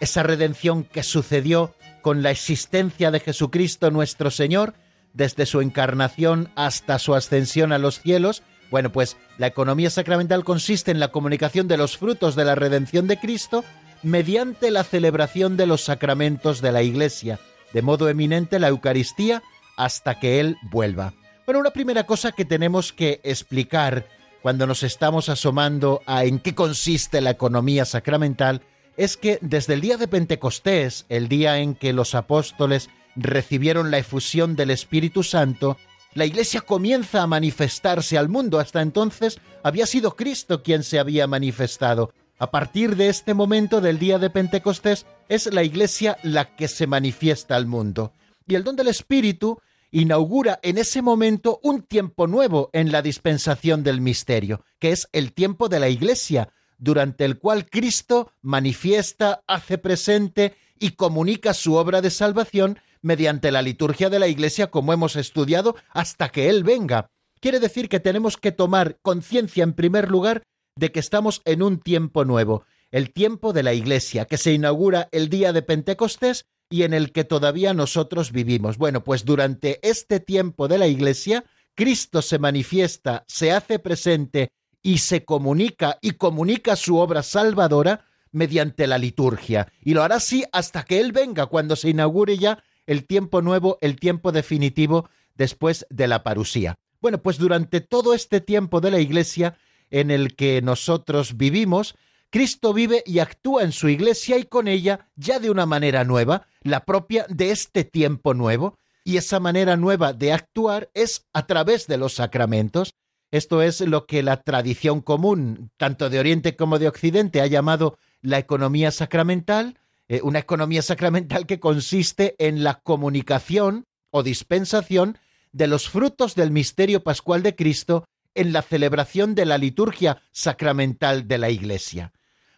esa 0.00 0.22
redención 0.22 0.82
que 0.82 1.02
sucedió 1.02 1.74
con 2.00 2.22
la 2.22 2.30
existencia 2.30 3.10
de 3.10 3.20
Jesucristo 3.20 3.90
nuestro 3.90 4.30
Señor, 4.30 4.72
desde 5.12 5.44
su 5.44 5.60
encarnación 5.60 6.50
hasta 6.56 6.98
su 6.98 7.14
ascensión 7.14 7.70
a 7.70 7.76
los 7.76 8.00
cielos. 8.00 8.42
Bueno, 8.70 8.90
pues 8.90 9.18
la 9.36 9.46
economía 9.46 9.90
sacramental 9.90 10.42
consiste 10.42 10.90
en 10.90 11.00
la 11.00 11.08
comunicación 11.08 11.68
de 11.68 11.76
los 11.76 11.98
frutos 11.98 12.34
de 12.34 12.46
la 12.46 12.54
redención 12.54 13.06
de 13.08 13.18
Cristo 13.18 13.62
mediante 14.02 14.70
la 14.70 14.84
celebración 14.84 15.58
de 15.58 15.66
los 15.66 15.84
sacramentos 15.84 16.62
de 16.62 16.72
la 16.72 16.82
Iglesia, 16.82 17.38
de 17.74 17.82
modo 17.82 18.08
eminente 18.08 18.58
la 18.58 18.68
Eucaristía, 18.68 19.42
hasta 19.76 20.18
que 20.18 20.40
Él 20.40 20.56
vuelva. 20.62 21.12
Bueno, 21.44 21.60
una 21.60 21.72
primera 21.72 22.06
cosa 22.06 22.32
que 22.32 22.46
tenemos 22.46 22.94
que 22.94 23.20
explicar 23.22 24.06
cuando 24.46 24.68
nos 24.68 24.84
estamos 24.84 25.28
asomando 25.28 26.02
a 26.06 26.24
en 26.24 26.38
qué 26.38 26.54
consiste 26.54 27.20
la 27.20 27.30
economía 27.30 27.84
sacramental, 27.84 28.62
es 28.96 29.16
que 29.16 29.40
desde 29.42 29.74
el 29.74 29.80
día 29.80 29.96
de 29.96 30.06
Pentecostés, 30.06 31.04
el 31.08 31.26
día 31.26 31.58
en 31.58 31.74
que 31.74 31.92
los 31.92 32.14
apóstoles 32.14 32.88
recibieron 33.16 33.90
la 33.90 33.98
efusión 33.98 34.54
del 34.54 34.70
Espíritu 34.70 35.24
Santo, 35.24 35.78
la 36.14 36.26
Iglesia 36.26 36.60
comienza 36.60 37.22
a 37.22 37.26
manifestarse 37.26 38.16
al 38.16 38.28
mundo. 38.28 38.60
Hasta 38.60 38.82
entonces 38.82 39.40
había 39.64 39.84
sido 39.84 40.14
Cristo 40.14 40.62
quien 40.62 40.84
se 40.84 41.00
había 41.00 41.26
manifestado. 41.26 42.12
A 42.38 42.52
partir 42.52 42.94
de 42.94 43.08
este 43.08 43.34
momento 43.34 43.80
del 43.80 43.98
día 43.98 44.20
de 44.20 44.30
Pentecostés 44.30 45.06
es 45.28 45.52
la 45.52 45.64
Iglesia 45.64 46.18
la 46.22 46.54
que 46.54 46.68
se 46.68 46.86
manifiesta 46.86 47.56
al 47.56 47.66
mundo. 47.66 48.12
Y 48.46 48.54
el 48.54 48.62
don 48.62 48.76
del 48.76 48.86
Espíritu 48.86 49.60
inaugura 49.96 50.60
en 50.62 50.76
ese 50.76 51.00
momento 51.00 51.58
un 51.62 51.80
tiempo 51.80 52.26
nuevo 52.26 52.68
en 52.74 52.92
la 52.92 53.00
dispensación 53.00 53.82
del 53.82 54.02
misterio, 54.02 54.62
que 54.78 54.92
es 54.92 55.08
el 55.12 55.32
tiempo 55.32 55.70
de 55.70 55.80
la 55.80 55.88
Iglesia, 55.88 56.50
durante 56.76 57.24
el 57.24 57.38
cual 57.38 57.70
Cristo 57.70 58.30
manifiesta, 58.42 59.42
hace 59.46 59.78
presente 59.78 60.54
y 60.78 60.90
comunica 60.90 61.54
su 61.54 61.76
obra 61.76 62.02
de 62.02 62.10
salvación 62.10 62.78
mediante 63.00 63.50
la 63.50 63.62
liturgia 63.62 64.10
de 64.10 64.18
la 64.18 64.28
Iglesia 64.28 64.66
como 64.66 64.92
hemos 64.92 65.16
estudiado 65.16 65.76
hasta 65.88 66.28
que 66.28 66.50
Él 66.50 66.62
venga. 66.62 67.08
quiere 67.40 67.58
decir 67.58 67.88
que 67.88 67.98
tenemos 67.98 68.36
que 68.36 68.52
tomar 68.52 68.98
conciencia 69.00 69.64
en 69.64 69.72
primer 69.72 70.10
lugar 70.10 70.42
de 70.76 70.92
que 70.92 71.00
estamos 71.00 71.40
en 71.46 71.62
un 71.62 71.80
tiempo 71.80 72.26
nuevo, 72.26 72.64
el 72.90 73.14
tiempo 73.14 73.54
de 73.54 73.62
la 73.62 73.72
Iglesia, 73.72 74.26
que 74.26 74.36
se 74.36 74.52
inaugura 74.52 75.08
el 75.10 75.30
día 75.30 75.54
de 75.54 75.62
Pentecostés 75.62 76.44
y 76.68 76.82
en 76.82 76.94
el 76.94 77.12
que 77.12 77.24
todavía 77.24 77.74
nosotros 77.74 78.32
vivimos. 78.32 78.78
Bueno, 78.78 79.04
pues 79.04 79.24
durante 79.24 79.78
este 79.88 80.20
tiempo 80.20 80.68
de 80.68 80.78
la 80.78 80.86
Iglesia, 80.86 81.44
Cristo 81.74 82.22
se 82.22 82.38
manifiesta, 82.38 83.24
se 83.28 83.52
hace 83.52 83.78
presente 83.78 84.50
y 84.82 84.98
se 84.98 85.24
comunica 85.24 85.98
y 86.00 86.12
comunica 86.12 86.76
su 86.76 86.96
obra 86.98 87.22
salvadora 87.22 88.04
mediante 88.32 88.86
la 88.86 88.98
liturgia. 88.98 89.72
Y 89.82 89.94
lo 89.94 90.02
hará 90.02 90.16
así 90.16 90.44
hasta 90.52 90.84
que 90.84 91.00
Él 91.00 91.12
venga, 91.12 91.46
cuando 91.46 91.76
se 91.76 91.90
inaugure 91.90 92.38
ya 92.38 92.62
el 92.86 93.06
tiempo 93.06 93.42
nuevo, 93.42 93.78
el 93.80 93.98
tiempo 93.98 94.32
definitivo 94.32 95.08
después 95.34 95.86
de 95.90 96.08
la 96.08 96.22
parusía. 96.22 96.76
Bueno, 97.00 97.22
pues 97.22 97.38
durante 97.38 97.80
todo 97.80 98.14
este 98.14 98.40
tiempo 98.40 98.80
de 98.80 98.90
la 98.90 99.00
Iglesia 99.00 99.56
en 99.90 100.10
el 100.10 100.34
que 100.34 100.62
nosotros 100.62 101.36
vivimos, 101.36 101.94
Cristo 102.30 102.72
vive 102.72 103.02
y 103.06 103.18
actúa 103.20 103.62
en 103.62 103.72
su 103.72 103.88
Iglesia 103.88 104.38
y 104.38 104.44
con 104.44 104.68
ella 104.68 105.08
ya 105.16 105.38
de 105.38 105.50
una 105.50 105.66
manera 105.66 106.04
nueva, 106.04 106.46
la 106.62 106.84
propia 106.84 107.26
de 107.28 107.50
este 107.50 107.84
tiempo 107.84 108.34
nuevo, 108.34 108.76
y 109.04 109.18
esa 109.18 109.38
manera 109.38 109.76
nueva 109.76 110.12
de 110.12 110.32
actuar 110.32 110.90
es 110.92 111.26
a 111.32 111.46
través 111.46 111.86
de 111.86 111.96
los 111.96 112.14
sacramentos. 112.14 112.94
Esto 113.30 113.62
es 113.62 113.80
lo 113.80 114.06
que 114.06 114.22
la 114.22 114.42
tradición 114.42 115.00
común, 115.00 115.70
tanto 115.76 116.10
de 116.10 116.18
Oriente 116.18 116.56
como 116.56 116.78
de 116.78 116.88
Occidente, 116.88 117.40
ha 117.40 117.46
llamado 117.46 117.98
la 118.20 118.38
economía 118.38 118.90
sacramental, 118.90 119.78
eh, 120.08 120.20
una 120.22 120.40
economía 120.40 120.82
sacramental 120.82 121.46
que 121.46 121.60
consiste 121.60 122.34
en 122.38 122.64
la 122.64 122.80
comunicación 122.80 123.86
o 124.10 124.22
dispensación 124.22 125.18
de 125.52 125.68
los 125.68 125.88
frutos 125.88 126.34
del 126.34 126.50
misterio 126.50 127.02
pascual 127.02 127.42
de 127.42 127.54
Cristo 127.54 128.04
en 128.36 128.52
la 128.52 128.62
celebración 128.62 129.34
de 129.34 129.46
la 129.46 129.58
liturgia 129.58 130.22
sacramental 130.30 131.26
de 131.26 131.38
la 131.38 131.50
Iglesia. 131.50 132.12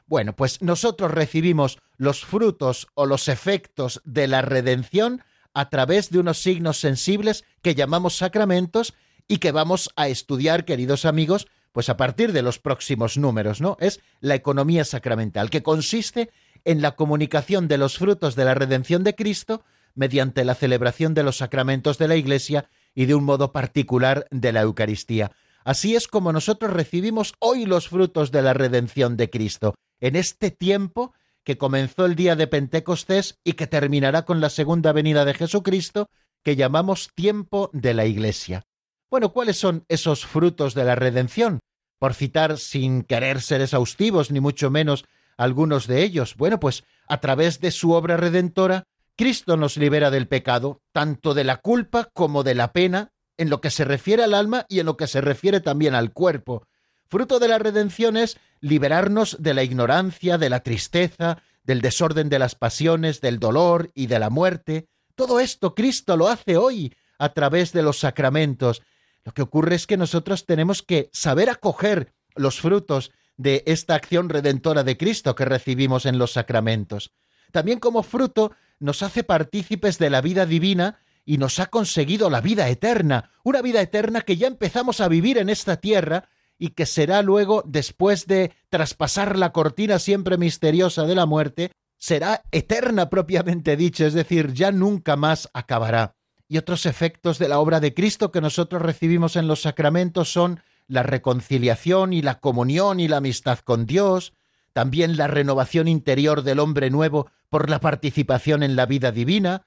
Bueno, 0.07 0.35
pues 0.35 0.61
nosotros 0.62 1.11
recibimos 1.11 1.79
los 1.97 2.24
frutos 2.24 2.89
o 2.95 3.07
los 3.07 3.29
efectos 3.29 4.01
de 4.05 4.26
la 4.26 4.43
redención 4.43 5.22
a 5.55 5.70
través 5.70 6.11
de 6.11 6.18
unos 6.18 6.39
signos 6.43 6.79
sensibles 6.79 7.45
que 7.62 7.74
llamamos 7.74 8.16
sacramentos 8.16 8.95
y 9.26 9.39
que 9.39 9.53
vamos 9.53 9.91
a 9.97 10.09
estudiar, 10.09 10.64
queridos 10.64 11.05
amigos, 11.05 11.47
pues 11.72 11.89
a 11.89 11.97
partir 11.97 12.33
de 12.33 12.43
los 12.43 12.59
próximos 12.59 13.18
números, 13.18 13.61
¿no? 13.61 13.76
Es 13.81 14.01
la 14.20 14.35
economía 14.35 14.85
sacramental, 14.85 15.51
que 15.51 15.62
consiste 15.62 16.31
en 16.64 16.83
la 16.83 16.97
comunicación 16.97 17.68
de 17.68 17.79
los 17.79 17.99
frutos 17.99 18.35
de 18.35 18.45
la 18.45 18.55
redención 18.55 19.05
de 19.05 19.14
Cristo 19.14 19.64
mediante 19.95 20.45
la 20.45 20.55
celebración 20.55 21.14
de 21.14 21.22
los 21.22 21.39
sacramentos 21.39 21.99
de 21.99 22.09
la 22.09 22.16
Iglesia 22.16 22.68
y 22.95 23.07
de 23.07 23.14
un 23.14 23.24
modo 23.24 23.53
particular 23.53 24.26
de 24.31 24.53
la 24.53 24.62
Eucaristía. 24.62 25.33
Así 25.65 25.97
es 25.97 26.09
como 26.09 26.33
nosotros 26.33 26.73
recibimos 26.73 27.35
hoy 27.41 27.67
los 27.67 27.89
frutos 27.89 28.31
de 28.31 28.43
la 28.43 28.55
redención 28.55 29.17
de 29.17 29.31
Cristo, 29.31 29.75
en 30.01 30.17
este 30.17 30.51
tiempo 30.51 31.13
que 31.45 31.59
comenzó 31.59 32.05
el 32.05 32.15
día 32.15 32.37
de 32.37 32.47
Pentecostés 32.47 33.39
y 33.43 33.55
que 33.55 33.67
terminará 33.67 34.25
con 34.25 34.41
la 34.41 34.51
segunda 34.51 34.93
venida 34.93 35.25
de 35.25 35.35
Jesucristo, 35.35 36.09
que 36.43 36.57
llamamos 36.57 37.11
tiempo 37.15 37.71
de 37.73 37.95
la 37.95 38.05
Iglesia. 38.05 38.65
Bueno, 39.11 39.33
¿cuáles 39.33 39.57
son 39.57 39.85
esos 39.89 40.27
frutos 40.27 40.75
de 40.75 40.85
la 40.85 40.95
redención? 40.95 41.61
Por 41.99 42.15
citar 42.15 42.59
sin 42.59 43.03
querer 43.03 43.41
ser 43.41 43.63
exhaustivos, 43.63 44.31
ni 44.31 44.41
mucho 44.41 44.71
menos 44.71 45.07
algunos 45.39 45.87
de 45.87 46.03
ellos. 46.03 46.35
Bueno, 46.37 46.61
pues 46.61 46.85
a 47.09 47.21
través 47.21 47.61
de 47.61 47.71
su 47.71 47.93
obra 47.93 48.19
redentora, 48.19 48.85
Cristo 49.17 49.57
nos 49.57 49.77
libera 49.79 50.11
del 50.11 50.29
pecado, 50.29 50.83
tanto 50.93 51.33
de 51.33 51.45
la 51.45 51.57
culpa 51.57 52.11
como 52.13 52.43
de 52.45 52.55
la 52.55 52.73
pena, 52.73 53.11
en 53.39 53.49
lo 53.49 53.61
que 53.61 53.70
se 53.70 53.84
refiere 53.84 54.24
al 54.24 54.34
alma 54.34 54.66
y 54.68 54.80
en 54.80 54.86
lo 54.86 54.97
que 54.97 55.07
se 55.07 55.20
refiere 55.20 55.61
también 55.61 55.95
al 55.95 56.12
cuerpo. 56.12 56.66
Fruto 57.07 57.39
de 57.39 57.49
la 57.49 57.59
redención 57.59 58.16
es 58.18 58.39
liberarnos 58.61 59.39
de 59.41 59.55
la 59.55 59.62
ignorancia, 59.62 60.36
de 60.36 60.51
la 60.51 60.61
tristeza, 60.61 61.43
del 61.64 61.80
desorden 61.80 62.28
de 62.28 62.39
las 62.39 62.55
pasiones, 62.55 63.20
del 63.20 63.39
dolor 63.39 63.91
y 63.95 64.07
de 64.07 64.18
la 64.18 64.28
muerte. 64.28 64.89
Todo 65.14 65.41
esto 65.41 65.74
Cristo 65.74 66.16
lo 66.16 66.28
hace 66.28 66.57
hoy 66.57 66.95
a 67.18 67.32
través 67.32 67.72
de 67.72 67.82
los 67.82 67.99
sacramentos. 67.99 68.82
Lo 69.24 69.32
que 69.32 69.43
ocurre 69.43 69.74
es 69.74 69.86
que 69.86 69.97
nosotros 69.97 70.45
tenemos 70.45 70.82
que 70.82 71.09
saber 71.12 71.49
acoger 71.51 72.12
los 72.34 72.61
frutos 72.61 73.12
de 73.36 73.62
esta 73.66 73.95
acción 73.95 74.28
redentora 74.28 74.84
de 74.84 74.97
Cristo 74.97 75.34
que 75.34 75.45
recibimos 75.45 76.07
en 76.07 76.18
los 76.18 76.32
sacramentos. 76.32 77.12
También 77.53 77.78
como 77.78 78.03
fruto 78.03 78.53
nos 78.80 79.03
hace 79.03 79.24
partícipes 79.24 79.99
de 79.99 80.11
la 80.11 80.20
vida 80.20 80.45
divina 80.45 80.99
y 81.29 81.37
nos 81.37 81.61
ha 81.61 81.66
conseguido 81.66 82.31
la 82.31 82.41
vida 82.41 82.70
eterna, 82.70 83.33
una 83.45 83.61
vida 83.61 83.83
eterna 83.83 84.22
que 84.22 84.39
ya 84.39 84.47
empezamos 84.47 85.03
a 85.03 85.09
vivir 85.09 85.37
en 85.37 85.51
esta 85.51 85.76
tierra 85.76 86.31
y 86.59 86.70
que 86.70 86.87
será 86.87 87.20
luego, 87.20 87.62
después 87.66 88.26
de 88.26 88.55
traspasar 88.70 89.37
la 89.37 89.53
cortina 89.53 89.99
siempre 89.99 90.39
misteriosa 90.39 91.05
de 91.05 91.14
la 91.14 91.26
muerte, 91.26 91.70
será 91.99 92.45
eterna 92.51 93.11
propiamente 93.11 93.76
dicho, 93.76 94.07
es 94.07 94.14
decir, 94.14 94.55
ya 94.55 94.72
nunca 94.72 95.16
más 95.16 95.51
acabará. 95.53 96.14
Y 96.49 96.57
otros 96.57 96.87
efectos 96.87 97.39
de 97.39 97.49
la 97.49 97.59
obra 97.59 97.79
de 97.81 97.93
Cristo 97.93 98.33
que 98.33 98.41
nosotros 98.41 98.81
recibimos 98.81 99.37
en 99.37 99.49
los 99.49 99.61
sacramentos 99.61 100.33
son 100.33 100.62
la 100.87 101.03
reconciliación 101.03 102.14
y 102.14 102.22
la 102.22 102.41
comunión 102.41 103.01
y 103.01 103.09
la 103.09 103.18
amistad 103.18 103.59
con 103.59 103.85
Dios, 103.85 104.33
también 104.72 105.18
la 105.18 105.26
renovación 105.26 105.89
interior 105.89 106.43
del 106.43 106.59
hombre 106.59 106.89
nuevo 106.89 107.31
por 107.51 107.68
la 107.68 107.81
participación 107.81 108.62
en 108.62 108.76
la 108.76 108.87
vida 108.87 109.12
divina, 109.12 109.66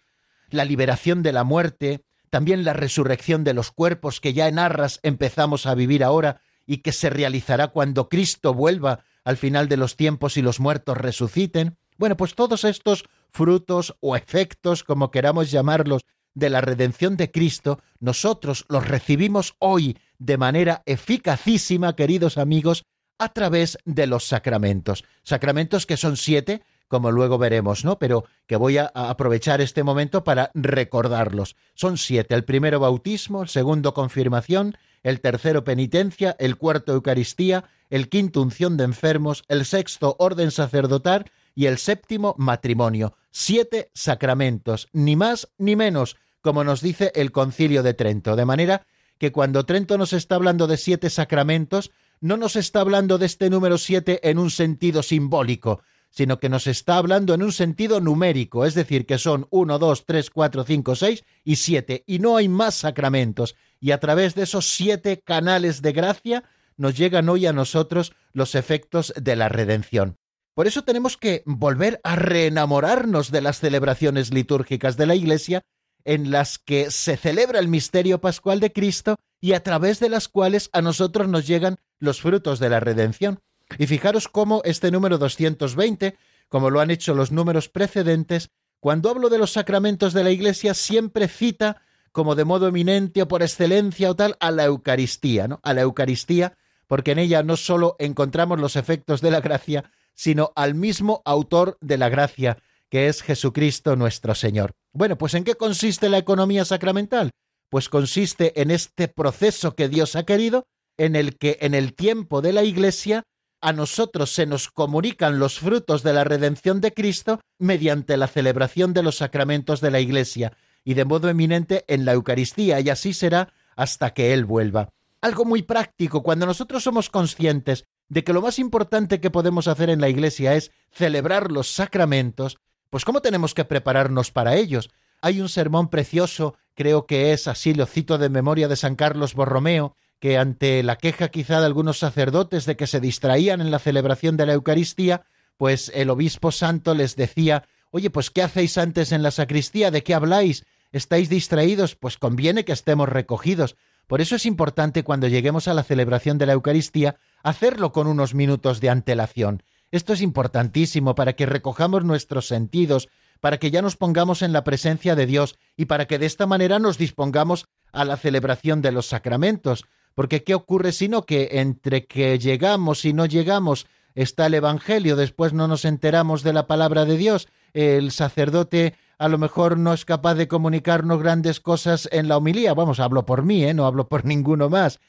la 0.53 0.65
liberación 0.65 1.23
de 1.23 1.31
la 1.31 1.43
muerte, 1.43 2.03
también 2.29 2.63
la 2.63 2.73
resurrección 2.73 3.43
de 3.43 3.53
los 3.53 3.71
cuerpos 3.71 4.19
que 4.19 4.33
ya 4.33 4.47
en 4.47 4.59
arras 4.59 4.99
empezamos 5.03 5.65
a 5.65 5.75
vivir 5.75 6.03
ahora 6.03 6.41
y 6.65 6.77
que 6.77 6.91
se 6.91 7.09
realizará 7.09 7.67
cuando 7.67 8.09
Cristo 8.09 8.53
vuelva 8.53 9.03
al 9.23 9.37
final 9.37 9.67
de 9.67 9.77
los 9.77 9.97
tiempos 9.97 10.37
y 10.37 10.41
los 10.41 10.59
muertos 10.59 10.97
resuciten. 10.97 11.77
Bueno, 11.97 12.17
pues 12.17 12.35
todos 12.35 12.63
estos 12.63 13.03
frutos 13.29 13.95
o 13.99 14.15
efectos, 14.15 14.83
como 14.83 15.11
queramos 15.11 15.51
llamarlos, 15.51 16.03
de 16.33 16.49
la 16.49 16.61
redención 16.61 17.17
de 17.17 17.29
Cristo, 17.29 17.81
nosotros 17.99 18.65
los 18.69 18.87
recibimos 18.87 19.55
hoy 19.59 19.97
de 20.17 20.37
manera 20.37 20.81
eficacísima, 20.85 21.95
queridos 21.95 22.37
amigos, 22.37 22.85
a 23.17 23.29
través 23.29 23.77
de 23.85 24.07
los 24.07 24.25
sacramentos. 24.27 25.03
Sacramentos 25.23 25.85
que 25.85 25.97
son 25.97 26.17
siete, 26.17 26.63
como 26.91 27.09
luego 27.09 27.37
veremos, 27.37 27.85
¿no? 27.85 27.97
Pero 27.99 28.25
que 28.47 28.57
voy 28.57 28.77
a 28.77 28.91
aprovechar 28.93 29.61
este 29.61 29.81
momento 29.81 30.25
para 30.25 30.51
recordarlos. 30.53 31.55
Son 31.73 31.97
siete. 31.97 32.35
El 32.35 32.43
primero 32.43 32.81
bautismo, 32.81 33.43
el 33.43 33.47
segundo 33.47 33.93
confirmación, 33.93 34.75
el 35.01 35.21
tercero 35.21 35.63
penitencia, 35.63 36.35
el 36.37 36.57
cuarto 36.57 36.91
Eucaristía, 36.91 37.63
el 37.89 38.09
quinto 38.09 38.41
unción 38.41 38.75
de 38.75 38.83
enfermos, 38.83 39.45
el 39.47 39.63
sexto 39.63 40.17
orden 40.19 40.51
sacerdotal 40.51 41.31
y 41.55 41.67
el 41.67 41.77
séptimo 41.77 42.35
matrimonio. 42.37 43.15
Siete 43.31 43.89
sacramentos, 43.93 44.89
ni 44.91 45.15
más 45.15 45.47
ni 45.57 45.77
menos, 45.77 46.17
como 46.41 46.65
nos 46.65 46.81
dice 46.81 47.13
el 47.15 47.31
concilio 47.31 47.83
de 47.83 47.93
Trento. 47.93 48.35
De 48.35 48.43
manera 48.43 48.85
que 49.17 49.31
cuando 49.31 49.65
Trento 49.65 49.97
nos 49.97 50.11
está 50.11 50.35
hablando 50.35 50.67
de 50.67 50.75
siete 50.75 51.09
sacramentos, 51.09 51.91
no 52.19 52.35
nos 52.35 52.57
está 52.57 52.81
hablando 52.81 53.17
de 53.17 53.27
este 53.27 53.49
número 53.49 53.77
siete 53.77 54.19
en 54.29 54.39
un 54.39 54.51
sentido 54.51 55.03
simbólico, 55.03 55.83
sino 56.11 56.39
que 56.39 56.49
nos 56.49 56.67
está 56.67 56.97
hablando 56.97 57.33
en 57.33 57.41
un 57.41 57.51
sentido 57.51 57.99
numérico, 57.99 58.65
es 58.65 58.75
decir, 58.75 59.05
que 59.05 59.17
son 59.17 59.47
uno, 59.49 59.79
dos, 59.79 60.05
tres, 60.05 60.29
cuatro, 60.29 60.63
cinco, 60.63 60.95
seis 60.95 61.23
y 61.43 61.55
siete, 61.55 62.03
y 62.05 62.19
no 62.19 62.37
hay 62.37 62.47
más 62.49 62.75
sacramentos, 62.75 63.55
y 63.79 63.91
a 63.91 63.99
través 63.99 64.35
de 64.35 64.43
esos 64.43 64.69
siete 64.69 65.21
canales 65.21 65.81
de 65.81 65.93
gracia 65.93 66.43
nos 66.77 66.95
llegan 66.95 67.29
hoy 67.29 67.45
a 67.47 67.53
nosotros 67.53 68.13
los 68.33 68.55
efectos 68.55 69.13
de 69.19 69.35
la 69.35 69.49
redención. 69.49 70.17
Por 70.53 70.67
eso 70.67 70.83
tenemos 70.83 71.17
que 71.17 71.43
volver 71.45 72.01
a 72.03 72.15
reenamorarnos 72.15 73.31
de 73.31 73.41
las 73.41 73.59
celebraciones 73.59 74.33
litúrgicas 74.33 74.97
de 74.97 75.05
la 75.05 75.15
Iglesia, 75.15 75.61
en 76.03 76.31
las 76.31 76.57
que 76.57 76.91
se 76.91 77.15
celebra 77.15 77.59
el 77.59 77.67
misterio 77.67 78.19
pascual 78.19 78.59
de 78.59 78.73
Cristo 78.73 79.15
y 79.39 79.53
a 79.53 79.63
través 79.63 79.99
de 79.99 80.09
las 80.09 80.27
cuales 80.27 80.69
a 80.73 80.81
nosotros 80.81 81.27
nos 81.27 81.47
llegan 81.47 81.77
los 81.99 82.21
frutos 82.21 82.59
de 82.59 82.69
la 82.69 82.79
redención. 82.79 83.39
Y 83.77 83.87
fijaros 83.87 84.27
cómo 84.27 84.61
este 84.65 84.91
número 84.91 85.17
220, 85.17 86.17
como 86.49 86.69
lo 86.69 86.79
han 86.79 86.91
hecho 86.91 87.13
los 87.13 87.31
números 87.31 87.69
precedentes, 87.69 88.49
cuando 88.79 89.09
hablo 89.09 89.29
de 89.29 89.37
los 89.37 89.51
sacramentos 89.51 90.13
de 90.13 90.23
la 90.23 90.31
Iglesia 90.31 90.73
siempre 90.73 91.27
cita 91.27 91.81
como 92.11 92.35
de 92.35 92.45
modo 92.45 92.67
eminente 92.67 93.21
o 93.21 93.27
por 93.27 93.41
excelencia 93.41 94.09
o 94.09 94.15
tal 94.15 94.35
a 94.39 94.51
la 94.51 94.65
Eucaristía, 94.65 95.47
¿no? 95.47 95.59
A 95.63 95.73
la 95.73 95.81
Eucaristía, 95.81 96.57
porque 96.87 97.11
en 97.11 97.19
ella 97.19 97.43
no 97.43 97.55
solo 97.55 97.95
encontramos 97.99 98.59
los 98.59 98.75
efectos 98.75 99.21
de 99.21 99.31
la 99.31 99.39
gracia, 99.39 99.91
sino 100.13 100.51
al 100.55 100.75
mismo 100.75 101.21
autor 101.25 101.77
de 101.79 101.97
la 101.97 102.09
gracia, 102.09 102.57
que 102.89 103.07
es 103.07 103.21
Jesucristo 103.21 103.95
nuestro 103.95 104.35
Señor. 104.35 104.73
Bueno, 104.91 105.17
pues 105.17 105.33
¿en 105.35 105.45
qué 105.45 105.55
consiste 105.55 106.09
la 106.09 106.17
economía 106.17 106.65
sacramental? 106.65 107.31
Pues 107.69 107.87
consiste 107.87 108.61
en 108.61 108.71
este 108.71 109.07
proceso 109.07 109.75
que 109.75 109.87
Dios 109.87 110.17
ha 110.17 110.23
querido, 110.23 110.65
en 110.97 111.15
el 111.15 111.37
que 111.37 111.57
en 111.61 111.73
el 111.73 111.93
tiempo 111.93 112.41
de 112.41 112.51
la 112.51 112.63
Iglesia 112.63 113.23
a 113.61 113.73
nosotros 113.73 114.33
se 114.33 114.45
nos 114.45 114.69
comunican 114.69 115.39
los 115.39 115.59
frutos 115.59 116.03
de 116.03 116.13
la 116.13 116.23
redención 116.23 116.81
de 116.81 116.93
Cristo 116.93 117.39
mediante 117.59 118.17
la 118.17 118.27
celebración 118.27 118.93
de 118.93 119.03
los 119.03 119.17
sacramentos 119.17 119.81
de 119.81 119.91
la 119.91 119.99
Iglesia 119.99 120.53
y 120.83 120.95
de 120.95 121.05
modo 121.05 121.29
eminente 121.29 121.85
en 121.87 122.05
la 122.05 122.13
Eucaristía, 122.13 122.79
y 122.79 122.89
así 122.89 123.13
será 123.13 123.53
hasta 123.75 124.13
que 124.13 124.33
Él 124.33 124.45
vuelva. 124.45 124.89
algo 125.21 125.45
muy 125.45 125.61
práctico. 125.61 126.23
Cuando 126.23 126.47
nosotros 126.47 126.83
somos 126.83 127.11
conscientes 127.11 127.85
de 128.09 128.23
que 128.23 128.33
lo 128.33 128.41
más 128.41 128.57
importante 128.57 129.21
que 129.21 129.29
podemos 129.29 129.67
hacer 129.67 129.91
en 129.91 130.01
la 130.01 130.09
Iglesia 130.09 130.55
es 130.55 130.71
celebrar 130.91 131.51
los 131.51 131.71
sacramentos, 131.71 132.57
pues 132.89 133.05
¿cómo 133.05 133.21
tenemos 133.21 133.53
que 133.53 133.63
prepararnos 133.63 134.31
para 134.31 134.55
ellos? 134.55 134.89
Hay 135.21 135.39
un 135.39 135.49
sermón 135.49 135.89
precioso, 135.89 136.55
creo 136.73 137.05
que 137.05 137.31
es 137.31 137.47
así, 137.47 137.75
lo 137.75 137.85
cito 137.85 138.17
de 138.17 138.29
memoria 138.29 138.67
de 138.67 138.75
San 138.75 138.95
Carlos 138.95 139.35
Borromeo, 139.35 139.95
que 140.21 140.37
ante 140.37 140.83
la 140.83 140.97
queja 140.97 141.29
quizá 141.29 141.59
de 141.59 141.65
algunos 141.65 141.97
sacerdotes 141.97 142.65
de 142.65 142.77
que 142.77 142.85
se 142.85 142.99
distraían 142.99 143.59
en 143.59 143.71
la 143.71 143.79
celebración 143.79 144.37
de 144.37 144.45
la 144.45 144.53
Eucaristía, 144.53 145.23
pues 145.57 145.91
el 145.95 146.11
obispo 146.11 146.51
santo 146.51 146.93
les 146.93 147.15
decía, 147.15 147.65
oye, 147.89 148.11
pues 148.11 148.29
¿qué 148.29 148.43
hacéis 148.43 148.77
antes 148.77 149.11
en 149.11 149.23
la 149.23 149.31
sacristía? 149.31 149.89
¿De 149.89 150.03
qué 150.03 150.13
habláis? 150.13 150.63
¿Estáis 150.91 151.27
distraídos? 151.27 151.95
Pues 151.95 152.19
conviene 152.19 152.63
que 152.65 152.71
estemos 152.71 153.09
recogidos. 153.09 153.75
Por 154.05 154.21
eso 154.21 154.35
es 154.35 154.45
importante 154.45 155.03
cuando 155.03 155.27
lleguemos 155.27 155.67
a 155.67 155.73
la 155.73 155.83
celebración 155.83 156.37
de 156.37 156.45
la 156.45 156.53
Eucaristía 156.53 157.15
hacerlo 157.41 157.91
con 157.91 158.05
unos 158.05 158.35
minutos 158.35 158.79
de 158.79 158.91
antelación. 158.91 159.63
Esto 159.89 160.13
es 160.13 160.21
importantísimo 160.21 161.15
para 161.15 161.33
que 161.33 161.47
recojamos 161.47 162.05
nuestros 162.05 162.47
sentidos, 162.47 163.09
para 163.39 163.57
que 163.57 163.71
ya 163.71 163.81
nos 163.81 163.97
pongamos 163.97 164.43
en 164.43 164.53
la 164.53 164.63
presencia 164.63 165.15
de 165.15 165.25
Dios 165.25 165.57
y 165.75 165.85
para 165.85 166.05
que 166.05 166.19
de 166.19 166.27
esta 166.27 166.45
manera 166.45 166.77
nos 166.77 166.99
dispongamos 166.99 167.65
a 167.91 168.05
la 168.05 168.17
celebración 168.17 168.83
de 168.83 168.91
los 168.91 169.07
sacramentos. 169.07 169.85
Porque 170.15 170.43
¿qué 170.43 170.53
ocurre 170.55 170.91
sino 170.91 171.25
que 171.25 171.49
entre 171.53 172.05
que 172.05 172.37
llegamos 172.39 173.05
y 173.05 173.13
no 173.13 173.25
llegamos 173.25 173.87
está 174.15 174.47
el 174.47 174.55
Evangelio, 174.55 175.15
después 175.15 175.53
no 175.53 175.67
nos 175.67 175.85
enteramos 175.85 176.43
de 176.43 176.53
la 176.53 176.67
palabra 176.67 177.05
de 177.05 177.17
Dios, 177.17 177.47
el 177.73 178.11
sacerdote 178.11 178.95
a 179.21 179.29
lo 179.29 179.37
mejor 179.37 179.77
no 179.77 179.93
es 179.93 180.03
capaz 180.03 180.33
de 180.33 180.47
comunicarnos 180.47 181.21
grandes 181.21 181.59
cosas 181.59 182.09
en 182.11 182.27
la 182.27 182.37
homilía. 182.37 182.73
Vamos, 182.73 182.99
hablo 182.99 183.23
por 183.23 183.43
mí, 183.43 183.63
¿eh? 183.63 183.73
no 183.73 183.85
hablo 183.85 184.07
por 184.07 184.25
ninguno 184.25 184.67
más. 184.67 184.99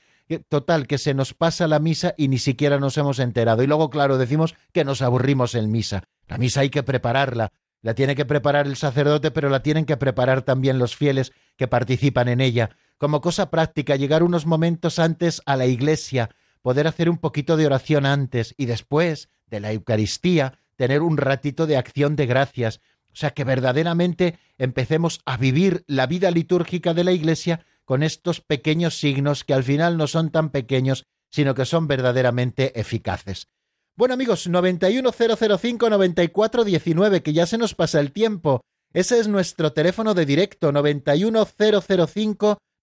Total, 0.51 0.87
que 0.87 0.99
se 0.99 1.15
nos 1.15 1.33
pasa 1.33 1.67
la 1.67 1.79
misa 1.79 2.15
y 2.17 2.29
ni 2.29 2.39
siquiera 2.39 2.79
nos 2.79 2.99
hemos 2.99 3.19
enterado. 3.19 3.63
Y 3.63 3.67
luego, 3.67 3.89
claro, 3.89 4.19
decimos 4.19 4.55
que 4.73 4.85
nos 4.85 5.01
aburrimos 5.01 5.55
en 5.55 5.71
misa. 5.71 6.05
La 6.29 6.37
misa 6.39 6.61
hay 6.61 6.69
que 6.69 6.83
prepararla. 6.83 7.53
La 7.81 7.95
tiene 7.95 8.15
que 8.15 8.25
preparar 8.25 8.67
el 8.67 8.77
sacerdote, 8.77 9.31
pero 9.31 9.49
la 9.49 9.63
tienen 9.63 9.87
que 9.87 9.97
preparar 9.97 10.43
también 10.43 10.79
los 10.79 10.95
fieles 10.95 11.33
que 11.57 11.67
participan 11.67 12.29
en 12.29 12.41
ella. 12.41 12.71
Como 13.03 13.21
cosa 13.21 13.51
práctica, 13.51 13.97
llegar 13.97 14.23
unos 14.23 14.47
momentos 14.47 15.01
antes 15.01 15.43
a 15.45 15.57
la 15.57 15.67
iglesia, 15.67 16.31
poder 16.61 16.87
hacer 16.87 17.11
un 17.11 17.19
poquito 17.19 17.57
de 17.57 17.67
oración 17.67 18.07
antes 18.07 18.55
y 18.57 18.67
después 18.67 19.29
de 19.49 19.59
la 19.59 19.73
Eucaristía, 19.73 20.61
tener 20.77 21.03
un 21.03 21.17
ratito 21.17 21.67
de 21.67 21.77
acción 21.77 22.15
de 22.15 22.27
gracias, 22.27 22.79
o 23.13 23.17
sea, 23.17 23.33
que 23.33 23.43
verdaderamente 23.43 24.39
empecemos 24.57 25.21
a 25.27 25.37
vivir 25.37 25.83
la 25.89 26.07
vida 26.07 26.31
litúrgica 26.31 26.95
de 26.95 27.03
la 27.03 27.11
Iglesia 27.11 27.67
con 27.85 28.05
estos 28.05 28.41
pequeños 28.41 29.01
signos 29.01 29.43
que 29.43 29.55
al 29.55 29.65
final 29.65 29.97
no 29.97 30.07
son 30.07 30.31
tan 30.31 30.51
pequeños, 30.51 31.05
sino 31.29 31.57
que 31.57 31.65
son 31.65 31.89
verdaderamente 31.89 32.79
eficaces. 32.79 33.49
Bueno 33.97 34.15
amigos, 34.15 34.49
910059419, 34.49 37.23
que 37.23 37.33
ya 37.33 37.47
se 37.47 37.59
nos 37.59 37.75
pasa 37.75 37.99
el 37.99 38.13
tiempo. 38.13 38.61
Ese 38.93 39.19
es 39.19 39.27
nuestro 39.27 39.73
teléfono 39.73 40.15
de 40.15 40.25
directo, 40.25 40.71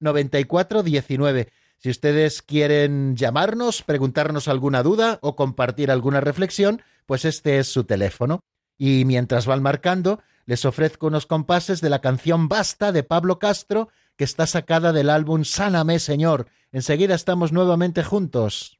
910059419. 0.01 1.49
Si 1.77 1.89
ustedes 1.89 2.41
quieren 2.41 3.15
llamarnos, 3.15 3.83
preguntarnos 3.83 4.47
alguna 4.47 4.83
duda 4.83 5.19
o 5.21 5.35
compartir 5.35 5.91
alguna 5.91 6.19
reflexión, 6.19 6.81
pues 7.05 7.25
este 7.25 7.59
es 7.59 7.67
su 7.67 7.85
teléfono. 7.85 8.41
Y 8.77 9.05
mientras 9.05 9.45
van 9.45 9.61
marcando, 9.61 10.21
les 10.45 10.65
ofrezco 10.65 11.07
unos 11.07 11.25
compases 11.25 11.79
de 11.79 11.89
la 11.89 12.01
canción 12.01 12.49
Basta 12.49 12.91
de 12.91 13.03
Pablo 13.03 13.39
Castro, 13.39 13.89
que 14.17 14.23
está 14.23 14.47
sacada 14.47 14.91
del 14.91 15.09
álbum 15.09 15.43
Sáname, 15.45 15.99
Señor. 15.99 16.47
Enseguida 16.71 17.15
estamos 17.15 17.51
nuevamente 17.51 18.03
juntos. 18.03 18.78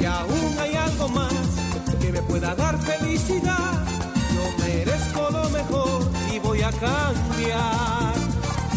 que 0.00 0.06
aún 0.06 0.58
hay 0.58 0.74
algo 0.74 1.08
más 1.10 1.34
que 2.00 2.10
me 2.10 2.22
pueda 2.22 2.54
dar 2.54 2.78
felicidad. 2.78 3.84
Yo 4.34 4.64
merezco 4.64 5.28
lo 5.30 5.50
mejor 5.50 6.10
y 6.32 6.38
voy 6.38 6.62
a 6.62 6.70
cambiar. 6.70 8.14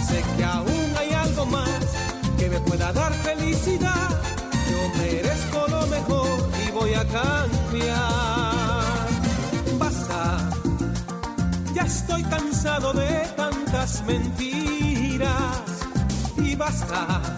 Sé 0.05 0.21
que 0.35 0.43
aún 0.43 0.85
hay 0.99 1.13
algo 1.13 1.45
más 1.45 1.79
que 2.37 2.49
me 2.49 2.59
pueda 2.59 2.91
dar 2.91 3.13
felicidad. 3.13 4.09
Yo 4.69 4.79
merezco 5.01 5.65
lo 5.69 5.87
mejor 5.87 6.49
y 6.67 6.71
voy 6.71 6.93
a 6.93 7.05
cambiar. 7.05 8.03
Basta, 9.79 10.49
ya 11.73 11.83
estoy 11.83 12.23
cansado 12.23 12.91
de 12.91 13.25
tantas 13.37 14.03
mentiras 14.05 15.61
y 16.37 16.55
basta 16.55 17.37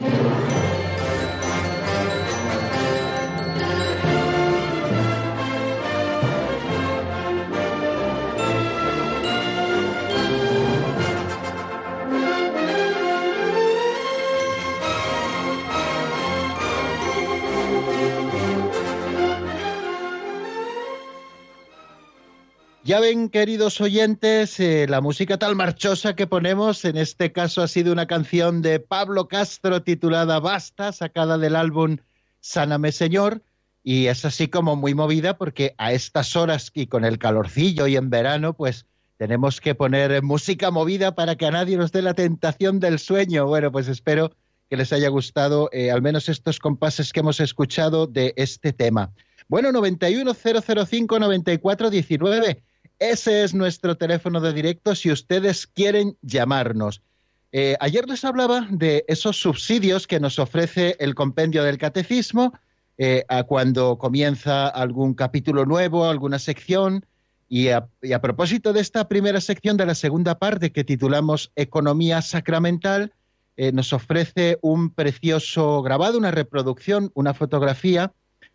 Música 0.00 0.53
Ya 22.86 23.00
ven, 23.00 23.30
queridos 23.30 23.80
oyentes, 23.80 24.60
eh, 24.60 24.84
la 24.86 25.00
música 25.00 25.38
tal 25.38 25.56
marchosa 25.56 26.14
que 26.14 26.26
ponemos, 26.26 26.84
en 26.84 26.98
este 26.98 27.32
caso 27.32 27.62
ha 27.62 27.66
sido 27.66 27.90
una 27.90 28.06
canción 28.06 28.60
de 28.60 28.78
Pablo 28.78 29.26
Castro 29.26 29.82
titulada 29.82 30.38
Basta, 30.38 30.92
sacada 30.92 31.38
del 31.38 31.56
álbum 31.56 31.96
Sáname 32.40 32.92
Señor, 32.92 33.40
y 33.82 34.08
es 34.08 34.26
así 34.26 34.48
como 34.48 34.76
muy 34.76 34.92
movida 34.92 35.38
porque 35.38 35.74
a 35.78 35.94
estas 35.94 36.36
horas 36.36 36.70
y 36.74 36.86
con 36.86 37.06
el 37.06 37.18
calorcillo 37.18 37.86
y 37.86 37.96
en 37.96 38.10
verano, 38.10 38.52
pues 38.52 38.84
tenemos 39.16 39.62
que 39.62 39.74
poner 39.74 40.22
música 40.22 40.70
movida 40.70 41.14
para 41.14 41.36
que 41.36 41.46
a 41.46 41.52
nadie 41.52 41.78
nos 41.78 41.90
dé 41.90 42.02
la 42.02 42.12
tentación 42.12 42.80
del 42.80 42.98
sueño. 42.98 43.46
Bueno, 43.46 43.72
pues 43.72 43.88
espero 43.88 44.32
que 44.68 44.76
les 44.76 44.92
haya 44.92 45.08
gustado 45.08 45.70
eh, 45.72 45.90
al 45.90 46.02
menos 46.02 46.28
estos 46.28 46.58
compases 46.58 47.14
que 47.14 47.20
hemos 47.20 47.40
escuchado 47.40 48.06
de 48.06 48.34
este 48.36 48.74
tema. 48.74 49.10
Bueno, 49.48 49.72
910059419 49.72 52.62
ese 52.98 53.44
es 53.44 53.54
nuestro 53.54 53.96
teléfono 53.96 54.40
de 54.40 54.52
directo 54.52 54.94
si 54.94 55.10
ustedes 55.10 55.66
quieren 55.66 56.16
llamarnos. 56.22 57.02
Eh, 57.52 57.76
ayer 57.80 58.08
les 58.08 58.24
hablaba 58.24 58.66
de 58.70 59.04
esos 59.06 59.40
subsidios 59.40 60.06
que 60.06 60.20
nos 60.20 60.38
ofrece 60.38 60.96
el 60.98 61.14
compendio 61.14 61.62
del 61.62 61.78
catecismo, 61.78 62.52
eh, 62.96 63.24
a 63.28 63.42
cuando 63.42 63.98
comienza 63.98 64.68
algún 64.68 65.14
capítulo 65.14 65.64
nuevo, 65.64 66.04
alguna 66.04 66.38
sección. 66.38 67.06
Y 67.48 67.68
a, 67.68 67.88
propósito 68.22 68.72
de 68.72 68.80
esta 68.80 69.06
primera 69.06 69.40
sección 69.40 69.76
de 69.76 69.86
la 69.86 69.94
segunda 69.94 70.38
parte 70.38 70.72
que 70.72 70.82
titulamos 70.82 71.52
Economía 71.56 72.22
Sacramental, 72.22 73.12
eh, 73.56 73.70
nos 73.70 73.92
ofrece 73.92 74.58
un 74.62 74.90
precioso 74.90 75.82
grabado, 75.82 76.18
una 76.18 76.32
reproducción, 76.32 77.12
una 77.14 77.34
fotografía 77.34 78.12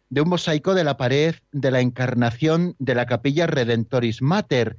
de 0.09 0.21
un 0.21 0.29
mosaico 0.29 0.73
de 0.73 0.83
la 0.83 0.97
pared 0.97 1.35
de 1.51 1.71
la 1.71 1.81
encarnación 1.81 2.75
de 2.79 2.95
la 2.95 3.05
capilla 3.05 3.47
Redentoris 3.47 4.21
Mater. 4.21 4.77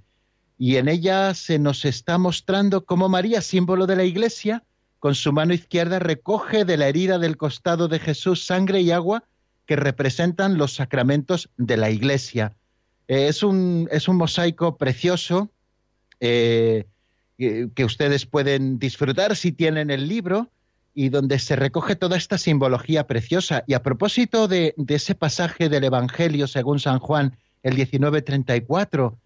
Y 0.59 0.77
en 0.77 0.89
ella 0.89 1.35
se 1.35 1.59
nos 1.59 1.85
está 1.85 2.19
mostrando 2.19 2.85
cómo 2.85 3.09
María, 3.09 3.41
símbolo 3.41 3.87
de 3.87 3.97
la 3.97 4.05
Iglesia, 4.05 4.65
con 4.99 5.15
su 5.15 5.33
mano 5.33 5.55
izquierda 5.55 5.99
recoge 5.99 6.65
de 6.65 6.77
la 6.77 6.89
herida 6.89 7.19
del 7.19 7.37
costado 7.37 7.89
de 7.89 7.99
Jesús 7.99 8.45
sangre 8.45 8.83
y 8.83 8.91
agua 8.91 9.25
que 9.67 9.77
representan 9.77 10.59
los 10.59 10.75
sacramentos 10.75 11.49
de 11.57 11.77
la 11.77 11.91
Iglesia. 11.91 12.55
Eh, 13.09 13.29
es, 13.29 13.43
un, 13.43 13.89
es, 13.91 14.09
un, 14.09 14.17
mosaico 14.17 14.77
precioso 14.77 15.51
eh, 16.19 16.85
que 17.39 17.85
ustedes 17.85 18.27
pueden 18.27 18.79
disfrutar 18.79 19.35
si 19.35 19.53
tienen 19.53 19.91
el 19.91 20.07
libro 20.07 20.51
y 20.95 21.09
donde 21.09 21.39
se 21.39 21.57
recoge 21.57 21.97
toda 21.97 22.17
esta 22.17 22.39
simbología 22.39 23.07
preciosa. 23.07 23.65
Y 23.67 23.75
a 23.75 23.83
propósito 23.83 24.49
de, 24.49 24.75
ese 24.89 25.15
pasaje 25.15 25.69
del 25.69 25.85
Evangelio 25.85 26.47
según 26.47 26.81
San 26.81 26.99
Juan, 26.99 27.37
el 27.63 27.75
1934, 27.75 29.19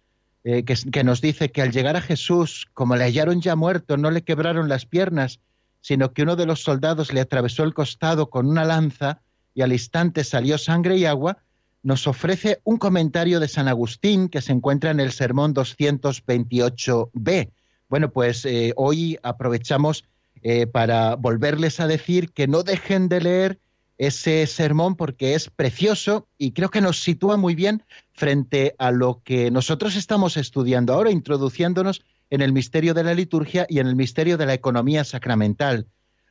eh, 0.43 0.63
que, 0.63 0.75
que, 0.91 1.03
nos 1.03 1.21
dice 1.21 1.51
que 1.51 1.61
al 1.61 1.71
llegar 1.71 1.95
a 1.95 2.01
Jesús, 2.01 2.67
como 2.73 2.95
le 2.95 3.03
hallaron 3.03 3.41
ya 3.41 3.55
muerto, 3.55 3.97
no 3.97 4.11
le 4.11 4.23
quebraron 4.23 4.69
las 4.69 4.85
piernas, 4.85 5.39
sino 5.81 6.13
que 6.13 6.23
uno 6.23 6.35
de 6.35 6.45
los 6.45 6.61
soldados 6.63 7.13
le 7.13 7.21
atravesó 7.21 7.63
el 7.63 7.73
costado 7.73 8.29
con 8.29 8.47
una 8.47 8.63
lanza 8.63 9.21
y 9.53 9.61
al 9.61 9.71
instante 9.71 10.23
salió 10.23 10.57
sangre 10.57 10.97
y 10.97 11.05
agua, 11.05 11.37
nos 11.81 12.07
ofrece 12.07 12.59
un 12.63 12.77
comentario 12.77 13.39
de 13.39 13.47
San 13.47 13.67
Agustín 13.67 14.27
que 14.27 14.41
se 14.41 14.51
encuentra 14.51 14.89
en 14.89 14.99
el 14.99 15.11
Sermón 15.11 15.53
228b. 15.53 17.51
Bueno, 17.87 18.11
pues 18.11 18.43
eh, 18.45 18.73
hoy 18.75 19.19
aprovechamos 19.21 20.03
eh, 20.47 20.67
para 20.67 21.15
volverles 21.15 21.79
a 21.79 21.87
decir 21.87 22.31
que 22.31 22.47
no 22.47 22.61
dejen 22.61 23.09
de 23.09 23.19
leer 23.19 23.59
ese 23.97 24.45
sermón 24.45 24.95
porque 24.95 25.33
es 25.33 25.49
precioso 25.49 26.27
y 26.37 26.51
creo 26.51 26.69
que 26.69 26.81
nos 26.81 27.01
sitúa 27.01 27.35
muy 27.35 27.55
bien 27.55 27.83
frente 28.13 28.75
a 28.77 28.91
lo 28.91 29.23
que 29.23 29.49
nosotros 29.49 29.95
estamos 29.95 30.37
estudiando 30.37 30.93
ahora, 30.93 31.09
introduciéndonos 31.09 32.03
en 32.29 32.41
el 32.41 32.53
misterio 32.53 32.93
de 32.93 33.03
la 33.03 33.15
liturgia 33.15 33.65
y 33.67 33.79
en 33.79 33.87
el 33.87 33.95
misterio 33.95 34.37
de 34.37 34.45
la 34.45 34.53
economía 34.53 35.03
sacramental. 35.03 35.87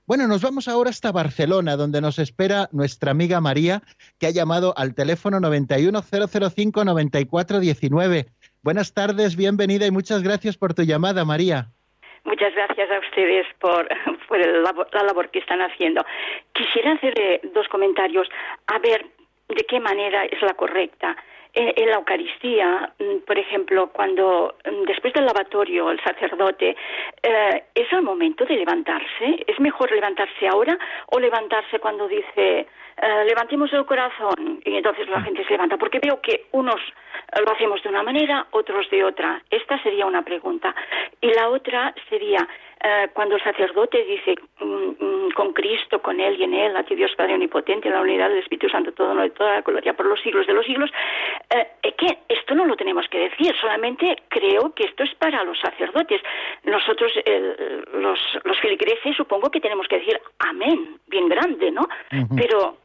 Bueno, 0.07 0.29
nos 0.29 0.43
vamos 0.43 0.69
ahora 0.69 0.91
hasta 0.91 1.11
Barcelona, 1.11 1.75
donde 1.75 2.01
nos 2.01 2.21
espera 2.21 2.69
nuestra 2.71 3.11
amiga 3.11 3.41
María, 3.41 3.83
que 4.19 4.29
ha 4.29 4.31
llamado 4.31 4.79
al 4.79 4.95
teléfono 4.95 5.41
910059419. 5.41 8.29
Buenas 8.62 8.93
tardes, 8.93 9.35
bienvenida 9.35 9.89
y 9.89 9.91
muchas 9.91 10.23
gracias 10.23 10.57
por 10.57 10.73
tu 10.73 10.85
llamada, 10.85 11.25
María. 11.25 11.73
Muchas 12.25 12.55
gracias 12.55 12.91
a 12.91 12.99
ustedes 13.01 13.47
por, 13.59 13.87
la 14.31 15.03
labor 15.03 15.31
que 15.31 15.39
están 15.39 15.61
haciendo. 15.61 16.05
Quisiera 16.53 16.93
hacer 16.93 17.41
dos 17.55 17.68
comentarios, 17.68 18.29
a 18.66 18.79
ver 18.79 19.07
de 19.49 19.64
qué 19.64 19.79
manera 19.79 20.25
es 20.25 20.41
la 20.43 20.55
correcta. 20.55 21.16
Eh, 21.57 21.73
en 21.77 21.89
la 21.89 21.97
Eucaristía, 21.97 22.93
mm, 22.99 23.25
por 23.25 23.39
ejemplo, 23.39 23.89
cuando 23.93 24.57
mm, 24.65 24.87
después 24.87 25.15
del 25.15 25.25
lavatorio 25.25 25.89
el 25.91 26.03
sacerdote, 26.03 26.77
eh, 27.23 27.65
¿es 27.73 27.93
el 27.93 28.03
momento 28.03 28.45
de 28.45 28.57
levantarse? 28.57 29.45
¿Es 29.47 29.61
mejor 29.61 29.93
levantarse 29.93 30.49
ahora 30.49 30.77
o 31.13 31.21
levantarse 31.21 31.79
cuando 31.79 32.09
dice 32.09 32.67
eh, 32.97 33.25
levantemos 33.27 33.73
el 33.73 33.87
corazón 33.87 34.61
y 34.65 34.77
entonces 34.77 35.09
la 35.09 35.23
gente 35.23 35.45
se 35.45 35.51
levanta? 35.51 35.77
Porque 35.77 36.01
veo 36.01 36.21
que 36.21 36.47
unos 36.51 36.81
lo 37.41 37.53
hacemos 37.53 37.81
de 37.85 37.89
una 37.89 38.03
manera, 38.03 38.47
otros 38.51 38.91
de 38.91 39.05
otra. 39.05 39.41
Esta 39.49 39.81
sería 39.83 40.07
una 40.07 40.23
pregunta. 40.23 40.75
Y 41.21 41.33
la 41.35 41.51
otra 41.51 41.95
sería, 42.09 42.49
eh, 42.87 43.09
cuando 43.14 43.37
el 43.37 43.43
sacerdote 43.43 44.05
dice 44.05 44.35
mm, 44.61 45.05
mm, 45.05 45.30
con 45.30 45.55
Cristo, 45.55 46.03
con 46.03 46.20
Él 46.20 46.39
y 46.39 46.45
en 46.45 46.53
Él, 46.53 46.76
a 46.76 46.82
ti 46.82 46.95
Dios 46.95 47.12
Padre 47.16 47.32
Omnipotente, 47.32 47.89
en 47.89 47.95
la 47.95 48.03
unidad 48.03 48.28
del 48.28 48.41
Espíritu 48.41 48.68
Santo, 48.68 48.93
todo, 48.93 49.14
no, 49.14 49.26
toda 49.30 49.55
la 49.55 49.61
gloria 49.62 49.95
por 49.95 50.05
los 50.05 50.20
siglos 50.20 50.47
de 50.47 50.53
los 50.53 50.66
siglos, 50.66 50.91
eh, 51.49 51.66
es 51.82 51.95
que 51.95 52.18
esto 52.28 52.55
no 52.55 52.66
lo 52.66 52.76
tenemos 52.76 53.09
que 53.09 53.30
decir, 53.30 53.55
solamente 53.59 54.16
creo 54.28 54.74
que 54.74 54.85
esto 54.85 55.03
es 55.03 55.14
para 55.14 55.43
los 55.45 55.59
sacerdotes. 55.59 56.20
Nosotros, 56.64 57.12
los, 57.95 58.18
los 58.45 58.61
filigreses, 58.61 59.16
supongo 59.16 59.51
que 59.51 59.61
tenemos 59.61 59.89
que 59.89 60.01
decir 60.01 60.20
amén, 60.39 60.99
bien 61.07 61.28
grande, 61.28 61.70
¿no? 61.70 61.89
Pero 62.37 62.76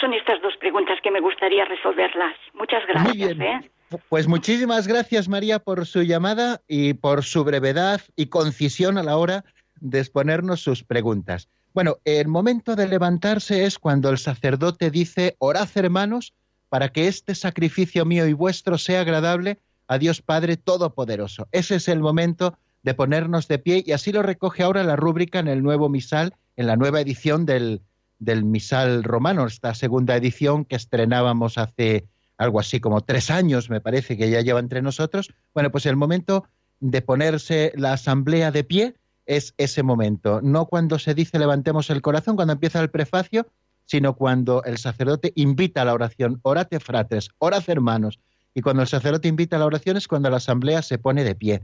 son 0.00 0.14
estas 0.14 0.40
dos 0.42 0.56
preguntas 0.58 0.98
que 1.02 1.10
me 1.10 1.20
gustaría 1.20 1.64
resolverlas. 1.64 2.34
Muchas 2.54 2.82
gracias. 2.86 3.38
¿eh? 3.38 3.70
Pues 4.08 4.26
muchísimas 4.26 4.88
gracias, 4.88 5.28
María, 5.28 5.58
por 5.58 5.86
su 5.86 6.02
llamada 6.02 6.60
y 6.66 6.94
por 6.94 7.24
su 7.24 7.44
brevedad 7.44 8.00
y 8.16 8.26
concisión 8.26 8.98
a 8.98 9.02
la 9.02 9.16
hora 9.16 9.44
de 9.80 10.00
exponernos 10.00 10.60
sus 10.60 10.82
preguntas. 10.82 11.48
Bueno, 11.74 11.96
el 12.04 12.28
momento 12.28 12.76
de 12.76 12.88
levantarse 12.88 13.64
es 13.64 13.78
cuando 13.78 14.10
el 14.10 14.18
sacerdote 14.18 14.90
dice, 14.90 15.36
orad 15.38 15.68
hermanos, 15.74 16.34
para 16.68 16.90
que 16.90 17.08
este 17.08 17.34
sacrificio 17.34 18.04
mío 18.04 18.26
y 18.26 18.32
vuestro 18.32 18.78
sea 18.78 19.02
agradable 19.02 19.58
a 19.88 19.98
Dios 19.98 20.22
Padre 20.22 20.56
Todopoderoso. 20.56 21.48
Ese 21.52 21.76
es 21.76 21.88
el 21.88 22.00
momento 22.00 22.58
de 22.82 22.94
ponernos 22.94 23.48
de 23.48 23.58
pie 23.58 23.82
y 23.86 23.92
así 23.92 24.12
lo 24.12 24.22
recoge 24.22 24.62
ahora 24.62 24.82
la 24.84 24.96
rúbrica 24.96 25.38
en 25.38 25.48
el 25.48 25.62
nuevo 25.62 25.88
misal, 25.88 26.34
en 26.56 26.66
la 26.66 26.76
nueva 26.76 27.00
edición 27.00 27.46
del, 27.46 27.82
del 28.24 28.44
misal 28.44 29.02
romano, 29.02 29.46
esta 29.46 29.74
segunda 29.74 30.16
edición 30.16 30.64
que 30.64 30.76
estrenábamos 30.76 31.58
hace 31.58 32.06
algo 32.38 32.60
así 32.60 32.80
como 32.80 33.00
tres 33.00 33.30
años, 33.30 33.68
me 33.68 33.80
parece 33.80 34.16
que 34.16 34.30
ya 34.30 34.40
lleva 34.40 34.60
entre 34.60 34.80
nosotros. 34.80 35.32
Bueno, 35.54 35.70
pues 35.70 35.86
el 35.86 35.96
momento 35.96 36.44
de 36.80 37.02
ponerse 37.02 37.72
la 37.76 37.94
asamblea 37.94 38.50
de 38.52 38.64
pie 38.64 38.94
es 39.26 39.54
ese 39.56 39.82
momento, 39.82 40.40
no 40.42 40.66
cuando 40.66 40.98
se 40.98 41.14
dice 41.14 41.38
levantemos 41.38 41.90
el 41.90 42.02
corazón, 42.02 42.34
cuando 42.34 42.54
empieza 42.54 42.80
el 42.80 42.90
prefacio, 42.90 43.46
sino 43.84 44.14
cuando 44.14 44.62
el 44.64 44.78
sacerdote 44.78 45.32
invita 45.36 45.82
a 45.82 45.84
la 45.84 45.94
oración, 45.94 46.40
orate 46.42 46.80
fratres, 46.80 47.28
orad 47.38 47.62
hermanos, 47.68 48.18
y 48.54 48.60
cuando 48.60 48.82
el 48.82 48.88
sacerdote 48.88 49.28
invita 49.28 49.56
a 49.56 49.58
la 49.60 49.66
oración 49.66 49.96
es 49.96 50.08
cuando 50.08 50.30
la 50.30 50.36
asamblea 50.38 50.82
se 50.82 50.98
pone 50.98 51.24
de 51.24 51.34
pie. 51.34 51.62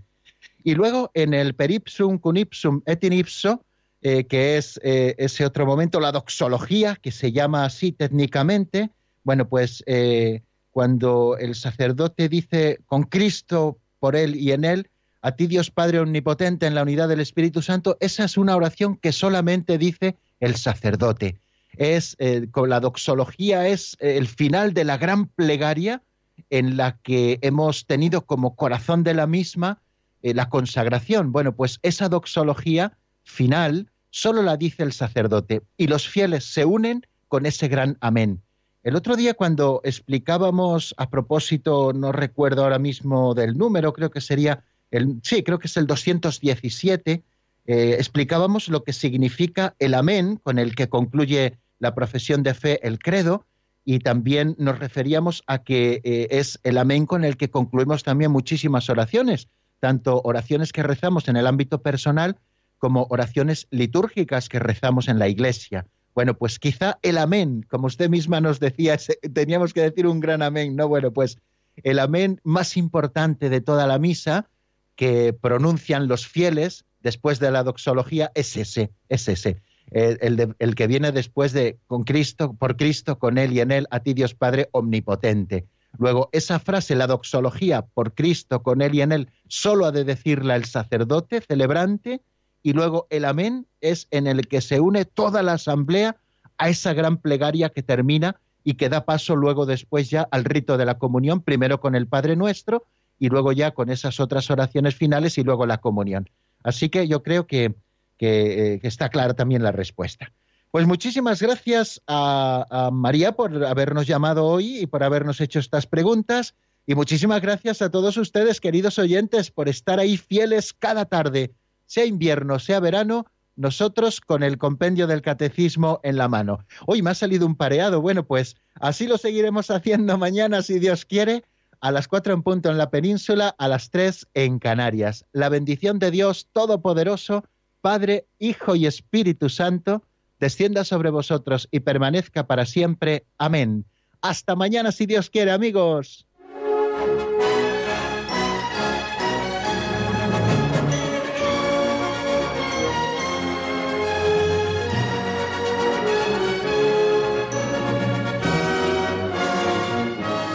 Y 0.62 0.74
luego 0.74 1.10
en 1.14 1.34
el 1.34 1.54
peripsum 1.54 2.18
cunipsum 2.18 2.82
et 2.86 3.02
in 3.04 3.12
ipso, 3.12 3.64
eh, 4.00 4.26
que 4.26 4.56
es 4.56 4.78
eh, 4.84 5.16
ese 5.18 5.44
otro 5.44 5.66
momento, 5.66 5.98
la 5.98 6.12
doxología, 6.12 6.94
que 6.94 7.10
se 7.10 7.32
llama 7.32 7.64
así 7.64 7.90
técnicamente, 7.90 8.90
bueno, 9.24 9.48
pues 9.48 9.82
eh, 9.86 10.42
cuando 10.70 11.36
el 11.36 11.56
sacerdote 11.56 12.28
dice 12.28 12.78
con 12.86 13.02
Cristo, 13.02 13.76
por 13.98 14.14
Él 14.14 14.36
y 14.36 14.52
en 14.52 14.64
Él, 14.64 14.88
a 15.20 15.32
ti 15.32 15.48
Dios 15.48 15.72
Padre 15.72 15.98
Omnipotente 15.98 16.66
en 16.66 16.76
la 16.76 16.82
unidad 16.82 17.08
del 17.08 17.18
Espíritu 17.18 17.60
Santo, 17.60 17.96
esa 17.98 18.22
es 18.24 18.36
una 18.36 18.54
oración 18.54 18.96
que 18.96 19.10
solamente 19.10 19.78
dice 19.78 20.14
el 20.38 20.54
sacerdote. 20.54 21.40
Es, 21.76 22.16
con 22.52 22.70
la 22.70 22.78
doxología 22.78 23.66
es 23.66 23.96
el 23.98 24.28
final 24.28 24.74
de 24.74 24.84
la 24.84 24.96
gran 24.96 25.26
plegaria 25.26 26.02
en 26.50 26.76
la 26.76 26.98
que 27.02 27.40
hemos 27.42 27.86
tenido 27.86 28.24
como 28.26 28.54
corazón 28.54 29.02
de 29.02 29.14
la 29.14 29.26
misma 29.26 29.80
la 30.22 30.48
consagración. 30.48 31.32
Bueno, 31.32 31.54
pues 31.54 31.80
esa 31.82 32.08
doxología 32.08 32.96
final 33.28 33.90
solo 34.10 34.42
la 34.42 34.56
dice 34.56 34.82
el 34.82 34.92
sacerdote 34.92 35.62
y 35.76 35.86
los 35.86 36.08
fieles 36.08 36.44
se 36.44 36.64
unen 36.64 37.06
con 37.28 37.46
ese 37.46 37.68
gran 37.68 37.96
amén. 38.00 38.42
El 38.82 38.96
otro 38.96 39.16
día 39.16 39.34
cuando 39.34 39.80
explicábamos 39.84 40.94
a 40.96 41.10
propósito, 41.10 41.92
no 41.92 42.10
recuerdo 42.10 42.64
ahora 42.64 42.78
mismo 42.78 43.34
del 43.34 43.58
número, 43.58 43.92
creo 43.92 44.10
que 44.10 44.20
sería 44.20 44.64
el, 44.90 45.20
sí, 45.22 45.42
creo 45.42 45.58
que 45.58 45.66
es 45.66 45.76
el 45.76 45.86
217, 45.86 47.22
eh, 47.66 47.96
explicábamos 47.98 48.68
lo 48.68 48.82
que 48.82 48.94
significa 48.94 49.74
el 49.78 49.94
amén 49.94 50.40
con 50.42 50.58
el 50.58 50.74
que 50.74 50.88
concluye 50.88 51.58
la 51.78 51.94
profesión 51.94 52.42
de 52.42 52.54
fe, 52.54 52.86
el 52.86 52.98
credo, 52.98 53.44
y 53.84 53.98
también 53.98 54.54
nos 54.58 54.78
referíamos 54.78 55.42
a 55.46 55.62
que 55.62 56.00
eh, 56.02 56.28
es 56.30 56.58
el 56.62 56.78
amén 56.78 57.04
con 57.04 57.24
el 57.24 57.36
que 57.36 57.50
concluimos 57.50 58.04
también 58.04 58.30
muchísimas 58.30 58.88
oraciones, 58.88 59.48
tanto 59.80 60.22
oraciones 60.24 60.72
que 60.72 60.82
rezamos 60.82 61.28
en 61.28 61.36
el 61.36 61.46
ámbito 61.46 61.82
personal 61.82 62.38
como 62.78 63.06
oraciones 63.10 63.66
litúrgicas 63.70 64.48
que 64.48 64.58
rezamos 64.58 65.08
en 65.08 65.18
la 65.18 65.28
iglesia. 65.28 65.86
Bueno, 66.14 66.34
pues 66.34 66.58
quizá 66.58 66.98
el 67.02 67.18
amén, 67.18 67.64
como 67.70 67.86
usted 67.86 68.08
misma 68.08 68.40
nos 68.40 68.58
decía, 68.58 68.96
teníamos 69.32 69.72
que 69.72 69.82
decir 69.82 70.06
un 70.06 70.20
gran 70.20 70.42
amén, 70.42 70.74
¿no? 70.74 70.88
Bueno, 70.88 71.12
pues 71.12 71.38
el 71.76 71.98
amén 71.98 72.40
más 72.42 72.76
importante 72.76 73.50
de 73.50 73.60
toda 73.60 73.86
la 73.86 73.98
misa 73.98 74.48
que 74.96 75.32
pronuncian 75.32 76.08
los 76.08 76.26
fieles 76.26 76.84
después 77.00 77.38
de 77.38 77.50
la 77.52 77.62
doxología 77.62 78.32
es 78.34 78.56
ese, 78.56 78.90
es 79.08 79.28
ese. 79.28 79.62
El, 79.90 80.74
que 80.74 80.86
viene 80.86 81.12
después 81.12 81.52
de 81.52 81.78
con 81.86 82.04
Cristo, 82.04 82.52
por 82.54 82.76
Cristo, 82.76 83.18
con 83.18 83.38
Él 83.38 83.52
y 83.52 83.60
en 83.60 83.70
Él, 83.70 83.86
a 83.90 84.00
ti 84.00 84.12
Dios 84.12 84.34
Padre 84.34 84.68
omnipotente. 84.72 85.66
Luego, 85.96 86.28
esa 86.32 86.58
frase, 86.58 86.94
la 86.94 87.06
doxología, 87.06 87.82
por 87.82 88.14
Cristo, 88.14 88.62
con 88.62 88.82
Él 88.82 88.94
y 88.94 89.00
en 89.00 89.12
Él, 89.12 89.30
solo 89.46 89.86
ha 89.86 89.92
de 89.92 90.04
decirla 90.04 90.56
el 90.56 90.66
sacerdote 90.66 91.40
celebrante 91.40 92.20
y 92.62 92.72
luego 92.72 93.06
el 93.10 93.24
amén 93.24 93.66
es 93.80 94.08
en 94.10 94.26
el 94.26 94.48
que 94.48 94.60
se 94.60 94.80
une 94.80 95.04
toda 95.04 95.42
la 95.42 95.54
asamblea 95.54 96.16
a 96.58 96.68
esa 96.68 96.92
gran 96.92 97.18
plegaria 97.18 97.70
que 97.70 97.82
termina 97.82 98.40
y 98.64 98.74
que 98.74 98.88
da 98.88 99.04
paso 99.04 99.36
luego 99.36 99.64
después 99.64 100.10
ya 100.10 100.28
al 100.30 100.44
rito 100.44 100.76
de 100.76 100.84
la 100.84 100.98
comunión, 100.98 101.40
primero 101.40 101.80
con 101.80 101.94
el 101.94 102.06
Padre 102.06 102.36
Nuestro 102.36 102.84
y 103.18 103.28
luego 103.28 103.52
ya 103.52 103.72
con 103.72 103.90
esas 103.90 104.20
otras 104.20 104.50
oraciones 104.50 104.94
finales 104.94 105.38
y 105.38 105.44
luego 105.44 105.66
la 105.66 105.78
comunión. 105.78 106.28
Así 106.62 106.88
que 106.88 107.08
yo 107.08 107.22
creo 107.22 107.46
que, 107.46 107.74
que, 108.16 108.80
está 108.82 109.08
clara 109.08 109.34
también 109.34 109.62
la 109.62 109.72
respuesta. 109.72 110.32
Pues 110.70 110.86
muchísimas 110.86 111.40
gracias 111.40 112.02
a, 112.06 112.90
María 112.92 113.32
por 113.32 113.64
habernos 113.64 114.06
llamado 114.06 114.44
hoy 114.44 114.80
y 114.80 114.86
por 114.86 115.02
habernos 115.02 115.40
hecho 115.40 115.58
estas 115.58 115.86
preguntas. 115.86 116.54
Y 116.86 116.94
muchísimas 116.94 117.40
gracias 117.40 117.80
a 117.80 117.90
todos 117.90 118.16
ustedes, 118.16 118.60
queridos 118.60 118.98
oyentes, 118.98 119.50
por 119.50 119.68
estar 119.68 119.98
ahí 119.98 120.16
fieles 120.16 120.72
cada 120.72 121.04
tarde, 121.04 121.52
sea 121.88 122.04
invierno, 122.04 122.60
sea 122.60 122.78
verano, 122.78 123.26
nosotros 123.56 124.20
con 124.20 124.44
el 124.44 124.56
compendio 124.56 125.08
del 125.08 125.22
catecismo 125.22 125.98
en 126.04 126.16
la 126.16 126.28
mano. 126.28 126.64
Hoy 126.86 127.02
me 127.02 127.10
ha 127.10 127.14
salido 127.14 127.44
un 127.44 127.56
pareado. 127.56 128.00
Bueno, 128.00 128.24
pues 128.24 128.54
así 128.74 129.08
lo 129.08 129.18
seguiremos 129.18 129.70
haciendo 129.72 130.16
mañana, 130.16 130.62
si 130.62 130.78
Dios 130.78 131.04
quiere, 131.04 131.42
a 131.80 131.90
las 131.90 132.06
cuatro 132.06 132.32
en 132.34 132.42
punto 132.42 132.70
en 132.70 132.78
la 132.78 132.90
península, 132.90 133.56
a 133.58 133.66
las 133.66 133.90
tres 133.90 134.28
en 134.34 134.60
Canarias. 134.60 135.24
La 135.32 135.48
bendición 135.48 135.98
de 135.98 136.12
Dios 136.12 136.46
Todopoderoso, 136.52 137.44
Padre, 137.80 138.26
Hijo 138.38 138.76
y 138.76 138.86
Espíritu 138.86 139.48
Santo, 139.48 140.04
descienda 140.38 140.84
sobre 140.84 141.10
vosotros 141.10 141.68
y 141.72 141.80
permanezca 141.80 142.46
para 142.46 142.64
siempre. 142.64 143.24
Amén. 143.38 143.84
Hasta 144.20 144.54
mañana, 144.54 144.92
si 144.92 145.06
Dios 145.06 145.30
quiere, 145.30 145.50
amigos. 145.50 146.27